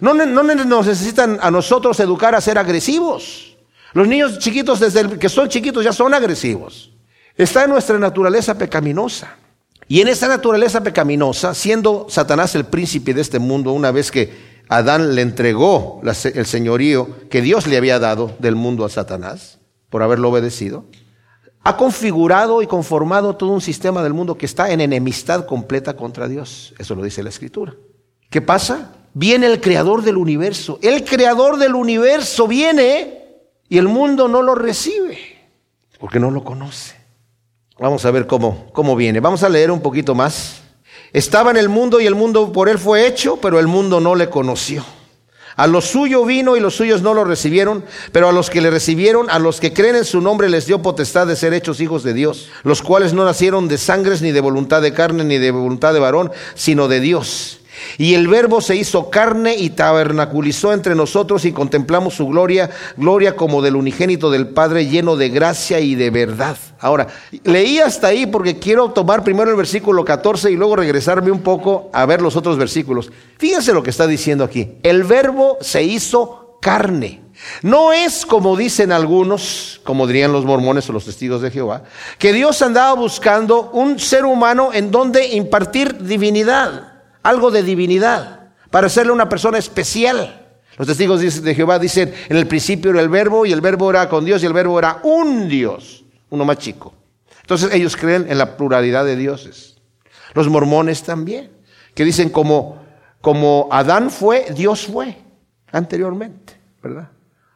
No, 0.00 0.14
nos 0.14 0.86
necesitan 0.86 1.38
a 1.40 1.50
nosotros 1.50 1.98
educar 2.00 2.34
a 2.34 2.40
ser 2.40 2.58
agresivos. 2.58 3.56
Los 3.92 4.06
niños 4.06 4.38
chiquitos, 4.38 4.78
desde 4.78 5.18
que 5.18 5.28
son 5.28 5.48
chiquitos, 5.48 5.82
ya 5.82 5.92
son 5.92 6.12
agresivos. 6.14 6.92
Está 7.36 7.64
en 7.64 7.70
nuestra 7.70 7.98
naturaleza 7.98 8.56
pecaminosa. 8.56 9.36
Y 9.88 10.00
en 10.00 10.08
esa 10.08 10.28
naturaleza 10.28 10.82
pecaminosa, 10.82 11.54
siendo 11.54 12.06
Satanás 12.08 12.54
el 12.54 12.64
príncipe 12.64 13.14
de 13.14 13.22
este 13.22 13.38
mundo, 13.38 13.72
una 13.72 13.90
vez 13.90 14.10
que 14.10 14.60
Adán 14.68 15.16
le 15.16 15.22
entregó 15.22 16.00
el 16.04 16.46
señorío 16.46 17.28
que 17.28 17.40
Dios 17.40 17.66
le 17.66 17.76
había 17.76 17.98
dado 17.98 18.36
del 18.38 18.54
mundo 18.54 18.84
a 18.84 18.88
Satanás, 18.88 19.59
por 19.90 20.02
haberlo 20.02 20.30
obedecido, 20.30 20.86
ha 21.62 21.76
configurado 21.76 22.62
y 22.62 22.66
conformado 22.66 23.36
todo 23.36 23.50
un 23.50 23.60
sistema 23.60 24.02
del 24.02 24.14
mundo 24.14 24.38
que 24.38 24.46
está 24.46 24.70
en 24.70 24.80
enemistad 24.80 25.44
completa 25.44 25.94
contra 25.94 26.26
Dios. 26.26 26.72
Eso 26.78 26.94
lo 26.94 27.02
dice 27.02 27.22
la 27.22 27.28
Escritura. 27.28 27.74
¿Qué 28.30 28.40
pasa? 28.40 28.92
viene 29.14 29.46
el 29.46 29.60
creador 29.60 30.02
del 30.02 30.16
universo. 30.16 30.78
El 30.82 31.04
creador 31.04 31.58
del 31.58 31.74
universo 31.74 32.46
viene 32.46 33.24
y 33.68 33.78
el 33.78 33.88
mundo 33.88 34.28
no 34.28 34.42
lo 34.42 34.54
recibe 34.54 35.18
porque 35.98 36.20
no 36.20 36.30
lo 36.30 36.44
conoce. 36.44 36.96
Vamos 37.78 38.04
a 38.04 38.10
ver 38.10 38.26
cómo, 38.26 38.70
cómo 38.72 38.96
viene. 38.96 39.20
Vamos 39.20 39.42
a 39.42 39.48
leer 39.48 39.70
un 39.70 39.80
poquito 39.80 40.14
más. 40.14 40.62
Estaba 41.12 41.50
en 41.50 41.56
el 41.56 41.68
mundo 41.68 42.00
y 42.00 42.06
el 42.06 42.14
mundo 42.14 42.52
por 42.52 42.68
él 42.68 42.78
fue 42.78 43.06
hecho, 43.06 43.38
pero 43.38 43.58
el 43.58 43.66
mundo 43.66 44.00
no 44.00 44.14
le 44.14 44.28
conoció. 44.28 44.84
A 45.56 45.66
lo 45.66 45.80
suyo 45.80 46.24
vino 46.24 46.56
y 46.56 46.60
los 46.60 46.76
suyos 46.76 47.02
no 47.02 47.14
lo 47.14 47.24
recibieron, 47.24 47.84
pero 48.12 48.28
a 48.28 48.32
los 48.32 48.50
que 48.50 48.60
le 48.60 48.70
recibieron, 48.70 49.30
a 49.30 49.38
los 49.38 49.60
que 49.60 49.72
creen 49.72 49.96
en 49.96 50.04
su 50.04 50.20
nombre, 50.20 50.48
les 50.48 50.66
dio 50.66 50.82
potestad 50.82 51.26
de 51.26 51.36
ser 51.36 51.54
hechos 51.54 51.80
hijos 51.80 52.02
de 52.02 52.14
Dios, 52.14 52.48
los 52.64 52.82
cuales 52.82 53.12
no 53.12 53.24
nacieron 53.24 53.68
de 53.68 53.78
sangres, 53.78 54.22
ni 54.22 54.32
de 54.32 54.40
voluntad 54.40 54.82
de 54.82 54.92
carne, 54.92 55.24
ni 55.24 55.38
de 55.38 55.50
voluntad 55.50 55.92
de 55.92 56.00
varón, 56.00 56.32
sino 56.54 56.88
de 56.88 57.00
Dios. 57.00 57.59
Y 57.98 58.14
el 58.14 58.28
verbo 58.28 58.60
se 58.60 58.76
hizo 58.76 59.10
carne 59.10 59.56
y 59.56 59.70
tabernaculizó 59.70 60.72
entre 60.72 60.94
nosotros 60.94 61.44
y 61.44 61.52
contemplamos 61.52 62.14
su 62.14 62.26
gloria, 62.26 62.70
gloria 62.96 63.36
como 63.36 63.62
del 63.62 63.76
unigénito 63.76 64.30
del 64.30 64.48
Padre 64.48 64.86
lleno 64.86 65.16
de 65.16 65.28
gracia 65.28 65.80
y 65.80 65.94
de 65.94 66.10
verdad. 66.10 66.56
Ahora, 66.78 67.08
leí 67.44 67.78
hasta 67.78 68.08
ahí 68.08 68.26
porque 68.26 68.58
quiero 68.58 68.90
tomar 68.90 69.22
primero 69.22 69.50
el 69.50 69.56
versículo 69.56 70.04
14 70.04 70.50
y 70.50 70.56
luego 70.56 70.76
regresarme 70.76 71.30
un 71.30 71.42
poco 71.42 71.90
a 71.92 72.06
ver 72.06 72.22
los 72.22 72.36
otros 72.36 72.56
versículos. 72.56 73.10
Fíjense 73.38 73.72
lo 73.72 73.82
que 73.82 73.90
está 73.90 74.06
diciendo 74.06 74.44
aquí. 74.44 74.72
El 74.82 75.04
verbo 75.04 75.58
se 75.60 75.82
hizo 75.82 76.58
carne. 76.60 77.20
No 77.62 77.92
es 77.92 78.26
como 78.26 78.56
dicen 78.56 78.92
algunos, 78.92 79.80
como 79.84 80.06
dirían 80.06 80.32
los 80.32 80.44
mormones 80.44 80.88
o 80.88 80.92
los 80.92 81.06
testigos 81.06 81.40
de 81.40 81.50
Jehová, 81.50 81.84
que 82.18 82.32
Dios 82.32 82.60
andaba 82.62 82.94
buscando 82.94 83.70
un 83.72 83.98
ser 83.98 84.24
humano 84.24 84.70
en 84.72 84.90
donde 84.90 85.26
impartir 85.28 85.98
divinidad 86.02 86.89
algo 87.22 87.50
de 87.50 87.62
divinidad, 87.62 88.52
para 88.70 88.86
hacerle 88.86 89.12
una 89.12 89.28
persona 89.28 89.58
especial. 89.58 90.46
Los 90.76 90.86
testigos 90.86 91.42
de 91.42 91.54
Jehová 91.54 91.78
dicen, 91.78 92.14
en 92.28 92.36
el 92.36 92.46
principio 92.46 92.90
era 92.90 93.00
el 93.00 93.08
verbo 93.08 93.44
y 93.44 93.52
el 93.52 93.60
verbo 93.60 93.90
era 93.90 94.08
con 94.08 94.24
Dios 94.24 94.42
y 94.42 94.46
el 94.46 94.52
verbo 94.52 94.78
era 94.78 95.00
un 95.02 95.48
Dios, 95.48 96.04
uno 96.30 96.44
más 96.44 96.58
chico. 96.58 96.94
Entonces 97.42 97.74
ellos 97.74 97.96
creen 97.96 98.26
en 98.30 98.38
la 98.38 98.56
pluralidad 98.56 99.04
de 99.04 99.16
dioses. 99.16 99.76
Los 100.34 100.48
mormones 100.48 101.02
también, 101.02 101.50
que 101.94 102.04
dicen 102.04 102.30
como, 102.30 102.80
como 103.20 103.68
Adán 103.70 104.10
fue, 104.10 104.46
Dios 104.54 104.86
fue 104.86 105.16
anteriormente, 105.72 106.54
¿verdad? 106.82 107.10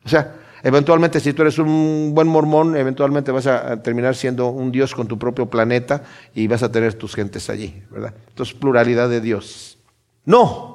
O 0.05 0.09
sea, 0.09 0.35
eventualmente 0.65 1.21
si 1.21 1.33
tú 1.33 1.43
eres 1.43 1.59
un 1.59 2.13
buen 2.15 2.27
mormón, 2.27 2.77
eventualmente 2.77 3.31
vas 3.31 3.47
a 3.47 3.81
terminar 3.83 4.17
siendo 4.17 4.49
un 4.49 4.73
Dios 4.73 4.95
con 4.95 5.07
tu 5.07 5.19
propio 5.19 5.47
planeta 5.47 6.03
y 6.35 6.49
vas 6.49 6.65
a 6.65 6.73
tener 6.73 6.95
tus 6.95 7.15
gentes 7.15 7.49
allí, 7.49 7.83
¿verdad? 7.91 8.15
Entonces, 8.29 8.55
pluralidad 8.55 9.09
de 9.09 9.21
Dios. 9.21 9.79
No, 10.25 10.75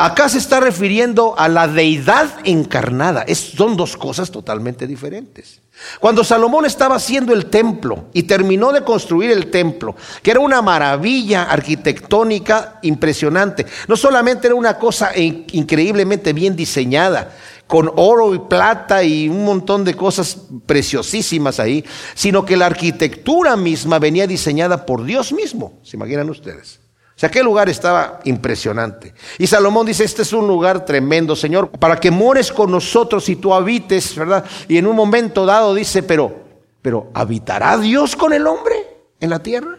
Acá 0.00 0.30
se 0.30 0.38
está 0.38 0.60
refiriendo 0.60 1.34
a 1.36 1.46
la 1.46 1.68
deidad 1.68 2.30
encarnada. 2.44 3.26
son 3.34 3.76
dos 3.76 3.98
cosas 3.98 4.30
totalmente 4.30 4.86
diferentes. 4.86 5.60
Cuando 5.98 6.24
Salomón 6.24 6.64
estaba 6.64 6.96
haciendo 6.96 7.34
el 7.34 7.46
templo 7.46 8.06
y 8.14 8.22
terminó 8.22 8.72
de 8.72 8.82
construir 8.82 9.30
el 9.30 9.50
templo, 9.50 9.94
que 10.22 10.30
era 10.30 10.40
una 10.40 10.62
maravilla 10.62 11.42
arquitectónica 11.42 12.78
impresionante, 12.80 13.66
no 13.88 13.96
solamente 13.96 14.46
era 14.46 14.54
una 14.54 14.78
cosa 14.78 15.10
increíblemente 15.18 16.32
bien 16.32 16.56
diseñada, 16.56 17.34
con 17.70 17.88
oro 17.94 18.34
y 18.34 18.40
plata 18.40 19.04
y 19.04 19.28
un 19.28 19.44
montón 19.44 19.84
de 19.84 19.94
cosas 19.94 20.36
preciosísimas 20.66 21.60
ahí, 21.60 21.84
sino 22.14 22.44
que 22.44 22.56
la 22.56 22.66
arquitectura 22.66 23.56
misma 23.56 24.00
venía 24.00 24.26
diseñada 24.26 24.84
por 24.84 25.04
Dios 25.04 25.32
mismo, 25.32 25.74
¿se 25.84 25.96
imaginan 25.96 26.28
ustedes? 26.30 26.80
O 27.14 27.20
sea, 27.20 27.28
aquel 27.28 27.44
lugar 27.44 27.68
estaba 27.68 28.18
impresionante. 28.24 29.14
Y 29.38 29.46
Salomón 29.46 29.86
dice, 29.86 30.02
este 30.02 30.22
es 30.22 30.32
un 30.32 30.48
lugar 30.48 30.84
tremendo, 30.84 31.36
Señor, 31.36 31.70
para 31.70 32.00
que 32.00 32.10
mores 32.10 32.50
con 32.50 32.72
nosotros 32.72 33.28
y 33.28 33.36
tú 33.36 33.54
habites, 33.54 34.16
¿verdad? 34.16 34.44
Y 34.66 34.76
en 34.76 34.88
un 34.88 34.96
momento 34.96 35.46
dado 35.46 35.72
dice, 35.72 36.02
pero, 36.02 36.34
pero 36.82 37.12
¿habitará 37.14 37.78
Dios 37.78 38.16
con 38.16 38.32
el 38.32 38.48
hombre 38.48 38.74
en 39.20 39.30
la 39.30 39.38
tierra? 39.38 39.78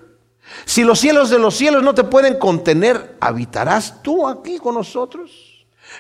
Si 0.64 0.86
los 0.86 0.98
cielos 0.98 1.30
de 1.30 1.40
los 1.40 1.56
cielos 1.56 1.84
no 1.84 1.94
te 1.94 2.06
pueden 2.06 2.40
contener, 2.40 3.18
¿habitarás 3.20 4.02
tú 4.02 4.26
aquí 4.30 4.60
con 4.60 4.76
nosotros? 4.76 5.51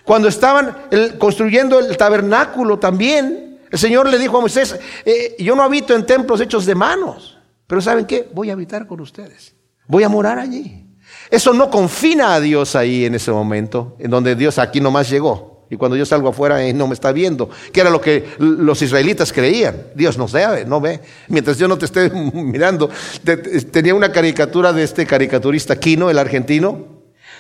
Cuando 0.03 0.27
estaban 0.27 0.75
construyendo 1.17 1.79
el 1.79 1.95
tabernáculo 1.97 2.79
también, 2.79 3.59
el 3.69 3.79
Señor 3.79 4.09
le 4.09 4.17
dijo 4.17 4.37
a 4.37 4.41
Moisés, 4.41 4.77
eh, 5.05 5.35
yo 5.39 5.55
no 5.55 5.63
habito 5.63 5.95
en 5.95 6.05
templos 6.05 6.41
hechos 6.41 6.65
de 6.65 6.75
manos, 6.75 7.37
pero 7.67 7.81
¿saben 7.81 8.05
qué? 8.05 8.27
Voy 8.33 8.49
a 8.49 8.53
habitar 8.53 8.85
con 8.87 8.99
ustedes, 8.99 9.55
voy 9.87 10.03
a 10.03 10.09
morar 10.09 10.39
allí. 10.39 10.85
Eso 11.29 11.53
no 11.53 11.69
confina 11.69 12.35
a 12.35 12.41
Dios 12.41 12.75
ahí 12.75 13.05
en 13.05 13.15
ese 13.15 13.31
momento, 13.31 13.95
en 13.99 14.11
donde 14.11 14.35
Dios 14.35 14.57
aquí 14.59 14.81
nomás 14.81 15.09
llegó. 15.09 15.51
Y 15.71 15.77
cuando 15.77 15.95
yo 15.95 16.05
salgo 16.05 16.27
afuera, 16.27 16.61
Él 16.61 16.77
no 16.77 16.85
me 16.85 16.93
está 16.93 17.13
viendo. 17.13 17.49
Que 17.71 17.79
era 17.79 17.89
lo 17.89 18.01
que 18.01 18.25
los 18.39 18.81
israelitas 18.81 19.31
creían. 19.31 19.77
Dios 19.95 20.17
nos 20.17 20.33
ve, 20.33 20.65
no 20.67 20.81
ve. 20.81 20.99
Mientras 21.29 21.57
yo 21.57 21.69
no 21.69 21.77
te 21.77 21.85
esté 21.85 22.09
mirando. 22.33 22.89
Tenía 23.71 23.95
una 23.95 24.11
caricatura 24.11 24.73
de 24.73 24.83
este 24.83 25.05
caricaturista 25.05 25.77
Quino, 25.77 26.09
el 26.09 26.19
argentino, 26.19 26.90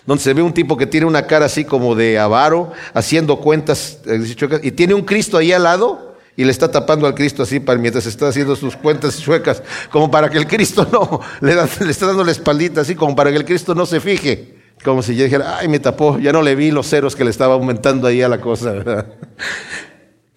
donde 0.05 0.23
se 0.23 0.33
ve 0.33 0.41
un 0.41 0.53
tipo 0.53 0.77
que 0.77 0.87
tiene 0.87 1.05
una 1.05 1.27
cara 1.27 1.45
así 1.45 1.65
como 1.65 1.95
de 1.95 2.17
avaro, 2.17 2.71
haciendo 2.93 3.39
cuentas, 3.39 3.99
eh, 4.05 4.59
y 4.63 4.71
tiene 4.71 4.93
un 4.93 5.03
Cristo 5.03 5.37
ahí 5.37 5.51
al 5.51 5.63
lado 5.63 6.15
y 6.35 6.43
le 6.43 6.51
está 6.51 6.71
tapando 6.71 7.05
al 7.05 7.13
Cristo 7.13 7.43
así 7.43 7.61
mientras 7.79 8.05
está 8.05 8.29
haciendo 8.29 8.55
sus 8.55 8.75
cuentas 8.75 9.19
chuecas, 9.19 9.61
como 9.91 10.09
para 10.09 10.29
que 10.29 10.37
el 10.37 10.47
Cristo 10.47 10.87
no, 10.91 11.19
le, 11.41 11.53
está 11.89 12.07
dando 12.07 12.23
la 12.23 12.31
espaldita 12.31 12.81
así, 12.81 12.95
como 12.95 13.15
para 13.15 13.31
que 13.31 13.37
el 13.37 13.45
Cristo 13.45 13.75
no 13.75 13.85
se 13.85 13.99
fije. 13.99 14.59
Como 14.83 15.03
si 15.03 15.15
yo 15.15 15.25
dijera, 15.25 15.59
ay, 15.59 15.67
me 15.67 15.79
tapó, 15.79 16.17
ya 16.17 16.31
no 16.33 16.41
le 16.41 16.55
vi 16.55 16.71
los 16.71 16.89
ceros 16.89 17.15
que 17.15 17.23
le 17.23 17.29
estaba 17.29 17.53
aumentando 17.53 18.07
ahí 18.07 18.23
a 18.23 18.27
la 18.27 18.41
cosa. 18.41 18.73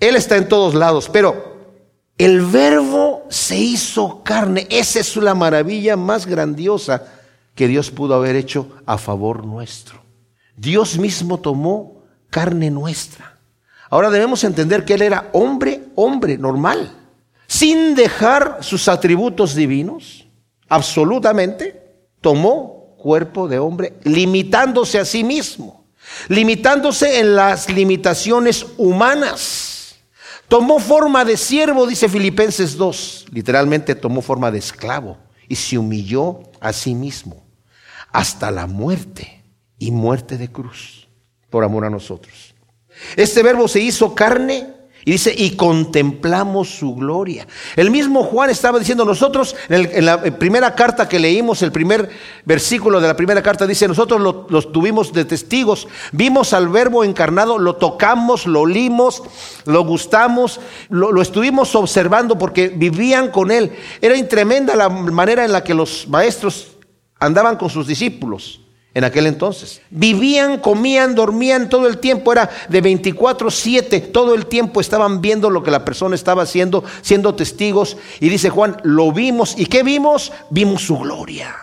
Él 0.00 0.16
está 0.16 0.36
en 0.36 0.48
todos 0.48 0.74
lados, 0.74 1.08
pero 1.10 1.54
el 2.18 2.42
verbo 2.42 3.24
se 3.30 3.56
hizo 3.56 4.22
carne. 4.22 4.66
Esa 4.68 5.00
es 5.00 5.16
la 5.16 5.34
maravilla 5.34 5.96
más 5.96 6.26
grandiosa 6.26 7.13
que 7.54 7.68
Dios 7.68 7.90
pudo 7.90 8.14
haber 8.14 8.36
hecho 8.36 8.68
a 8.86 8.98
favor 8.98 9.44
nuestro. 9.44 10.02
Dios 10.56 10.98
mismo 10.98 11.38
tomó 11.38 12.02
carne 12.30 12.70
nuestra. 12.70 13.38
Ahora 13.90 14.10
debemos 14.10 14.42
entender 14.44 14.84
que 14.84 14.94
Él 14.94 15.02
era 15.02 15.30
hombre, 15.32 15.84
hombre 15.94 16.36
normal, 16.36 16.92
sin 17.46 17.94
dejar 17.94 18.58
sus 18.60 18.88
atributos 18.88 19.54
divinos, 19.54 20.26
absolutamente, 20.68 21.80
tomó 22.20 22.96
cuerpo 22.98 23.46
de 23.46 23.58
hombre, 23.58 23.94
limitándose 24.02 24.98
a 24.98 25.04
sí 25.04 25.22
mismo, 25.22 25.84
limitándose 26.28 27.20
en 27.20 27.36
las 27.36 27.70
limitaciones 27.70 28.66
humanas. 28.76 29.96
Tomó 30.48 30.78
forma 30.78 31.24
de 31.24 31.36
siervo, 31.36 31.86
dice 31.86 32.08
Filipenses 32.08 32.76
2, 32.76 33.26
literalmente 33.32 33.94
tomó 33.94 34.22
forma 34.22 34.50
de 34.50 34.58
esclavo 34.58 35.18
y 35.48 35.54
se 35.54 35.78
humilló 35.78 36.42
a 36.60 36.72
sí 36.72 36.94
mismo 36.94 37.43
hasta 38.14 38.52
la 38.52 38.68
muerte 38.68 39.42
y 39.76 39.90
muerte 39.90 40.38
de 40.38 40.50
cruz 40.50 41.08
por 41.50 41.64
amor 41.64 41.84
a 41.84 41.90
nosotros. 41.90 42.54
Este 43.16 43.42
verbo 43.42 43.66
se 43.66 43.80
hizo 43.80 44.14
carne 44.14 44.68
y 45.04 45.10
dice, 45.10 45.34
y 45.36 45.56
contemplamos 45.56 46.70
su 46.78 46.94
gloria. 46.94 47.46
El 47.74 47.90
mismo 47.90 48.22
Juan 48.22 48.50
estaba 48.50 48.78
diciendo, 48.78 49.04
nosotros, 49.04 49.56
en, 49.68 50.06
la 50.06 50.22
primera 50.22 50.76
carta 50.76 51.08
que 51.08 51.18
leímos, 51.18 51.60
el 51.62 51.72
primer 51.72 52.08
versículo 52.44 53.00
de 53.00 53.08
la 53.08 53.16
primera 53.16 53.42
carta 53.42 53.66
dice, 53.66 53.88
nosotros 53.88 54.20
lo, 54.20 54.62
tuvimos 54.62 55.12
de 55.12 55.24
testigos, 55.24 55.88
vimos 56.12 56.52
al 56.54 56.68
verbo 56.68 57.02
encarnado, 57.02 57.58
lo 57.58 57.74
tocamos, 57.76 58.46
lo 58.46 58.60
olimos, 58.60 59.24
lo 59.66 59.84
gustamos, 59.84 60.60
lo, 60.88 61.10
lo 61.10 61.20
estuvimos 61.20 61.74
observando 61.74 62.38
porque 62.38 62.68
vivían 62.68 63.32
con 63.32 63.50
él. 63.50 63.72
Era 64.00 64.14
tremenda 64.28 64.76
la 64.76 64.88
manera 64.88 65.44
en 65.44 65.52
la 65.52 65.64
que 65.64 65.74
los 65.74 66.06
maestros 66.08 66.73
andaban 67.24 67.56
con 67.56 67.70
sus 67.70 67.86
discípulos 67.86 68.60
en 68.94 69.04
aquel 69.04 69.26
entonces. 69.26 69.82
Vivían, 69.90 70.60
comían, 70.60 71.14
dormían 71.14 71.68
todo 71.68 71.88
el 71.88 71.98
tiempo, 71.98 72.32
era 72.32 72.48
de 72.68 72.80
24/7, 72.80 74.12
todo 74.12 74.34
el 74.34 74.46
tiempo 74.46 74.80
estaban 74.80 75.20
viendo 75.20 75.50
lo 75.50 75.62
que 75.62 75.70
la 75.70 75.84
persona 75.84 76.14
estaba 76.14 76.42
haciendo, 76.42 76.84
siendo 77.02 77.34
testigos. 77.34 77.96
Y 78.20 78.28
dice 78.28 78.50
Juan, 78.50 78.76
lo 78.84 79.12
vimos. 79.12 79.54
¿Y 79.58 79.66
qué 79.66 79.82
vimos? 79.82 80.32
Vimos 80.50 80.82
su 80.82 80.98
gloria. 80.98 81.54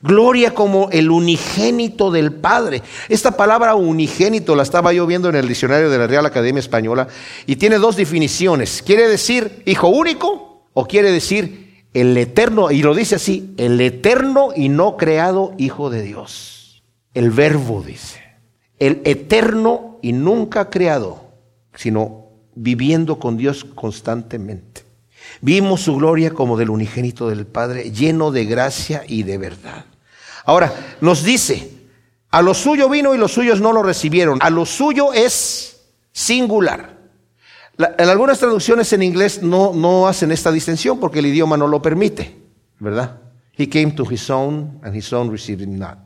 Gloria 0.00 0.54
como 0.54 0.88
el 0.90 1.10
unigénito 1.10 2.12
del 2.12 2.32
Padre. 2.32 2.82
Esta 3.08 3.36
palabra 3.36 3.74
unigénito 3.74 4.54
la 4.54 4.62
estaba 4.62 4.92
yo 4.92 5.06
viendo 5.06 5.28
en 5.28 5.34
el 5.34 5.48
diccionario 5.48 5.90
de 5.90 5.98
la 5.98 6.06
Real 6.06 6.24
Academia 6.24 6.60
Española 6.60 7.08
y 7.46 7.56
tiene 7.56 7.78
dos 7.78 7.96
definiciones. 7.96 8.80
¿Quiere 8.80 9.08
decir 9.08 9.62
hijo 9.66 9.88
único 9.88 10.62
o 10.72 10.86
quiere 10.86 11.10
decir 11.10 11.67
el 11.94 12.16
eterno, 12.16 12.70
y 12.70 12.82
lo 12.82 12.94
dice 12.94 13.16
así, 13.16 13.54
el 13.56 13.80
eterno 13.80 14.50
y 14.54 14.68
no 14.68 14.96
creado 14.96 15.54
Hijo 15.58 15.90
de 15.90 16.02
Dios. 16.02 16.82
El 17.14 17.30
verbo 17.30 17.82
dice, 17.82 18.22
el 18.78 19.00
eterno 19.04 19.98
y 20.02 20.12
nunca 20.12 20.70
creado, 20.70 21.22
sino 21.74 22.26
viviendo 22.54 23.18
con 23.18 23.36
Dios 23.36 23.64
constantemente. 23.64 24.82
Vimos 25.40 25.82
su 25.82 25.96
gloria 25.96 26.30
como 26.30 26.56
del 26.56 26.70
unigénito 26.70 27.28
del 27.28 27.46
Padre, 27.46 27.90
lleno 27.90 28.30
de 28.30 28.44
gracia 28.44 29.02
y 29.06 29.22
de 29.22 29.38
verdad. 29.38 29.84
Ahora, 30.44 30.72
nos 31.00 31.24
dice, 31.24 31.70
a 32.30 32.42
lo 32.42 32.54
suyo 32.54 32.88
vino 32.88 33.14
y 33.14 33.18
los 33.18 33.32
suyos 33.32 33.60
no 33.60 33.72
lo 33.72 33.82
recibieron. 33.82 34.38
A 34.42 34.50
lo 34.50 34.66
suyo 34.66 35.12
es 35.12 35.80
singular 36.12 36.97
en 37.78 38.08
algunas 38.08 38.38
traducciones 38.38 38.92
en 38.92 39.02
inglés 39.02 39.42
no, 39.42 39.72
no 39.72 40.08
hacen 40.08 40.32
esta 40.32 40.50
distinción 40.50 40.98
porque 40.98 41.20
el 41.20 41.26
idioma 41.26 41.56
no 41.56 41.68
lo 41.68 41.80
permite, 41.80 42.36
¿verdad? 42.80 43.20
He 43.56 43.68
came 43.68 43.92
to 43.92 44.04
his 44.10 44.28
own 44.30 44.80
and 44.82 44.94
his 44.94 45.12
own 45.12 45.30
received 45.30 45.62
him 45.62 45.78
not. 45.78 45.98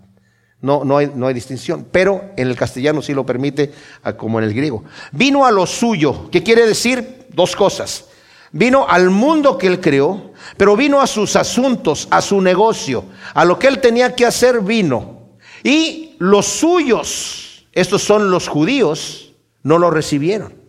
No, 0.60 0.84
no, 0.84 0.98
hay, 0.98 1.10
no 1.14 1.26
hay 1.26 1.34
distinción, 1.34 1.86
pero 1.90 2.30
en 2.36 2.48
el 2.48 2.56
castellano 2.56 3.02
sí 3.02 3.14
lo 3.14 3.26
permite, 3.26 3.72
como 4.16 4.38
en 4.38 4.44
el 4.44 4.54
griego. 4.54 4.84
Vino 5.10 5.44
a 5.44 5.50
lo 5.50 5.66
suyo, 5.66 6.30
que 6.30 6.42
quiere 6.42 6.66
decir 6.66 7.26
dos 7.34 7.56
cosas. 7.56 8.06
Vino 8.52 8.86
al 8.88 9.10
mundo 9.10 9.58
que 9.58 9.66
él 9.66 9.80
creó, 9.80 10.32
pero 10.56 10.76
vino 10.76 11.00
a 11.00 11.06
sus 11.06 11.36
asuntos, 11.36 12.06
a 12.10 12.20
su 12.20 12.40
negocio, 12.40 13.06
a 13.34 13.44
lo 13.44 13.58
que 13.58 13.66
él 13.66 13.80
tenía 13.80 14.14
que 14.14 14.24
hacer 14.24 14.60
vino. 14.60 15.30
Y 15.64 16.16
los 16.18 16.46
suyos, 16.46 17.66
estos 17.72 18.02
son 18.02 18.30
los 18.30 18.46
judíos, 18.46 19.32
no 19.62 19.78
lo 19.78 19.90
recibieron. 19.90 20.61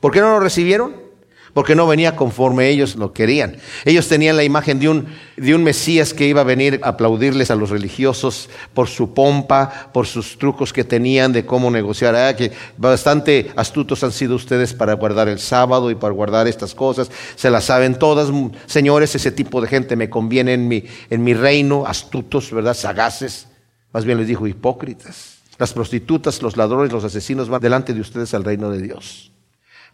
¿Por 0.00 0.12
qué 0.12 0.20
no 0.20 0.30
lo 0.30 0.40
recibieron? 0.40 1.08
Porque 1.54 1.74
no 1.74 1.86
venía 1.86 2.14
conforme 2.14 2.68
ellos 2.68 2.96
lo 2.96 3.12
querían. 3.12 3.56
Ellos 3.84 4.06
tenían 4.06 4.36
la 4.36 4.44
imagen 4.44 4.78
de 4.78 4.88
un, 4.88 5.06
de 5.36 5.54
un 5.54 5.64
Mesías 5.64 6.14
que 6.14 6.26
iba 6.26 6.42
a 6.42 6.44
venir 6.44 6.78
a 6.82 6.90
aplaudirles 6.90 7.50
a 7.50 7.56
los 7.56 7.70
religiosos 7.70 8.48
por 8.74 8.86
su 8.86 9.14
pompa, 9.14 9.90
por 9.92 10.06
sus 10.06 10.38
trucos 10.38 10.72
que 10.72 10.84
tenían 10.84 11.32
de 11.32 11.46
cómo 11.46 11.70
negociar. 11.70 12.14
Ah, 12.14 12.36
que 12.36 12.52
bastante 12.76 13.50
astutos 13.56 14.04
han 14.04 14.12
sido 14.12 14.36
ustedes 14.36 14.74
para 14.74 14.92
guardar 14.92 15.28
el 15.28 15.40
sábado 15.40 15.90
y 15.90 15.94
para 15.94 16.14
guardar 16.14 16.46
estas 16.46 16.74
cosas. 16.74 17.10
Se 17.34 17.50
las 17.50 17.64
saben 17.64 17.98
todas. 17.98 18.28
Señores, 18.66 19.14
ese 19.14 19.32
tipo 19.32 19.60
de 19.60 19.68
gente 19.68 19.96
me 19.96 20.10
conviene 20.10 20.52
en 20.52 20.68
mi, 20.68 20.84
en 21.10 21.24
mi 21.24 21.34
reino. 21.34 21.86
Astutos, 21.86 22.52
¿verdad? 22.52 22.74
Sagaces. 22.74 23.48
Más 23.92 24.04
bien 24.04 24.18
les 24.18 24.28
dijo 24.28 24.46
hipócritas. 24.46 25.38
Las 25.58 25.72
prostitutas, 25.72 26.40
los 26.40 26.56
ladrones, 26.56 26.92
los 26.92 27.02
asesinos 27.02 27.48
van 27.48 27.60
delante 27.60 27.94
de 27.94 28.00
ustedes 28.00 28.32
al 28.34 28.44
reino 28.44 28.70
de 28.70 28.80
Dios. 28.80 29.32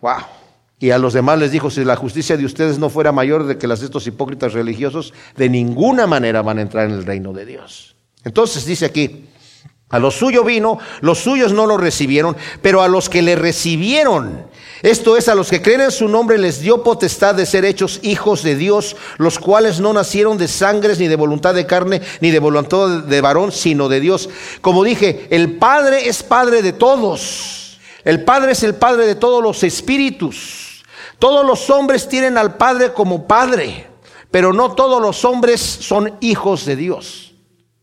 Wow. 0.00 0.18
Y 0.78 0.90
a 0.90 0.98
los 0.98 1.14
demás 1.14 1.38
les 1.38 1.50
dijo, 1.50 1.70
si 1.70 1.84
la 1.84 1.96
justicia 1.96 2.36
de 2.36 2.44
ustedes 2.44 2.78
no 2.78 2.90
fuera 2.90 3.12
mayor 3.12 3.46
de 3.46 3.56
que 3.56 3.66
las 3.66 3.80
de 3.80 3.86
estos 3.86 4.06
hipócritas 4.06 4.52
religiosos, 4.52 5.14
de 5.36 5.48
ninguna 5.48 6.06
manera 6.06 6.42
van 6.42 6.58
a 6.58 6.62
entrar 6.62 6.86
en 6.86 6.92
el 6.92 7.06
reino 7.06 7.32
de 7.32 7.46
Dios. 7.46 7.96
Entonces 8.24 8.66
dice 8.66 8.86
aquí, 8.86 9.26
a 9.90 9.98
lo 9.98 10.10
suyo 10.10 10.44
vino, 10.44 10.78
los 11.02 11.20
suyos 11.20 11.52
no 11.52 11.66
lo 11.66 11.76
recibieron, 11.76 12.36
pero 12.60 12.82
a 12.82 12.88
los 12.88 13.08
que 13.08 13.22
le 13.22 13.36
recibieron, 13.36 14.46
Esto 14.82 15.16
es, 15.16 15.28
a 15.28 15.34
los 15.34 15.48
que 15.48 15.62
creen 15.62 15.82
en 15.82 15.90
su 15.90 16.08
nombre 16.08 16.36
les 16.36 16.60
dio 16.60 16.82
potestad 16.82 17.34
de 17.34 17.46
ser 17.46 17.64
hechos 17.64 18.00
hijos 18.02 18.42
de 18.42 18.54
Dios, 18.54 18.96
los 19.16 19.38
cuales 19.38 19.80
no 19.80 19.94
nacieron 19.94 20.36
de 20.36 20.48
sangres, 20.48 20.98
ni 20.98 21.08
de 21.08 21.16
voluntad 21.16 21.54
de 21.54 21.64
carne, 21.64 22.02
ni 22.20 22.30
de 22.30 22.38
voluntad 22.38 23.04
de 23.04 23.20
varón, 23.22 23.52
sino 23.52 23.88
de 23.88 24.00
Dios. 24.00 24.28
Como 24.60 24.84
dije, 24.84 25.26
el 25.30 25.56
Padre 25.56 26.08
es 26.08 26.22
Padre 26.22 26.60
de 26.60 26.74
todos. 26.74 27.63
El 28.04 28.22
Padre 28.24 28.52
es 28.52 28.62
el 28.62 28.74
Padre 28.74 29.06
de 29.06 29.14
todos 29.14 29.42
los 29.42 29.62
espíritus. 29.62 30.84
Todos 31.18 31.46
los 31.46 31.70
hombres 31.70 32.08
tienen 32.08 32.36
al 32.36 32.56
Padre 32.56 32.92
como 32.92 33.26
Padre, 33.26 33.86
pero 34.30 34.52
no 34.52 34.72
todos 34.72 35.00
los 35.00 35.24
hombres 35.24 35.60
son 35.60 36.14
hijos 36.20 36.66
de 36.66 36.76
Dios. 36.76 37.34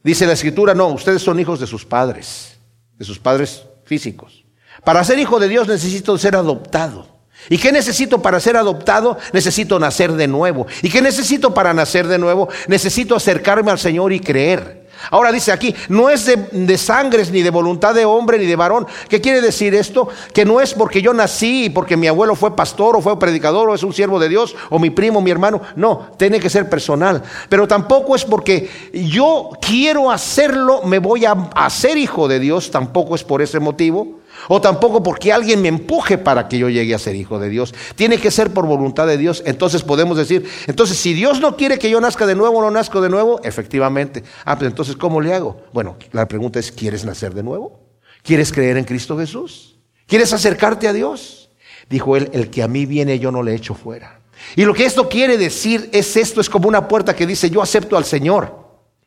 Dice 0.03 0.26
la 0.28 0.34
Escritura, 0.34 0.74
no, 0.74 0.88
ustedes 0.88 1.22
son 1.22 1.39
hijos 1.39 1.59
de 1.59 1.67
sus 1.67 1.86
padres, 1.86 2.57
de 2.97 3.05
sus 3.05 3.19
padres 3.19 3.63
físicos. 3.86 4.43
Para 4.84 5.03
ser 5.03 5.19
hijo 5.19 5.39
de 5.39 5.47
Dios 5.47 5.67
necesito 5.67 6.17
ser 6.17 6.36
adoptado. 6.36 7.07
¿Y 7.49 7.57
qué 7.57 7.72
necesito 7.72 8.22
para 8.22 8.39
ser 8.39 8.57
adoptado? 8.57 9.17
Necesito 9.34 9.80
nacer 9.80 10.13
de 10.13 10.28
nuevo. 10.28 10.67
¿Y 10.82 10.89
qué 10.89 11.01
necesito 11.01 11.53
para 11.53 11.74
nacer 11.74 12.07
de 12.07 12.17
nuevo? 12.17 12.49
Necesito 12.67 13.15
acercarme 13.15 13.72
al 13.72 13.80
Señor 13.80 14.13
y 14.13 14.19
creer. 14.19 14.80
Ahora 15.10 15.32
dice 15.32 15.52
aquí, 15.52 15.76
no 15.89 16.10
es 16.10 16.26
de, 16.26 16.78
sangres 16.78 17.32
ni 17.32 17.41
de 17.41 17.49
voluntad 17.49 17.95
de 17.95 18.06
hombre 18.06 18.38
ni 18.38 18.45
de 18.45 18.56
varón. 18.56 18.88
¿Qué 19.10 19.20
quiere 19.20 19.41
decir 19.41 19.74
esto? 19.76 20.08
Que 20.34 20.45
no 20.45 20.62
es 20.62 20.74
porque 20.74 21.02
yo 21.02 21.14
nací 21.14 21.70
porque 21.70 21.97
mi 21.97 22.08
abuelo 22.08 22.36
fue 22.36 22.56
pastor 22.56 22.95
o 22.95 23.02
fue 23.02 23.20
predicador 23.20 23.70
o 23.70 23.76
es 23.76 23.84
un 23.84 23.93
siervo 23.93 24.20
de 24.20 24.30
Dios 24.30 24.56
o 24.70 24.80
mi 24.80 24.89
primo, 24.89 25.22
mi 25.22 25.32
hermano. 25.32 25.62
No, 25.76 26.10
tiene 26.18 26.39
que 26.39 26.49
ser 26.49 26.70
personal. 26.70 27.24
Pero 27.49 27.68
tampoco 27.68 28.16
es 28.16 28.24
porque 28.26 28.70
yo 28.93 29.49
quiero 29.62 30.12
hacerlo, 30.12 30.84
me 30.84 30.99
voy 30.99 31.26
a 31.26 31.32
hacer 31.56 31.97
hijo 31.97 32.28
de 32.28 32.39
Dios. 32.39 32.72
Tampoco 32.72 33.16
es 33.16 33.24
por 33.24 33.41
ese 33.41 33.60
motivo. 33.60 34.20
O 34.47 34.61
tampoco 34.61 35.03
porque 35.03 35.31
alguien 35.31 35.61
me 35.61 35.67
empuje 35.67 36.17
para 36.17 36.47
que 36.47 36.57
yo 36.57 36.69
llegue 36.69 36.95
a 36.95 36.99
ser 36.99 37.15
hijo 37.15 37.39
de 37.39 37.49
Dios. 37.49 37.73
Tiene 37.95 38.17
que 38.17 38.31
ser 38.31 38.51
por 38.51 38.65
voluntad 38.65 39.07
de 39.07 39.17
Dios. 39.17 39.43
Entonces 39.45 39.83
podemos 39.83 40.17
decir, 40.17 40.47
entonces 40.67 40.97
si 40.97 41.13
Dios 41.13 41.39
no 41.39 41.55
quiere 41.55 41.77
que 41.79 41.89
yo 41.89 42.01
nazca 42.01 42.25
de 42.25 42.35
nuevo 42.35 42.59
o 42.59 42.61
no 42.61 42.71
nazco 42.71 43.01
de 43.01 43.09
nuevo, 43.09 43.41
efectivamente. 43.43 44.23
Ah, 44.45 44.57
pues 44.57 44.69
entonces 44.69 44.95
¿cómo 44.95 45.21
le 45.21 45.33
hago? 45.33 45.61
Bueno, 45.73 45.97
la 46.11 46.27
pregunta 46.27 46.59
es, 46.59 46.71
¿quieres 46.71 47.05
nacer 47.05 47.33
de 47.33 47.43
nuevo? 47.43 47.79
¿Quieres 48.23 48.51
creer 48.51 48.77
en 48.77 48.85
Cristo 48.85 49.17
Jesús? 49.17 49.79
¿Quieres 50.07 50.33
acercarte 50.33 50.87
a 50.87 50.93
Dios? 50.93 51.49
Dijo 51.89 52.15
él, 52.15 52.29
el 52.33 52.49
que 52.49 52.63
a 52.63 52.67
mí 52.67 52.85
viene 52.85 53.19
yo 53.19 53.31
no 53.31 53.43
le 53.43 53.55
echo 53.55 53.73
fuera. 53.73 54.21
Y 54.55 54.65
lo 54.65 54.73
que 54.73 54.85
esto 54.85 55.07
quiere 55.07 55.37
decir 55.37 55.89
es 55.93 56.15
esto, 56.17 56.41
es 56.41 56.49
como 56.49 56.67
una 56.67 56.87
puerta 56.87 57.15
que 57.15 57.27
dice, 57.27 57.49
yo 57.49 57.61
acepto 57.61 57.97
al 57.97 58.05
Señor. 58.05 58.61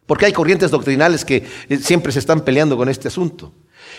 Porque 0.06 0.26
hay 0.26 0.32
corrientes 0.32 0.70
doctrinales 0.70 1.24
que 1.24 1.44
eh, 1.68 1.78
siempre 1.78 2.12
se 2.12 2.18
están 2.18 2.42
peleando 2.42 2.76
con 2.76 2.88
este 2.88 3.08
asunto. 3.08 3.52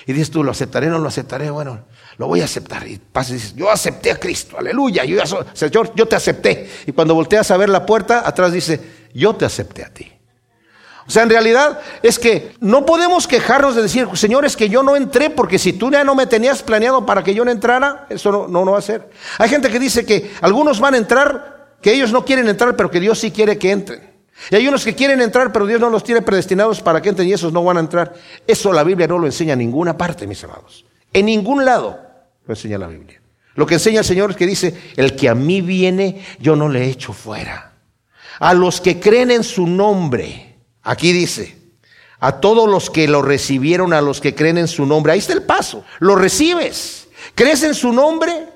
Y 0.05 0.13
dices 0.13 0.31
tú, 0.31 0.43
¿lo 0.43 0.51
aceptaré 0.51 0.87
o 0.87 0.91
no 0.91 0.99
lo 0.99 1.07
aceptaré? 1.07 1.49
Bueno, 1.49 1.85
lo 2.17 2.27
voy 2.27 2.41
a 2.41 2.45
aceptar. 2.45 2.87
Y 2.87 2.97
pasas 2.97 3.53
y 3.53 3.57
yo 3.57 3.69
acepté 3.69 4.11
a 4.11 4.19
Cristo, 4.19 4.57
aleluya, 4.57 5.03
yo, 5.05 5.17
ya 5.17 5.67
yo 5.67 6.07
te 6.07 6.15
acepté. 6.15 6.69
Y 6.85 6.91
cuando 6.91 7.15
volteas 7.15 7.49
a 7.51 7.57
ver 7.57 7.69
la 7.69 7.85
puerta, 7.85 8.27
atrás 8.27 8.51
dice, 8.51 8.79
yo 9.13 9.35
te 9.35 9.45
acepté 9.45 9.83
a 9.83 9.93
ti. 9.93 10.11
O 11.07 11.11
sea, 11.11 11.23
en 11.23 11.29
realidad 11.29 11.79
es 12.01 12.17
que 12.17 12.53
no 12.59 12.85
podemos 12.85 13.27
quejarnos 13.27 13.75
de 13.75 13.83
decir, 13.83 14.07
Señor, 14.15 14.43
es 14.43 14.57
que 14.57 14.69
yo 14.69 14.81
no 14.81 14.95
entré 14.95 15.29
porque 15.29 15.59
si 15.59 15.73
tú 15.73 15.91
ya 15.91 16.03
no 16.03 16.15
me 16.15 16.25
tenías 16.25 16.63
planeado 16.63 17.05
para 17.05 17.23
que 17.23 17.35
yo 17.35 17.45
no 17.45 17.51
entrara, 17.51 18.07
eso 18.09 18.31
no, 18.31 18.47
no, 18.47 18.65
no 18.65 18.71
va 18.71 18.79
a 18.79 18.81
ser. 18.81 19.09
Hay 19.37 19.49
gente 19.49 19.69
que 19.69 19.79
dice 19.79 20.03
que 20.03 20.31
algunos 20.41 20.79
van 20.79 20.95
a 20.95 20.97
entrar, 20.97 21.75
que 21.79 21.93
ellos 21.93 22.11
no 22.11 22.25
quieren 22.25 22.49
entrar, 22.49 22.75
pero 22.75 22.89
que 22.89 22.99
Dios 22.99 23.19
sí 23.19 23.29
quiere 23.29 23.59
que 23.59 23.71
entren. 23.71 24.14
Y 24.51 24.55
hay 24.55 24.67
unos 24.67 24.83
que 24.83 24.93
quieren 24.93 25.21
entrar, 25.21 25.51
pero 25.51 25.65
Dios 25.65 25.79
no 25.79 25.89
los 25.89 26.03
tiene 26.03 26.21
predestinados 26.21 26.81
para 26.81 27.01
que 27.01 27.09
entren 27.09 27.27
y 27.27 27.33
esos 27.33 27.51
no 27.51 27.63
van 27.63 27.77
a 27.77 27.79
entrar. 27.79 28.13
Eso 28.45 28.71
la 28.71 28.83
Biblia 28.83 29.07
no 29.07 29.17
lo 29.17 29.25
enseña 29.25 29.53
en 29.53 29.59
ninguna 29.59 29.97
parte, 29.97 30.27
mis 30.27 30.43
amados. 30.43 30.85
En 31.13 31.25
ningún 31.25 31.65
lado 31.65 31.99
lo 32.45 32.53
enseña 32.53 32.77
la 32.77 32.87
Biblia. 32.87 33.21
Lo 33.55 33.65
que 33.65 33.75
enseña 33.75 33.99
el 33.99 34.05
Señor 34.05 34.31
es 34.31 34.35
que 34.35 34.45
dice, 34.45 34.77
el 34.97 35.15
que 35.15 35.29
a 35.29 35.35
mí 35.35 35.61
viene, 35.61 36.23
yo 36.39 36.55
no 36.55 36.67
le 36.69 36.89
echo 36.89 37.13
fuera. 37.13 37.73
A 38.39 38.53
los 38.53 38.81
que 38.81 38.99
creen 38.99 39.31
en 39.31 39.43
su 39.43 39.65
nombre, 39.65 40.57
aquí 40.83 41.13
dice, 41.13 41.57
a 42.19 42.41
todos 42.41 42.69
los 42.69 42.89
que 42.89 43.07
lo 43.07 43.21
recibieron, 43.21 43.93
a 43.93 44.01
los 44.01 44.19
que 44.19 44.35
creen 44.35 44.57
en 44.57 44.67
su 44.67 44.85
nombre, 44.85 45.13
ahí 45.13 45.19
está 45.19 45.31
el 45.31 45.43
paso, 45.43 45.85
lo 45.99 46.17
recibes, 46.17 47.07
crees 47.33 47.63
en 47.63 47.73
su 47.73 47.93
nombre, 47.93 48.49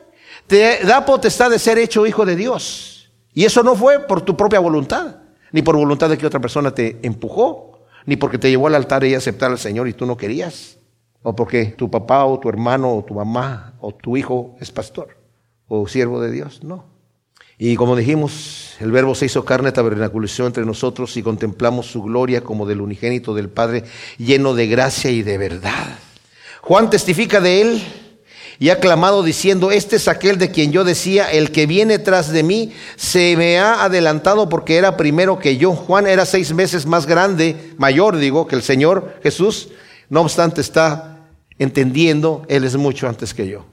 te 0.47 0.83
da 0.83 1.05
potestad 1.05 1.49
de 1.49 1.59
ser 1.59 1.77
hecho 1.77 2.05
hijo 2.05 2.25
de 2.25 2.35
Dios. 2.35 3.09
Y 3.33 3.45
eso 3.45 3.63
no 3.63 3.75
fue 3.75 4.05
por 4.05 4.21
tu 4.21 4.35
propia 4.35 4.59
voluntad 4.59 5.18
ni 5.51 5.61
por 5.61 5.75
voluntad 5.75 6.09
de 6.09 6.17
que 6.17 6.27
otra 6.27 6.39
persona 6.39 6.71
te 6.71 6.99
empujó, 7.03 7.79
ni 8.05 8.15
porque 8.15 8.37
te 8.37 8.49
llevó 8.49 8.67
al 8.67 8.75
altar 8.75 9.03
y 9.03 9.15
aceptar 9.15 9.51
al 9.51 9.59
Señor 9.59 9.87
y 9.87 9.93
tú 9.93 10.05
no 10.05 10.17
querías, 10.17 10.77
o 11.21 11.35
porque 11.35 11.65
tu 11.65 11.89
papá 11.89 12.25
o 12.25 12.39
tu 12.39 12.49
hermano 12.49 12.95
o 12.95 13.03
tu 13.03 13.13
mamá 13.13 13.73
o 13.81 13.93
tu 13.93 14.17
hijo 14.17 14.55
es 14.59 14.71
pastor 14.71 15.17
o 15.67 15.87
siervo 15.87 16.19
de 16.21 16.31
Dios, 16.31 16.63
no. 16.63 16.85
Y 17.61 17.75
como 17.75 17.97
dijimos, 17.97 18.77
el 18.79 18.89
verbo 18.91 19.13
se 19.15 19.25
hizo 19.25 19.43
carne, 19.43 19.73
tabernaculizó 19.73 20.47
entre 20.47 20.65
nosotros 20.65 21.17
y 21.17 21.23
contemplamos 21.23 21.87
su 21.87 22.01
gloria 22.01 22.41
como 22.41 22.65
del 22.65 22.79
unigénito 22.79 23.35
del 23.35 23.49
Padre, 23.49 23.83
lleno 24.17 24.53
de 24.53 24.67
gracia 24.67 25.11
y 25.11 25.23
de 25.23 25.37
verdad. 25.37 25.99
Juan 26.61 26.89
testifica 26.89 27.41
de 27.41 27.61
él 27.61 27.83
y 28.61 28.71
ha 28.71 28.81
clamado 28.81 29.23
diciendo, 29.23 29.71
este 29.71 29.95
es 29.95 30.09
aquel 30.09 30.37
de 30.37 30.51
quien 30.51 30.73
yo 30.73 30.83
decía, 30.83 31.31
el 31.31 31.51
que 31.51 31.65
viene 31.65 31.97
tras 31.97 32.29
de 32.29 32.43
mí 32.43 32.73
se 32.97 33.37
me 33.37 33.57
ha 33.57 33.85
adelantado 33.85 34.49
porque 34.49 34.75
era 34.75 34.97
primero 34.97 35.39
que 35.39 35.55
yo. 35.55 35.73
Juan 35.73 36.05
era 36.07 36.25
seis 36.25 36.53
meses 36.53 36.85
más 36.85 37.05
grande, 37.05 37.73
mayor 37.77 38.17
digo, 38.17 38.47
que 38.47 38.57
el 38.57 38.61
Señor 38.61 39.17
Jesús. 39.23 39.69
No 40.09 40.21
obstante 40.21 40.59
está 40.59 41.19
entendiendo, 41.57 42.45
Él 42.49 42.65
es 42.65 42.75
mucho 42.75 43.07
antes 43.07 43.33
que 43.33 43.47
yo. 43.47 43.65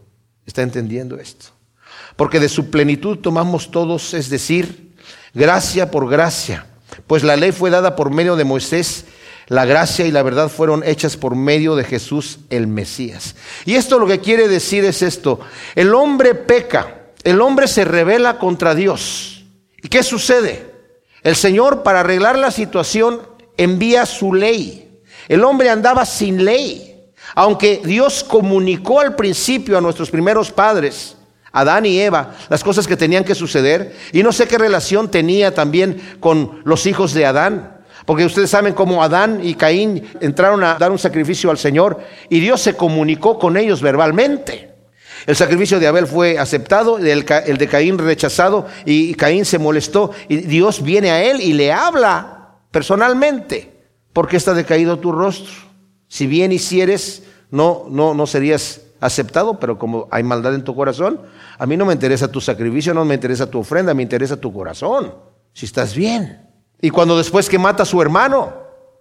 Está 0.47 0.63
entendiendo 0.63 1.19
esto. 1.19 1.47
Porque 2.15 2.39
de 2.39 2.49
su 2.49 2.71
plenitud 2.71 3.19
tomamos 3.19 3.73
todos, 3.73 4.15
es 4.15 4.31
decir, 4.31 4.95
gracia 5.35 5.91
por 5.91 6.09
gracia. 6.09 6.65
Pues 7.09 7.25
la 7.25 7.35
ley 7.35 7.51
fue 7.51 7.71
dada 7.71 7.97
por 7.97 8.11
medio 8.11 8.37
de 8.37 8.45
Moisés 8.45 9.05
la 9.49 9.65
gracia 9.65 10.07
y 10.07 10.11
la 10.11 10.23
verdad 10.23 10.49
fueron 10.49 10.83
hechas 10.85 11.17
por 11.17 11.37
medio 11.37 11.77
de 11.77 11.85
Jesús 11.85 12.39
el 12.51 12.67
Mesías. 12.67 13.37
Y 13.65 13.77
esto 13.77 13.99
lo 13.99 14.07
que 14.07 14.21
quiere 14.21 14.49
decir 14.49 14.85
es 14.85 15.03
esto. 15.03 15.41
El 15.75 15.95
hombre 15.95 16.35
peca, 16.35 17.03
el 17.23 17.41
hombre 17.41 17.69
se 17.69 17.85
revela 17.85 18.39
contra 18.39 18.75
Dios. 18.75 19.45
¿Y 19.83 19.89
qué 19.89 20.03
sucede? 20.03 20.75
El 21.23 21.37
Señor 21.37 21.83
para 21.83 22.01
arreglar 22.01 22.39
la 22.39 22.51
situación 22.51 23.21
envía 23.57 24.07
su 24.07 24.35
ley. 24.35 25.01
El 25.29 25.45
hombre 25.45 25.71
andaba 25.71 26.05
sin 26.07 26.45
ley. 26.45 27.13
Aunque 27.35 27.83
Dios 27.85 28.25
comunicó 28.25 29.01
al 29.01 29.17
principio 29.17 29.77
a 29.77 29.81
nuestros 29.81 30.11
primeros 30.11 30.51
padres, 30.51 31.17
Adán 31.53 31.87
y 31.87 31.99
Eva, 32.01 32.35
las 32.49 32.63
cosas 32.63 32.87
que 32.87 32.97
tenían 32.97 33.25
que 33.25 33.35
suceder, 33.35 33.97
y 34.13 34.23
no 34.23 34.33
sé 34.33 34.47
qué 34.47 34.59
relación 34.59 35.11
tenía 35.11 35.55
también 35.55 36.19
con 36.21 36.61
los 36.65 36.87
hijos 36.87 37.15
de 37.15 37.27
Adán. 37.27 37.76
Porque 38.07 38.25
ustedes 38.25 38.49
saben 38.49 38.73
cómo 38.73 39.03
Adán 39.03 39.41
y 39.43 39.55
Caín 39.55 40.03
entraron 40.21 40.63
a 40.63 40.77
dar 40.77 40.93
un 40.93 40.99
sacrificio 40.99 41.51
al 41.51 41.59
Señor 41.59 41.99
y 42.31 42.39
Dios 42.39 42.63
se 42.63 42.75
comunicó 42.75 43.39
con 43.39 43.57
ellos 43.57 43.83
verbalmente. 43.83 44.75
El 45.27 45.35
sacrificio 45.35 45.81
de 45.81 45.89
Abel 45.89 46.07
fue 46.07 46.39
aceptado, 46.39 46.99
el, 46.99 47.25
de 47.25 47.69
Caín 47.69 47.99
rechazado 47.99 48.67
y 48.85 49.15
Caín 49.15 49.45
se 49.45 49.59
molestó 49.59 50.13
y 50.29 50.37
Dios 50.37 50.83
viene 50.83 51.11
a 51.11 51.25
él 51.25 51.41
y 51.41 51.53
le 51.53 51.73
habla 51.73 52.59
personalmente. 52.71 53.73
¿Por 54.13 54.29
qué 54.29 54.37
está 54.37 54.55
decaído 54.55 55.01
tu 55.01 55.11
rostro? 55.11 55.53
Si 56.07 56.29
bien 56.29 56.53
hicieres, 56.53 57.25
no, 57.51 57.87
no, 57.91 58.15
no 58.15 58.27
serías 58.29 58.83
aceptado, 59.01 59.59
pero 59.59 59.79
como 59.79 60.07
hay 60.13 60.23
maldad 60.23 60.55
en 60.55 60.63
tu 60.63 60.77
corazón, 60.77 61.21
a 61.59 61.67
mí 61.67 61.77
no 61.77 61.85
me 61.85 61.93
interesa 61.93 62.31
tu 62.31 62.41
sacrificio, 62.41 62.95
no 62.95 63.05
me 63.05 63.15
interesa 63.15 63.51
tu 63.51 63.59
ofrenda, 63.59 63.95
me 63.95 64.05
interesa 64.05 64.37
tu 64.37 64.53
corazón, 64.53 65.13
si 65.53 65.67
estás 65.67 65.95
bien. 65.95 66.46
Y 66.81 66.91
cuando 66.91 67.17
después 67.17 67.49
que 67.49 67.59
mata 67.59 67.83
a 67.83 67.87
su 67.87 68.01
hermano, 68.01 68.53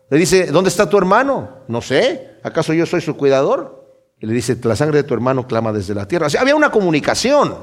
le 0.10 0.18
dice, 0.18 0.48
¿dónde 0.48 0.70
está 0.70 0.90
tu 0.90 0.98
hermano? 0.98 1.64
No 1.68 1.82
sé, 1.82 2.38
¿acaso 2.44 2.74
yo 2.74 2.86
soy 2.86 3.02
su 3.02 3.16
cuidador? 3.18 3.86
Y 4.20 4.26
le 4.28 4.34
dice, 4.34 4.58
la 4.64 4.76
sangre 4.76 5.02
de 5.02 5.04
tu 5.04 5.14
hermano 5.14 5.48
clama 5.48 5.74
desde 5.74 5.94
la 5.94 6.08
tierra. 6.08 6.28
Había 6.40 6.56
una 6.56 6.72
comunicación. 6.72 7.56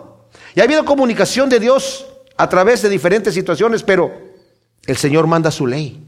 Y 0.54 0.60
ha 0.60 0.64
habido 0.64 0.84
comunicación 0.84 1.48
de 1.48 1.60
Dios 1.60 2.06
a 2.36 2.48
través 2.48 2.82
de 2.82 2.88
diferentes 2.88 3.34
situaciones, 3.34 3.82
pero 3.82 4.12
el 4.86 4.96
Señor 4.96 5.26
manda 5.26 5.50
su 5.50 5.66
ley 5.66 6.06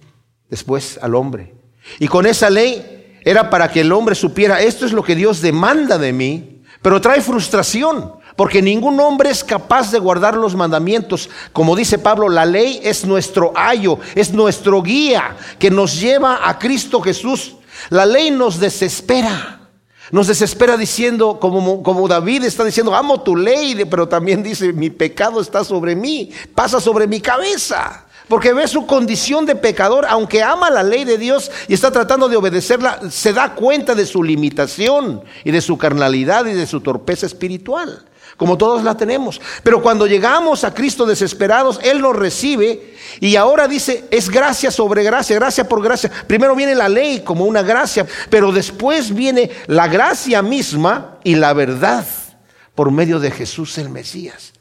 después 0.48 0.98
al 1.00 1.14
hombre. 1.14 1.54
Y 1.98 2.08
con 2.08 2.26
esa 2.26 2.50
ley 2.50 3.18
era 3.24 3.48
para 3.48 3.70
que 3.70 3.80
el 3.80 3.92
hombre 3.92 4.14
supiera, 4.14 4.60
esto 4.60 4.86
es 4.86 4.92
lo 4.92 5.02
que 5.02 5.14
Dios 5.14 5.40
demanda 5.40 5.98
de 5.98 6.12
mí, 6.12 6.62
pero 6.82 7.00
trae 7.00 7.20
frustración. 7.22 8.12
Porque 8.36 8.60
ningún 8.60 8.98
hombre 8.98 9.30
es 9.30 9.44
capaz 9.44 9.92
de 9.92 9.98
guardar 9.98 10.36
los 10.36 10.56
mandamientos. 10.56 11.30
Como 11.52 11.76
dice 11.76 11.98
Pablo, 11.98 12.28
la 12.28 12.44
ley 12.44 12.80
es 12.82 13.04
nuestro 13.04 13.52
ayo, 13.54 13.98
es 14.14 14.32
nuestro 14.32 14.82
guía 14.82 15.36
que 15.58 15.70
nos 15.70 16.00
lleva 16.00 16.48
a 16.48 16.58
Cristo 16.58 17.00
Jesús. 17.00 17.56
La 17.90 18.06
ley 18.06 18.30
nos 18.30 18.58
desespera. 18.58 19.60
Nos 20.10 20.26
desespera 20.26 20.76
diciendo, 20.76 21.38
como, 21.40 21.82
como 21.82 22.06
David 22.08 22.44
está 22.44 22.64
diciendo, 22.64 22.94
amo 22.94 23.22
tu 23.22 23.36
ley, 23.36 23.84
pero 23.88 24.06
también 24.06 24.42
dice, 24.42 24.72
mi 24.72 24.90
pecado 24.90 25.40
está 25.40 25.64
sobre 25.64 25.96
mí, 25.96 26.30
pasa 26.54 26.78
sobre 26.80 27.06
mi 27.06 27.20
cabeza. 27.20 28.04
Porque 28.28 28.52
ve 28.52 28.66
su 28.66 28.86
condición 28.86 29.46
de 29.46 29.54
pecador, 29.54 30.06
aunque 30.08 30.42
ama 30.42 30.70
la 30.70 30.82
ley 30.82 31.04
de 31.04 31.18
Dios 31.18 31.50
y 31.68 31.74
está 31.74 31.90
tratando 31.90 32.28
de 32.28 32.36
obedecerla, 32.36 33.00
se 33.10 33.32
da 33.32 33.54
cuenta 33.54 33.94
de 33.94 34.06
su 34.06 34.22
limitación 34.22 35.22
y 35.44 35.50
de 35.50 35.60
su 35.60 35.76
carnalidad 35.76 36.46
y 36.46 36.54
de 36.54 36.66
su 36.66 36.80
torpeza 36.80 37.26
espiritual. 37.26 38.04
Como 38.36 38.58
todos 38.58 38.82
la 38.82 38.96
tenemos. 38.96 39.40
Pero 39.62 39.82
cuando 39.82 40.06
llegamos 40.06 40.64
a 40.64 40.74
Cristo 40.74 41.06
desesperados, 41.06 41.80
Él 41.82 42.00
nos 42.00 42.16
recibe 42.16 42.94
y 43.20 43.36
ahora 43.36 43.68
dice, 43.68 44.04
es 44.10 44.28
gracia 44.28 44.70
sobre 44.70 45.02
gracia, 45.02 45.36
gracia 45.36 45.68
por 45.68 45.82
gracia. 45.82 46.10
Primero 46.26 46.54
viene 46.54 46.74
la 46.74 46.88
ley 46.88 47.20
como 47.20 47.44
una 47.44 47.62
gracia, 47.62 48.06
pero 48.30 48.52
después 48.52 49.14
viene 49.14 49.50
la 49.66 49.88
gracia 49.88 50.42
misma 50.42 51.18
y 51.24 51.36
la 51.36 51.52
verdad 51.52 52.04
por 52.74 52.90
medio 52.90 53.20
de 53.20 53.30
Jesús 53.30 53.78
el 53.78 53.88
Mesías. 53.88 54.52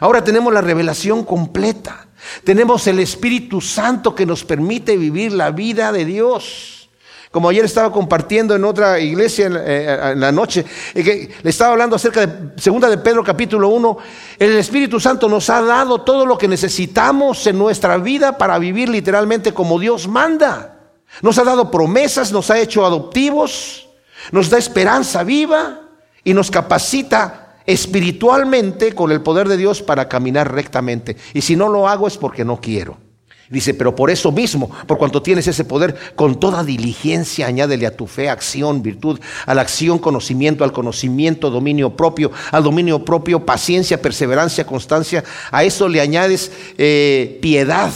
Ahora 0.00 0.22
tenemos 0.22 0.52
la 0.52 0.60
revelación 0.60 1.24
completa. 1.24 2.06
Tenemos 2.44 2.86
el 2.86 2.98
Espíritu 3.00 3.60
Santo 3.60 4.14
que 4.14 4.26
nos 4.26 4.44
permite 4.44 4.96
vivir 4.96 5.32
la 5.32 5.50
vida 5.50 5.90
de 5.92 6.04
Dios. 6.04 6.79
Como 7.30 7.48
ayer 7.48 7.64
estaba 7.64 7.92
compartiendo 7.92 8.56
en 8.56 8.64
otra 8.64 8.98
iglesia 8.98 9.46
en, 9.46 9.56
eh, 9.56 10.14
la 10.16 10.32
noche, 10.32 10.64
que 10.92 11.30
le 11.40 11.50
estaba 11.50 11.70
hablando 11.70 11.94
acerca 11.94 12.26
de 12.26 12.60
segunda 12.60 12.88
de 12.88 12.98
Pedro 12.98 13.22
capítulo 13.22 13.68
1, 13.68 13.98
el 14.36 14.56
Espíritu 14.56 14.98
Santo 14.98 15.28
nos 15.28 15.48
ha 15.48 15.62
dado 15.62 16.00
todo 16.00 16.26
lo 16.26 16.36
que 16.36 16.48
necesitamos 16.48 17.46
en 17.46 17.56
nuestra 17.56 17.98
vida 17.98 18.36
para 18.36 18.58
vivir 18.58 18.88
literalmente 18.88 19.54
como 19.54 19.78
Dios 19.78 20.08
manda. 20.08 20.80
Nos 21.22 21.38
ha 21.38 21.44
dado 21.44 21.70
promesas, 21.70 22.32
nos 22.32 22.50
ha 22.50 22.58
hecho 22.58 22.84
adoptivos, 22.84 23.88
nos 24.32 24.50
da 24.50 24.58
esperanza 24.58 25.22
viva 25.22 25.82
y 26.24 26.34
nos 26.34 26.50
capacita 26.50 27.58
espiritualmente 27.64 28.92
con 28.92 29.12
el 29.12 29.20
poder 29.20 29.46
de 29.46 29.56
Dios 29.56 29.82
para 29.82 30.08
caminar 30.08 30.52
rectamente. 30.52 31.16
Y 31.32 31.42
si 31.42 31.54
no 31.54 31.68
lo 31.68 31.86
hago 31.86 32.08
es 32.08 32.16
porque 32.16 32.44
no 32.44 32.60
quiero. 32.60 33.09
Dice, 33.50 33.74
pero 33.74 33.96
por 33.96 34.10
eso 34.10 34.30
mismo, 34.30 34.70
por 34.86 34.96
cuanto 34.96 35.20
tienes 35.22 35.48
ese 35.48 35.64
poder, 35.64 35.96
con 36.14 36.38
toda 36.38 36.62
diligencia 36.62 37.48
añádele 37.48 37.84
a 37.84 37.96
tu 37.96 38.06
fe 38.06 38.30
acción, 38.30 38.80
virtud, 38.80 39.18
a 39.44 39.54
la 39.54 39.62
acción 39.62 39.98
conocimiento, 39.98 40.62
al 40.62 40.72
conocimiento 40.72 41.50
dominio 41.50 41.96
propio, 41.96 42.30
al 42.52 42.62
dominio 42.62 43.04
propio 43.04 43.44
paciencia, 43.44 44.00
perseverancia, 44.00 44.64
constancia. 44.64 45.24
A 45.50 45.64
eso 45.64 45.88
le 45.88 46.00
añades 46.00 46.52
eh, 46.78 47.40
piedad, 47.42 47.90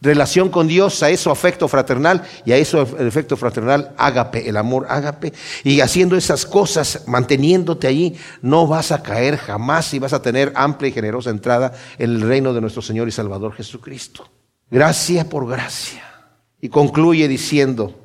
relación 0.00 0.48
con 0.48 0.66
Dios, 0.66 1.04
a 1.04 1.10
eso 1.10 1.30
afecto 1.30 1.68
fraternal 1.68 2.24
y 2.44 2.50
a 2.50 2.56
eso 2.56 2.84
el 2.98 3.06
efecto 3.06 3.36
fraternal, 3.36 3.94
ágape, 3.96 4.48
el 4.48 4.56
amor 4.56 4.86
ágape. 4.88 5.32
Y 5.62 5.82
haciendo 5.82 6.16
esas 6.16 6.44
cosas, 6.44 7.04
manteniéndote 7.06 7.86
allí, 7.86 8.16
no 8.42 8.66
vas 8.66 8.90
a 8.90 9.04
caer 9.04 9.36
jamás 9.36 9.94
y 9.94 10.00
vas 10.00 10.14
a 10.14 10.22
tener 10.22 10.52
amplia 10.56 10.88
y 10.88 10.92
generosa 10.92 11.30
entrada 11.30 11.74
en 11.96 12.10
el 12.10 12.22
reino 12.22 12.52
de 12.52 12.60
nuestro 12.60 12.82
Señor 12.82 13.06
y 13.06 13.12
Salvador 13.12 13.52
Jesucristo. 13.52 14.28
Gracia 14.70 15.28
por 15.28 15.48
gracia. 15.48 16.04
Y 16.60 16.68
concluye 16.68 17.26
diciendo, 17.26 17.98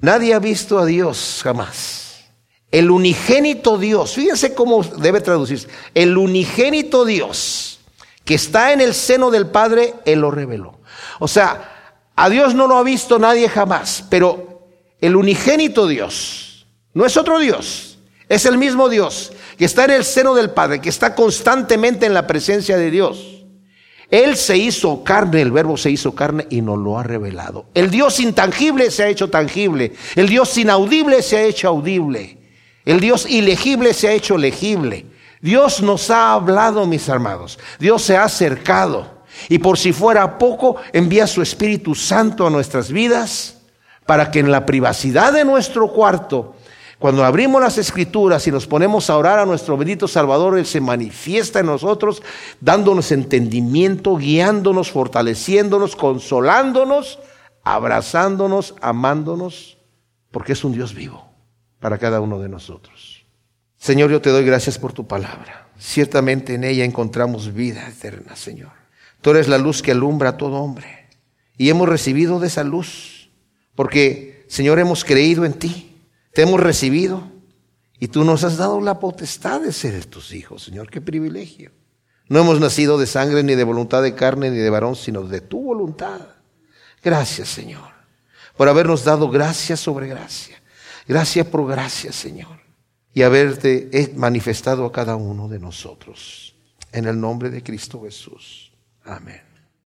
nadie 0.00 0.34
ha 0.34 0.38
visto 0.38 0.78
a 0.78 0.84
Dios 0.84 1.40
jamás. 1.42 2.24
El 2.70 2.90
unigénito 2.90 3.78
Dios, 3.78 4.14
fíjense 4.14 4.54
cómo 4.54 4.82
debe 4.82 5.20
traducirse, 5.20 5.68
el 5.94 6.16
unigénito 6.16 7.04
Dios 7.04 7.80
que 8.24 8.34
está 8.34 8.72
en 8.72 8.80
el 8.80 8.94
seno 8.94 9.30
del 9.30 9.46
Padre, 9.46 9.94
Él 10.04 10.20
lo 10.20 10.30
reveló. 10.30 10.78
O 11.18 11.28
sea, 11.28 12.00
a 12.16 12.28
Dios 12.28 12.54
no 12.54 12.66
lo 12.66 12.76
ha 12.76 12.82
visto 12.82 13.18
nadie 13.18 13.48
jamás, 13.48 14.04
pero 14.08 14.68
el 15.00 15.16
unigénito 15.16 15.86
Dios 15.86 16.66
no 16.94 17.04
es 17.04 17.16
otro 17.16 17.38
Dios, 17.38 17.98
es 18.28 18.46
el 18.46 18.58
mismo 18.58 18.88
Dios 18.88 19.32
que 19.58 19.64
está 19.64 19.84
en 19.84 19.90
el 19.90 20.04
seno 20.04 20.34
del 20.34 20.50
Padre, 20.50 20.80
que 20.80 20.88
está 20.88 21.14
constantemente 21.14 22.06
en 22.06 22.14
la 22.14 22.26
presencia 22.26 22.76
de 22.76 22.90
Dios. 22.90 23.31
Él 24.12 24.36
se 24.36 24.58
hizo 24.58 25.02
carne, 25.02 25.40
el 25.40 25.50
verbo 25.50 25.78
se 25.78 25.90
hizo 25.90 26.14
carne 26.14 26.46
y 26.50 26.60
nos 26.60 26.78
lo 26.78 26.98
ha 26.98 27.02
revelado. 27.02 27.64
El 27.72 27.90
Dios 27.90 28.20
intangible 28.20 28.90
se 28.90 29.04
ha 29.04 29.08
hecho 29.08 29.30
tangible. 29.30 29.94
El 30.14 30.28
Dios 30.28 30.58
inaudible 30.58 31.22
se 31.22 31.38
ha 31.38 31.42
hecho 31.44 31.68
audible. 31.68 32.36
El 32.84 33.00
Dios 33.00 33.24
ilegible 33.26 33.94
se 33.94 34.08
ha 34.08 34.12
hecho 34.12 34.36
legible. 34.36 35.06
Dios 35.40 35.80
nos 35.80 36.10
ha 36.10 36.34
hablado, 36.34 36.84
mis 36.86 37.08
amados. 37.08 37.58
Dios 37.78 38.02
se 38.02 38.14
ha 38.18 38.24
acercado. 38.24 39.24
Y 39.48 39.60
por 39.60 39.78
si 39.78 39.94
fuera 39.94 40.36
poco, 40.36 40.76
envía 40.92 41.26
su 41.26 41.40
Espíritu 41.40 41.94
Santo 41.94 42.46
a 42.46 42.50
nuestras 42.50 42.92
vidas 42.92 43.62
para 44.04 44.30
que 44.30 44.40
en 44.40 44.50
la 44.50 44.66
privacidad 44.66 45.32
de 45.32 45.46
nuestro 45.46 45.90
cuarto 45.90 46.54
cuando 47.02 47.24
abrimos 47.24 47.60
las 47.60 47.78
escrituras 47.78 48.46
y 48.46 48.52
nos 48.52 48.68
ponemos 48.68 49.10
a 49.10 49.18
orar 49.18 49.40
a 49.40 49.44
nuestro 49.44 49.76
bendito 49.76 50.06
Salvador, 50.06 50.56
Él 50.56 50.64
se 50.64 50.80
manifiesta 50.80 51.58
en 51.58 51.66
nosotros, 51.66 52.22
dándonos 52.60 53.10
entendimiento, 53.10 54.16
guiándonos, 54.16 54.92
fortaleciéndonos, 54.92 55.96
consolándonos, 55.96 57.18
abrazándonos, 57.64 58.76
amándonos, 58.80 59.78
porque 60.30 60.52
es 60.52 60.62
un 60.62 60.74
Dios 60.74 60.94
vivo 60.94 61.28
para 61.80 61.98
cada 61.98 62.20
uno 62.20 62.38
de 62.38 62.48
nosotros. 62.48 63.26
Señor, 63.76 64.08
yo 64.12 64.20
te 64.20 64.30
doy 64.30 64.44
gracias 64.44 64.78
por 64.78 64.92
tu 64.92 65.08
palabra. 65.08 65.66
Ciertamente 65.76 66.54
en 66.54 66.62
ella 66.62 66.84
encontramos 66.84 67.52
vida 67.52 67.84
eterna, 67.88 68.36
Señor. 68.36 68.70
Tú 69.20 69.30
eres 69.30 69.48
la 69.48 69.58
luz 69.58 69.82
que 69.82 69.90
alumbra 69.90 70.28
a 70.28 70.36
todo 70.36 70.58
hombre. 70.58 71.08
Y 71.58 71.68
hemos 71.68 71.88
recibido 71.88 72.38
de 72.38 72.46
esa 72.46 72.62
luz, 72.62 73.28
porque, 73.74 74.44
Señor, 74.46 74.78
hemos 74.78 75.04
creído 75.04 75.44
en 75.44 75.54
ti. 75.54 75.91
Te 76.32 76.42
hemos 76.42 76.60
recibido 76.60 77.22
y 77.98 78.08
tú 78.08 78.24
nos 78.24 78.42
has 78.44 78.56
dado 78.56 78.80
la 78.80 78.98
potestad 78.98 79.60
de 79.60 79.72
ser 79.72 80.06
tus 80.06 80.32
hijos, 80.32 80.64
Señor. 80.64 80.90
Qué 80.90 81.00
privilegio. 81.00 81.70
No 82.28 82.40
hemos 82.40 82.60
nacido 82.60 82.98
de 82.98 83.06
sangre 83.06 83.42
ni 83.42 83.54
de 83.54 83.64
voluntad 83.64 84.02
de 84.02 84.14
carne 84.14 84.50
ni 84.50 84.56
de 84.56 84.70
varón, 84.70 84.96
sino 84.96 85.22
de 85.22 85.40
tu 85.40 85.62
voluntad. 85.62 86.20
Gracias, 87.02 87.48
Señor, 87.48 87.90
por 88.56 88.68
habernos 88.68 89.04
dado 89.04 89.28
gracia 89.28 89.76
sobre 89.76 90.08
gracia. 90.08 90.62
Gracias 91.06 91.46
por 91.46 91.66
gracia, 91.68 92.12
Señor, 92.12 92.60
y 93.12 93.22
haberte 93.22 94.12
manifestado 94.16 94.86
a 94.86 94.92
cada 94.92 95.16
uno 95.16 95.48
de 95.48 95.58
nosotros. 95.58 96.54
En 96.92 97.06
el 97.06 97.20
nombre 97.20 97.50
de 97.50 97.62
Cristo 97.62 98.02
Jesús. 98.02 98.72
Amén. 99.04 99.51